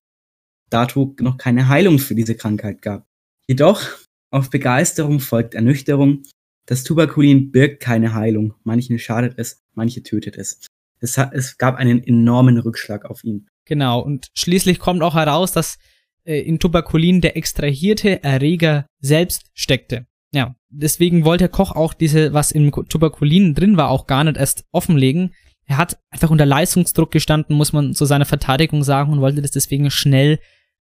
dato 0.68 1.14
noch 1.20 1.38
keine 1.38 1.68
Heilung 1.68 1.98
für 1.98 2.14
diese 2.14 2.34
Krankheit 2.34 2.82
gab. 2.82 3.06
Jedoch, 3.48 3.82
auf 4.30 4.50
Begeisterung 4.50 5.20
folgt 5.20 5.54
Ernüchterung. 5.54 6.24
Das 6.66 6.84
Tuberkulin 6.84 7.52
birgt 7.52 7.80
keine 7.80 8.12
Heilung. 8.12 8.54
Manchen 8.64 8.98
schadet 8.98 9.38
es, 9.38 9.62
manche 9.76 10.02
tötet 10.02 10.36
es. 10.36 10.66
Es, 11.00 11.18
hat, 11.18 11.32
es 11.34 11.58
gab 11.58 11.76
einen 11.76 12.02
enormen 12.02 12.58
Rückschlag 12.58 13.04
auf 13.04 13.22
ihn. 13.24 13.46
Genau, 13.64 14.00
und 14.00 14.28
schließlich 14.34 14.78
kommt 14.78 15.02
auch 15.02 15.14
heraus, 15.14 15.52
dass 15.52 15.78
äh, 16.24 16.40
in 16.40 16.58
Tuberkulin 16.58 17.20
der 17.20 17.36
extrahierte 17.36 18.22
Erreger 18.22 18.86
selbst 19.00 19.50
steckte. 19.54 20.06
Ja, 20.32 20.54
deswegen 20.68 21.24
wollte 21.24 21.48
Koch 21.48 21.72
auch 21.72 21.94
diese, 21.94 22.32
was 22.32 22.50
im 22.50 22.70
Tuberkulin 22.70 23.54
drin 23.54 23.76
war, 23.76 23.90
auch 23.90 24.06
gar 24.06 24.24
nicht 24.24 24.36
erst 24.36 24.64
offenlegen. 24.72 25.34
Er 25.66 25.78
hat 25.78 25.98
einfach 26.10 26.30
unter 26.30 26.46
Leistungsdruck 26.46 27.10
gestanden, 27.10 27.56
muss 27.56 27.72
man 27.72 27.94
zu 27.94 28.04
seiner 28.04 28.24
Verteidigung 28.24 28.84
sagen, 28.84 29.12
und 29.12 29.20
wollte 29.20 29.42
das 29.42 29.50
deswegen 29.50 29.90
schnell 29.90 30.38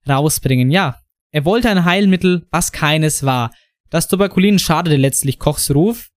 rausbringen. 0.08 0.72
Ja, 0.72 1.00
er 1.32 1.46
wollte 1.46 1.70
ein 1.70 1.86
Heilmittel, 1.86 2.48
was 2.52 2.72
keines 2.72 3.24
war. 3.24 3.52
Das 3.90 4.08
Tuberkulin 4.08 4.60
schadete 4.60 4.98
letztlich 4.98 5.40
Kochs 5.40 5.74
Ruf. 5.74 6.10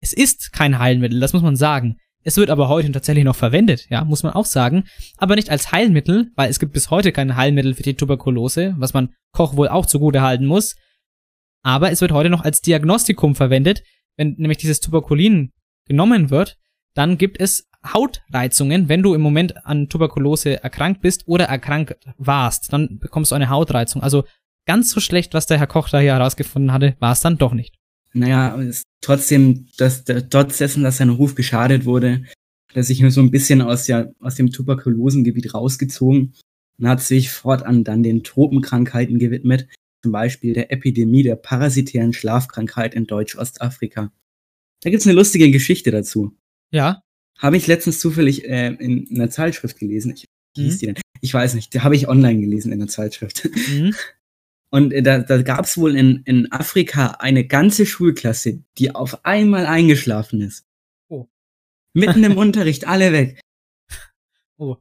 Es 0.00 0.12
ist 0.12 0.52
kein 0.52 0.78
Heilmittel, 0.78 1.20
das 1.20 1.32
muss 1.32 1.42
man 1.42 1.56
sagen. 1.56 1.96
Es 2.22 2.36
wird 2.36 2.50
aber 2.50 2.68
heute 2.68 2.92
tatsächlich 2.92 3.24
noch 3.24 3.36
verwendet, 3.36 3.86
ja, 3.88 4.04
muss 4.04 4.22
man 4.22 4.34
auch 4.34 4.44
sagen. 4.44 4.84
Aber 5.16 5.36
nicht 5.36 5.50
als 5.50 5.72
Heilmittel, 5.72 6.30
weil 6.36 6.50
es 6.50 6.58
gibt 6.58 6.72
bis 6.72 6.90
heute 6.90 7.12
kein 7.12 7.36
Heilmittel 7.36 7.74
für 7.74 7.82
die 7.82 7.94
Tuberkulose, 7.94 8.74
was 8.78 8.92
man 8.92 9.14
Koch 9.32 9.56
wohl 9.56 9.68
auch 9.68 9.86
zugute 9.86 10.20
halten 10.20 10.46
muss. 10.46 10.76
Aber 11.62 11.90
es 11.90 12.00
wird 12.00 12.12
heute 12.12 12.30
noch 12.30 12.44
als 12.44 12.60
Diagnostikum 12.60 13.34
verwendet. 13.34 13.82
Wenn 14.16 14.34
nämlich 14.38 14.58
dieses 14.58 14.80
Tuberkulin 14.80 15.52
genommen 15.86 16.30
wird, 16.30 16.56
dann 16.94 17.16
gibt 17.16 17.40
es 17.40 17.68
Hautreizungen, 17.86 18.88
wenn 18.88 19.02
du 19.02 19.14
im 19.14 19.22
Moment 19.22 19.64
an 19.64 19.88
Tuberkulose 19.88 20.62
erkrankt 20.62 21.00
bist 21.00 21.26
oder 21.26 21.46
erkrankt 21.46 21.96
warst, 22.18 22.72
dann 22.72 22.98
bekommst 22.98 23.30
du 23.30 23.34
eine 23.34 23.48
Hautreizung. 23.48 24.02
Also 24.02 24.24
ganz 24.66 24.90
so 24.90 25.00
schlecht, 25.00 25.32
was 25.32 25.46
der 25.46 25.58
Herr 25.58 25.66
Koch 25.66 25.88
da 25.88 25.98
hier 25.98 26.14
herausgefunden 26.14 26.72
hatte, 26.72 26.96
war 26.98 27.12
es 27.12 27.20
dann 27.20 27.38
doch 27.38 27.54
nicht. 27.54 27.79
Naja, 28.12 28.60
es, 28.60 28.82
trotzdem, 29.00 29.66
dass, 29.76 30.04
trotz 30.04 30.58
dessen, 30.58 30.82
dass 30.82 30.96
sein 30.98 31.10
Ruf 31.10 31.34
geschadet 31.34 31.84
wurde, 31.84 32.24
hat 32.68 32.76
er 32.76 32.82
sich 32.84 33.00
nur 33.00 33.10
so 33.10 33.20
ein 33.20 33.30
bisschen 33.30 33.62
aus, 33.62 33.86
der, 33.86 34.12
aus 34.20 34.34
dem 34.36 34.50
Tuberkulosengebiet 34.50 35.54
rausgezogen 35.54 36.34
und 36.78 36.88
hat 36.88 37.00
sich 37.02 37.30
fortan 37.30 37.84
dann 37.84 38.02
den 38.02 38.22
Tropenkrankheiten 38.24 39.18
gewidmet, 39.18 39.68
zum 40.02 40.12
Beispiel 40.12 40.54
der 40.54 40.72
Epidemie 40.72 41.22
der 41.22 41.36
parasitären 41.36 42.12
Schlafkrankheit 42.12 42.94
in 42.94 43.06
Deutsch-Ostafrika. 43.06 44.12
Da 44.82 44.90
gibt's 44.90 45.06
eine 45.06 45.14
lustige 45.16 45.50
Geschichte 45.50 45.90
dazu. 45.90 46.36
Ja, 46.72 47.02
Habe 47.38 47.56
ich 47.56 47.66
letztens 47.66 48.00
zufällig 48.00 48.44
äh, 48.44 48.68
in 48.74 49.08
einer 49.14 49.30
Zeitschrift 49.30 49.78
gelesen. 49.78 50.12
Ich, 50.14 50.24
wie 50.56 50.62
hieß 50.64 50.74
Mhm. 50.74 50.78
die 50.78 50.86
denn? 50.86 50.96
Ich 51.22 51.34
weiß 51.34 51.54
nicht, 51.54 51.74
die 51.74 51.80
habe 51.80 51.94
ich 51.96 52.08
online 52.08 52.40
gelesen 52.40 52.72
in 52.72 52.78
der 52.78 52.88
Zeitschrift. 52.88 53.48
mhm. 53.68 53.94
Und 54.70 54.92
äh, 54.92 55.02
da, 55.02 55.18
da 55.18 55.42
gab 55.42 55.64
es 55.64 55.76
wohl 55.76 55.96
in, 55.96 56.22
in 56.24 56.50
Afrika 56.52 57.16
eine 57.18 57.44
ganze 57.46 57.86
Schulklasse, 57.86 58.62
die 58.78 58.94
auf 58.94 59.24
einmal 59.24 59.66
eingeschlafen 59.66 60.40
ist. 60.40 60.64
Oh. 61.08 61.26
Mitten 61.92 62.24
im 62.24 62.36
Unterricht, 62.38 62.86
alle 62.86 63.12
weg. 63.12 63.40
Oh. 64.56 64.76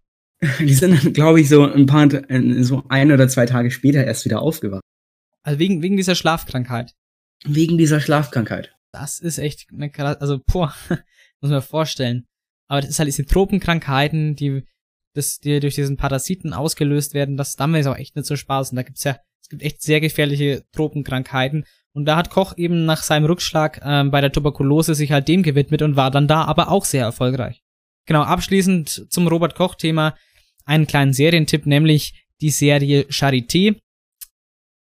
Die 0.59 0.73
sind 0.73 1.03
dann, 1.03 1.13
glaube 1.13 1.41
ich, 1.41 1.49
so 1.49 1.63
ein 1.63 1.85
paar, 1.85 2.11
äh, 2.29 2.63
so 2.63 2.83
ein 2.87 3.11
oder 3.11 3.27
zwei 3.27 3.45
Tage 3.45 3.71
später 3.71 4.03
erst 4.03 4.25
wieder 4.25 4.41
aufgewacht. 4.41 4.83
Also 5.43 5.59
wegen, 5.59 5.81
wegen 5.81 5.97
dieser 5.97 6.15
Schlafkrankheit. 6.15 6.93
Wegen 7.43 7.77
dieser 7.77 7.99
Schlafkrankheit. 7.99 8.75
Das 8.91 9.19
ist 9.19 9.37
echt 9.37 9.67
eine 9.73 9.89
krass, 9.89 10.17
also 10.17 10.39
boah, 10.45 10.73
muss 11.41 11.51
man 11.51 11.61
vorstellen. 11.61 12.25
Aber 12.67 12.81
das 12.81 12.91
ist 12.91 12.99
halt 12.99 13.07
diese 13.07 13.25
Tropenkrankheiten, 13.25 14.35
die, 14.35 14.65
das, 15.15 15.39
die 15.39 15.59
durch 15.59 15.75
diesen 15.75 15.97
Parasiten 15.97 16.53
ausgelöst 16.53 17.13
werden, 17.13 17.35
das 17.35 17.55
damit 17.55 17.81
ist 17.81 17.87
auch 17.87 17.97
echt 17.97 18.15
nicht 18.15 18.27
so 18.27 18.35
Spaß. 18.35 18.71
Und 18.71 18.75
da 18.75 18.83
gibt's 18.83 19.03
ja, 19.03 19.17
gibt 19.49 19.63
echt 19.63 19.81
sehr 19.81 19.99
gefährliche 19.99 20.63
Tropenkrankheiten. 20.71 21.65
Und 21.91 22.05
da 22.05 22.15
hat 22.15 22.29
Koch 22.29 22.57
eben 22.57 22.85
nach 22.85 23.03
seinem 23.03 23.25
Rückschlag 23.25 23.81
ähm, 23.83 24.11
bei 24.11 24.21
der 24.21 24.31
Tuberkulose 24.31 24.95
sich 24.95 25.11
halt 25.11 25.27
dem 25.27 25.43
gewidmet 25.43 25.81
und 25.81 25.95
war 25.95 26.11
dann 26.11 26.27
da 26.27 26.43
aber 26.45 26.69
auch 26.69 26.85
sehr 26.85 27.03
erfolgreich. 27.03 27.63
Genau, 28.05 28.21
abschließend 28.21 29.07
zum 29.09 29.27
Robert 29.27 29.55
Koch-Thema 29.55 30.15
einen 30.65 30.87
kleinen 30.87 31.13
Serientipp, 31.13 31.65
nämlich 31.65 32.25
die 32.41 32.51
Serie 32.51 33.03
Charité. 33.09 33.75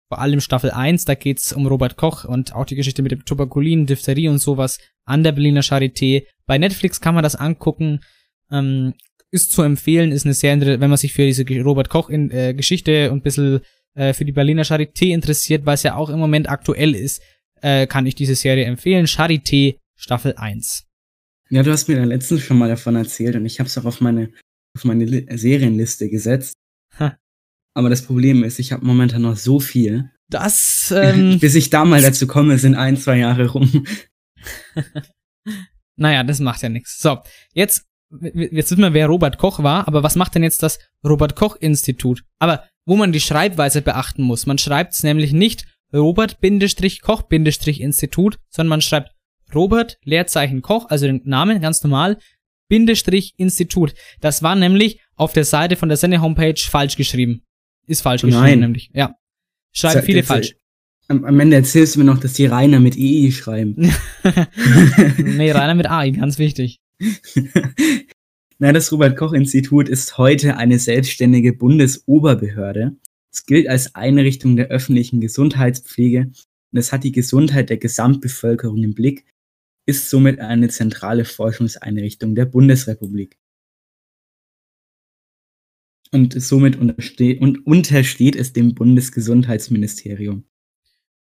vor 0.10 0.20
allem 0.20 0.42
Staffel 0.42 0.72
1, 0.72 1.06
da 1.06 1.16
geht's 1.16 1.54
um 1.54 1.66
Robert 1.68 1.98
Koch 1.98 2.26
und 2.26 2.54
auch 2.54 2.66
die 2.66 2.76
Geschichte 2.76 3.02
mit 3.02 3.12
dem 3.12 3.26
Tuberkulin, 3.26 3.86
Diphtherie 3.86 4.28
und 4.28 4.40
sowas 4.40 4.80
an 5.06 5.24
der 5.24 5.32
Berliner 5.32 5.62
Charité. 5.62 6.26
Bei 6.46 6.58
Netflix 6.58 7.02
kann 7.02 7.16
man 7.16 7.24
das 7.24 7.36
angucken. 7.36 8.02
Ähm, 8.52 8.94
ist 9.32 9.52
zu 9.52 9.64
empfehlen, 9.64 10.12
ist 10.12 10.26
eine 10.26 10.34
Serie, 10.34 10.80
wenn 10.80 10.90
man 10.90 10.98
sich 10.98 11.14
für 11.14 11.26
diese 11.26 11.44
Robert 11.64 11.90
Koch 11.90 12.10
in, 12.10 12.32
äh, 12.32 12.54
und 13.10 13.18
ein 13.18 13.22
bisschen 13.22 13.62
äh, 13.96 14.14
für 14.14 14.26
die 14.26 14.32
Berliner 14.32 14.64
Charité 14.64 15.14
interessiert, 15.14 15.66
weil 15.66 15.76
es 15.76 15.84
ja 15.84 15.96
auch 15.96 16.10
im 16.10 16.20
Moment 16.20 16.50
aktuell 16.50 16.94
ist, 16.96 17.22
äh, 17.62 17.88
kann 17.88 18.06
ich 18.06 18.16
diese 18.16 18.36
Serie 18.36 18.66
empfehlen. 18.66 19.08
Charité 19.08 19.78
Staffel 19.96 20.36
1. 20.38 20.86
Ja, 21.50 21.64
du 21.64 21.72
hast 21.72 21.88
mir 21.88 21.98
da 21.98 22.04
letztens 22.04 22.42
schon 22.42 22.58
mal 22.58 22.70
davon 22.70 22.96
erzählt 22.96 23.36
und 23.36 23.46
ich 23.46 23.60
habe 23.60 23.68
es 23.68 23.78
auch 23.78 23.86
auf 23.86 24.02
meine, 24.02 24.32
auf 24.76 24.84
meine 24.84 25.06
Li 25.06 25.26
Serienliste 25.30 26.10
gesetzt. 26.10 26.58
Ha. 27.00 27.18
Aber 27.74 27.90
das 27.90 28.04
Problem 28.04 28.44
ist, 28.44 28.60
ich 28.60 28.72
habe 28.72 28.86
momentan 28.86 29.22
noch 29.22 29.36
so 29.36 29.60
viel. 29.60 30.12
Das, 30.30 30.92
ähm, 30.96 31.40
Bis 31.40 31.56
ich 31.56 31.70
da 31.70 31.86
mal 31.86 32.02
dazu 32.02 32.28
komme, 32.28 32.58
sind 32.58 32.76
ein, 32.76 32.98
zwei 32.98 33.18
Jahre 33.18 33.48
rum. 33.48 33.86
naja, 35.96 36.24
das 36.24 36.40
macht 36.40 36.62
ja 36.62 36.70
nichts. 36.70 37.00
So, 37.00 37.20
jetzt, 37.54 37.86
jetzt 38.12 38.72
wissen 38.72 38.82
wir, 38.82 38.94
wer 38.94 39.08
Robert 39.08 39.38
Koch 39.38 39.62
war, 39.62 39.88
aber 39.88 40.04
was 40.04 40.16
macht 40.16 40.36
denn 40.36 40.44
jetzt 40.44 40.64
das 40.64 40.80
Robert 41.04 41.36
Koch 41.36 41.56
Institut? 41.58 42.24
Aber 42.40 42.64
wo 42.86 42.96
man 42.96 43.12
die 43.12 43.20
Schreibweise 43.20 43.82
beachten 43.82 44.24
muss. 44.24 44.46
Man 44.46 44.58
schreibt 44.58 44.94
es 44.94 45.04
nämlich 45.04 45.34
nicht 45.34 45.66
Robert-Koch-Institut, 45.94 48.40
sondern 48.50 48.70
man 48.70 48.80
schreibt 48.82 49.12
Robert 49.54 49.98
Leerzeichen 50.04 50.62
Koch, 50.62 50.90
also 50.90 51.06
den 51.06 51.22
Namen 51.26 51.60
ganz 51.62 51.84
normal, 51.84 52.18
Bindestrich 52.68 53.36
Institut. 53.38 53.94
Das 54.22 54.42
war 54.42 54.56
nämlich 54.56 55.00
auf 55.16 55.34
der 55.34 55.46
Seite 55.46 55.76
von 55.76 55.90
der 55.90 55.98
Sende-Homepage 55.98 56.58
falsch 56.58 56.96
geschrieben. 56.96 57.44
Ist 57.86 58.02
falsch 58.02 58.24
Nein. 58.24 58.32
geschrieben, 58.32 58.62
nämlich. 58.62 58.90
Ja. 58.94 59.14
Schreiben 59.72 60.02
viele 60.04 60.24
falsch. 60.24 60.56
Am, 61.08 61.24
am 61.24 61.40
Ende 61.40 61.58
erzählst 61.58 61.94
du 61.96 62.00
mir 62.00 62.06
noch, 62.06 62.20
dass 62.20 62.34
die 62.34 62.48
Rainer 62.48 62.80
mit 62.80 62.98
EI 62.98 63.30
schreiben. 63.32 63.76
nee, 65.18 65.52
Rainer 65.52 65.76
mit 65.76 65.88
AI, 65.88 66.10
ganz 66.12 66.40
wichtig. 66.40 66.80
Na, 68.58 68.72
das 68.72 68.90
Robert-Koch-Institut 68.94 69.90
ist 69.90 70.18
heute 70.18 70.56
eine 70.56 70.80
selbstständige 70.80 71.52
Bundesoberbehörde. 71.52 72.96
Es 73.30 73.46
gilt 73.46 73.68
als 73.68 73.96
Einrichtung 73.96 74.56
der 74.56 74.68
öffentlichen 74.68 75.20
Gesundheitspflege 75.20 76.32
und 76.72 76.80
es 76.80 76.94
hat 76.94 77.04
die 77.04 77.12
Gesundheit 77.12 77.70
der 77.70 77.78
Gesamtbevölkerung 77.78 78.82
im 78.82 78.94
Blick, 78.94 79.26
ist 79.86 80.10
somit 80.10 80.40
eine 80.40 80.70
zentrale 80.70 81.26
Forschungseinrichtung 81.26 82.34
der 82.34 82.46
Bundesrepublik. 82.46 83.38
Und 86.14 86.42
somit 86.42 86.78
untersteht, 86.78 87.42
und 87.42 87.68
untersteht 87.68 88.38
es 88.38 88.54
dem 88.54 88.74
Bundesgesundheitsministerium. 88.74 90.46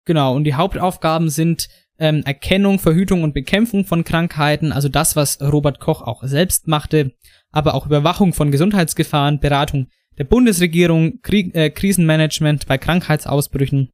Genau, 0.05 0.35
und 0.35 0.43
die 0.43 0.53
Hauptaufgaben 0.53 1.31
sind 1.31 1.67
ähm, 1.99 2.23
Erkennung, 2.25 2.79
Verhütung 2.79 3.23
und 3.23 3.33
Bekämpfung 3.33 3.85
von 3.85 4.03
Krankheiten, 4.03 4.71
also 4.71 4.89
das, 4.89 5.15
was 5.15 5.41
Robert 5.41 5.79
Koch 5.79 6.01
auch 6.01 6.23
selbst 6.23 6.67
machte, 6.67 7.11
aber 7.51 7.73
auch 7.73 7.85
Überwachung 7.85 8.33
von 8.33 8.51
Gesundheitsgefahren, 8.51 9.39
Beratung 9.39 9.87
der 10.17 10.23
Bundesregierung, 10.25 11.21
Krieg, 11.21 11.55
äh, 11.55 11.69
Krisenmanagement 11.69 12.65
bei 12.67 12.77
Krankheitsausbrüchen 12.77 13.89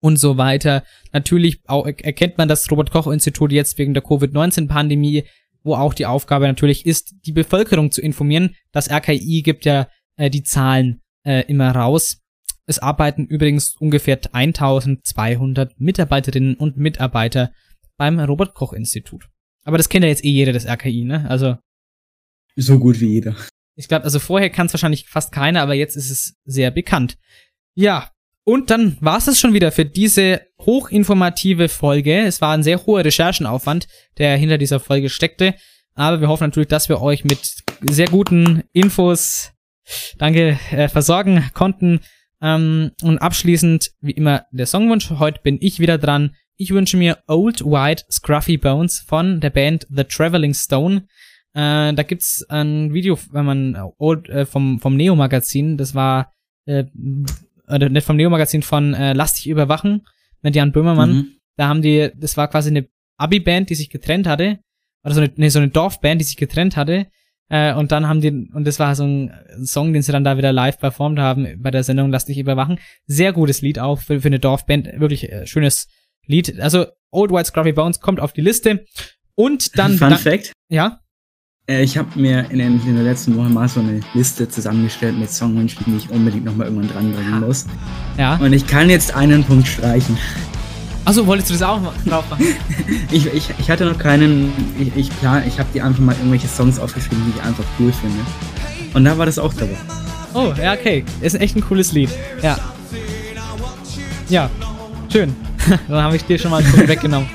und 0.00 0.16
so 0.18 0.36
weiter. 0.38 0.84
Natürlich 1.12 1.60
auch, 1.66 1.86
er- 1.86 2.04
erkennt 2.04 2.38
man 2.38 2.48
das 2.48 2.70
Robert 2.70 2.90
Koch 2.90 3.06
Institut 3.06 3.52
jetzt 3.52 3.78
wegen 3.78 3.94
der 3.94 4.02
Covid-19-Pandemie, 4.02 5.24
wo 5.62 5.74
auch 5.74 5.94
die 5.94 6.06
Aufgabe 6.06 6.46
natürlich 6.46 6.86
ist, 6.86 7.14
die 7.26 7.32
Bevölkerung 7.32 7.90
zu 7.90 8.00
informieren. 8.00 8.54
Das 8.72 8.90
RKI 8.90 9.42
gibt 9.42 9.64
ja 9.64 9.88
äh, 10.16 10.30
die 10.30 10.42
Zahlen 10.42 11.02
äh, 11.24 11.44
immer 11.48 11.70
raus. 11.74 12.22
Es 12.66 12.78
arbeiten 12.78 13.26
übrigens 13.26 13.76
ungefähr 13.76 14.18
1200 14.32 15.78
Mitarbeiterinnen 15.80 16.56
und 16.56 16.76
Mitarbeiter 16.76 17.52
beim 17.96 18.18
Robert 18.18 18.54
Koch 18.54 18.72
Institut. 18.72 19.28
Aber 19.64 19.78
das 19.78 19.88
kennt 19.88 20.04
ja 20.04 20.10
jetzt 20.10 20.24
eh 20.24 20.30
jeder, 20.30 20.52
das 20.52 20.66
RKI, 20.66 21.04
ne? 21.04 21.28
Also, 21.28 21.56
So 22.56 22.78
gut 22.78 23.00
wie 23.00 23.06
jeder. 23.14 23.36
ich 23.76 23.88
glaube, 23.88 24.04
also 24.04 24.18
vorher 24.18 24.50
kann 24.50 24.66
es 24.66 24.72
wahrscheinlich 24.72 25.06
fast 25.08 25.32
keiner, 25.32 25.62
aber 25.62 25.74
jetzt 25.74 25.96
ist 25.96 26.10
es 26.10 26.34
sehr 26.44 26.70
bekannt. 26.70 27.18
Ja, 27.74 28.10
und 28.44 28.70
dann 28.70 28.96
war 29.00 29.18
es 29.18 29.40
schon 29.40 29.54
wieder 29.54 29.72
für 29.72 29.84
diese 29.84 30.40
hochinformative 30.60 31.68
Folge. 31.68 32.20
Es 32.20 32.40
war 32.40 32.54
ein 32.54 32.62
sehr 32.62 32.86
hoher 32.86 33.04
Recherchenaufwand, 33.04 33.88
der 34.18 34.36
hinter 34.36 34.56
dieser 34.56 34.78
Folge 34.80 35.08
steckte. 35.10 35.54
Aber 35.94 36.20
wir 36.20 36.28
hoffen 36.28 36.44
natürlich, 36.44 36.68
dass 36.68 36.88
wir 36.88 37.00
euch 37.00 37.24
mit 37.24 37.56
sehr 37.82 38.06
guten 38.06 38.62
Infos, 38.72 39.52
danke, 40.18 40.58
äh, 40.70 40.88
versorgen 40.88 41.50
konnten. 41.54 42.00
Ähm, 42.42 42.92
und 43.02 43.18
abschließend, 43.18 43.92
wie 44.00 44.12
immer, 44.12 44.44
der 44.50 44.66
Songwunsch. 44.66 45.10
Heute 45.10 45.40
bin 45.42 45.58
ich 45.60 45.80
wieder 45.80 45.98
dran. 45.98 46.34
Ich 46.56 46.70
wünsche 46.70 46.96
mir 46.96 47.18
Old 47.26 47.64
White 47.64 48.04
Scruffy 48.10 48.56
Bones 48.56 49.04
von 49.06 49.40
der 49.40 49.50
Band 49.50 49.86
The 49.90 50.04
Traveling 50.04 50.54
Stone. 50.54 51.06
Äh, 51.52 51.94
da 51.94 52.02
gibt's 52.02 52.44
ein 52.48 52.92
Video, 52.92 53.18
wenn 53.30 53.44
man 53.44 53.74
äh, 53.74 53.80
old, 53.98 54.28
äh, 54.28 54.44
vom 54.44 54.78
vom 54.78 54.96
Neo 54.96 55.16
Magazin, 55.16 55.76
das 55.76 55.94
war 55.94 56.32
äh, 56.66 56.84
oder 57.68 57.88
nicht 57.88 58.06
vom 58.06 58.16
Neo 58.16 58.30
Magazin 58.30 58.62
von 58.62 58.94
äh, 58.94 59.12
Lass 59.12 59.34
dich 59.34 59.48
überwachen 59.48 60.06
mit 60.42 60.54
Jan 60.54 60.72
Böhmermann. 60.72 61.12
Mhm. 61.12 61.26
Da 61.56 61.68
haben 61.68 61.82
die, 61.82 62.10
das 62.14 62.36
war 62.36 62.48
quasi 62.48 62.70
eine 62.70 62.88
Abi-Band, 63.16 63.70
die 63.70 63.74
sich 63.74 63.90
getrennt 63.90 64.26
hatte, 64.26 64.58
oder 65.02 65.14
so 65.14 65.20
eine, 65.20 65.32
nee, 65.36 65.48
so 65.48 65.58
eine 65.58 65.68
Dorfband, 65.68 66.20
die 66.20 66.24
sich 66.24 66.36
getrennt 66.36 66.76
hatte. 66.76 67.06
Äh, 67.48 67.74
und 67.74 67.92
dann 67.92 68.08
haben 68.08 68.20
die, 68.20 68.30
und 68.52 68.64
das 68.66 68.78
war 68.80 68.94
so 68.96 69.04
ein 69.04 69.32
Song, 69.64 69.92
den 69.92 70.02
sie 70.02 70.10
dann 70.12 70.24
da 70.24 70.36
wieder 70.36 70.52
live 70.52 70.78
performt 70.78 71.18
haben 71.18 71.46
bei 71.58 71.70
der 71.70 71.84
Sendung 71.84 72.10
Lass 72.10 72.24
dich 72.26 72.38
überwachen. 72.38 72.78
Sehr 73.06 73.32
gutes 73.32 73.62
Lied 73.62 73.78
auch 73.78 74.00
für, 74.00 74.20
für 74.20 74.28
eine 74.28 74.40
Dorfband, 74.40 74.88
wirklich 74.98 75.30
äh, 75.30 75.46
schönes 75.46 75.86
Lied. 76.26 76.58
Also 76.60 76.86
Old 77.12 77.30
White 77.30 77.46
Scruffy 77.46 77.72
Bones 77.72 78.00
kommt 78.00 78.18
auf 78.20 78.32
die 78.32 78.40
Liste. 78.40 78.84
Und 79.36 79.78
dann, 79.78 79.96
Fun 79.98 80.08
bedan- 80.08 80.18
Fact. 80.18 80.52
ja, 80.68 80.98
Äh, 81.68 81.82
ich 81.84 81.96
habe 81.98 82.18
mir 82.18 82.50
in, 82.50 82.58
den, 82.58 82.80
in 82.86 82.94
der 82.94 83.04
letzten 83.04 83.36
Woche 83.36 83.48
mal 83.48 83.68
so 83.68 83.80
eine 83.80 84.00
Liste 84.14 84.48
zusammengestellt 84.48 85.16
mit 85.18 85.30
Songwünschen, 85.30 85.84
die 85.86 85.96
ich 85.98 86.10
unbedingt 86.10 86.44
nochmal 86.44 86.66
irgendwann 86.68 86.88
dranbringen 86.90 87.40
muss. 87.40 87.66
ja. 88.18 88.36
Und 88.36 88.52
ich 88.52 88.66
kann 88.66 88.88
jetzt 88.90 89.14
einen 89.14 89.44
Punkt 89.44 89.68
streichen. 89.68 90.16
Also 91.06 91.24
wolltest 91.24 91.50
du 91.50 91.54
das 91.54 91.62
auch 91.62 91.80
drauf 92.04 92.28
machen? 92.28 92.46
Ich, 93.10 93.32
ich, 93.32 93.50
ich 93.58 93.70
hatte 93.70 93.84
noch 93.84 93.98
keinen. 93.98 94.52
Ich, 94.78 94.94
ich 94.96 95.20
plan, 95.20 95.42
ich 95.46 95.58
habe 95.58 95.68
die 95.72 95.80
einfach 95.80 96.00
mal 96.00 96.14
irgendwelche 96.16 96.48
Songs 96.48 96.78
aufgeschrieben, 96.78 97.22
die 97.26 97.38
ich 97.38 97.44
einfach 97.44 97.64
cool 97.78 97.92
finde. 97.92 98.18
Und 98.94 99.04
da 99.04 99.16
war 99.16 99.26
das 99.26 99.38
auch 99.38 99.54
dabei. 99.54 99.76
Oh, 100.34 100.52
ja, 100.60 100.72
okay. 100.72 101.04
Ist 101.20 101.40
echt 101.40 101.56
ein 101.56 101.62
cooles 101.62 101.92
Lied. 101.92 102.10
Ja. 102.42 102.58
Ja, 104.28 104.50
schön. 105.12 105.34
Dann 105.88 106.02
habe 106.02 106.16
ich 106.16 106.24
dir 106.24 106.38
schon 106.38 106.50
mal 106.50 106.64
weggenommen. 106.88 107.28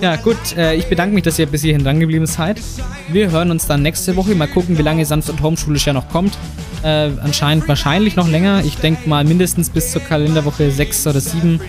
Ja, 0.00 0.16
gut, 0.16 0.56
äh, 0.56 0.74
ich 0.74 0.86
bedanke 0.86 1.14
mich, 1.14 1.24
dass 1.24 1.38
ihr 1.38 1.46
bis 1.46 1.62
hierhin 1.62 1.82
dran 1.82 1.98
geblieben 1.98 2.26
seid. 2.26 2.60
Wir 3.08 3.30
hören 3.30 3.50
uns 3.50 3.66
dann 3.66 3.82
nächste 3.82 4.14
Woche. 4.14 4.34
Mal 4.34 4.46
gucken, 4.46 4.76
wie 4.76 4.82
lange 4.82 5.04
sanft 5.06 5.30
und 5.30 5.40
homeschulisch 5.40 5.86
ja 5.86 5.92
noch 5.92 6.08
kommt. 6.10 6.36
Äh, 6.82 7.10
anscheinend 7.22 7.66
wahrscheinlich 7.66 8.14
noch 8.14 8.28
länger. 8.28 8.62
Ich 8.64 8.76
denke 8.76 9.08
mal 9.08 9.24
mindestens 9.24 9.70
bis 9.70 9.90
zur 9.90 10.02
Kalenderwoche 10.02 10.70
6 10.70 11.06
oder 11.06 11.20
7 11.20 11.60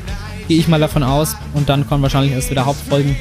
gehe 0.47 0.59
ich 0.59 0.67
mal 0.67 0.79
davon 0.79 1.03
aus. 1.03 1.35
Und 1.53 1.69
dann 1.69 1.87
kommen 1.87 2.03
wahrscheinlich 2.03 2.33
erst 2.33 2.49
wieder 2.49 2.65
Hauptfolgen. 2.65 3.15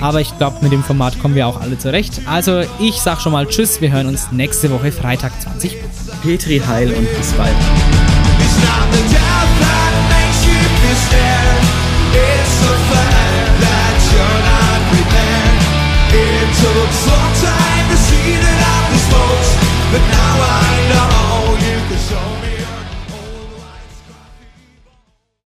Aber 0.00 0.20
ich 0.20 0.36
glaube, 0.36 0.58
mit 0.62 0.72
dem 0.72 0.82
Format 0.82 1.20
kommen 1.20 1.34
wir 1.34 1.46
auch 1.46 1.60
alle 1.60 1.78
zurecht. 1.78 2.22
Also 2.26 2.62
ich 2.80 2.96
sag 2.96 3.20
schon 3.20 3.32
mal 3.32 3.46
Tschüss, 3.46 3.80
wir 3.80 3.92
hören 3.92 4.08
uns 4.08 4.32
nächste 4.32 4.70
Woche 4.70 4.90
Freitag 4.90 5.32
20. 5.40 5.76
Petri 6.22 6.60
Heil 6.60 6.92
und 6.92 7.06
bis 7.16 7.32
bald. 7.32 7.54
It 16.14 16.48
took 16.60 16.92
some 16.92 17.32
time 17.40 17.88
to 17.90 17.96
see 17.96 18.36
that 18.36 18.58
I 18.60 18.92
was 18.92 19.56
but 19.92 20.02
now 20.10 20.68
I 20.68 20.71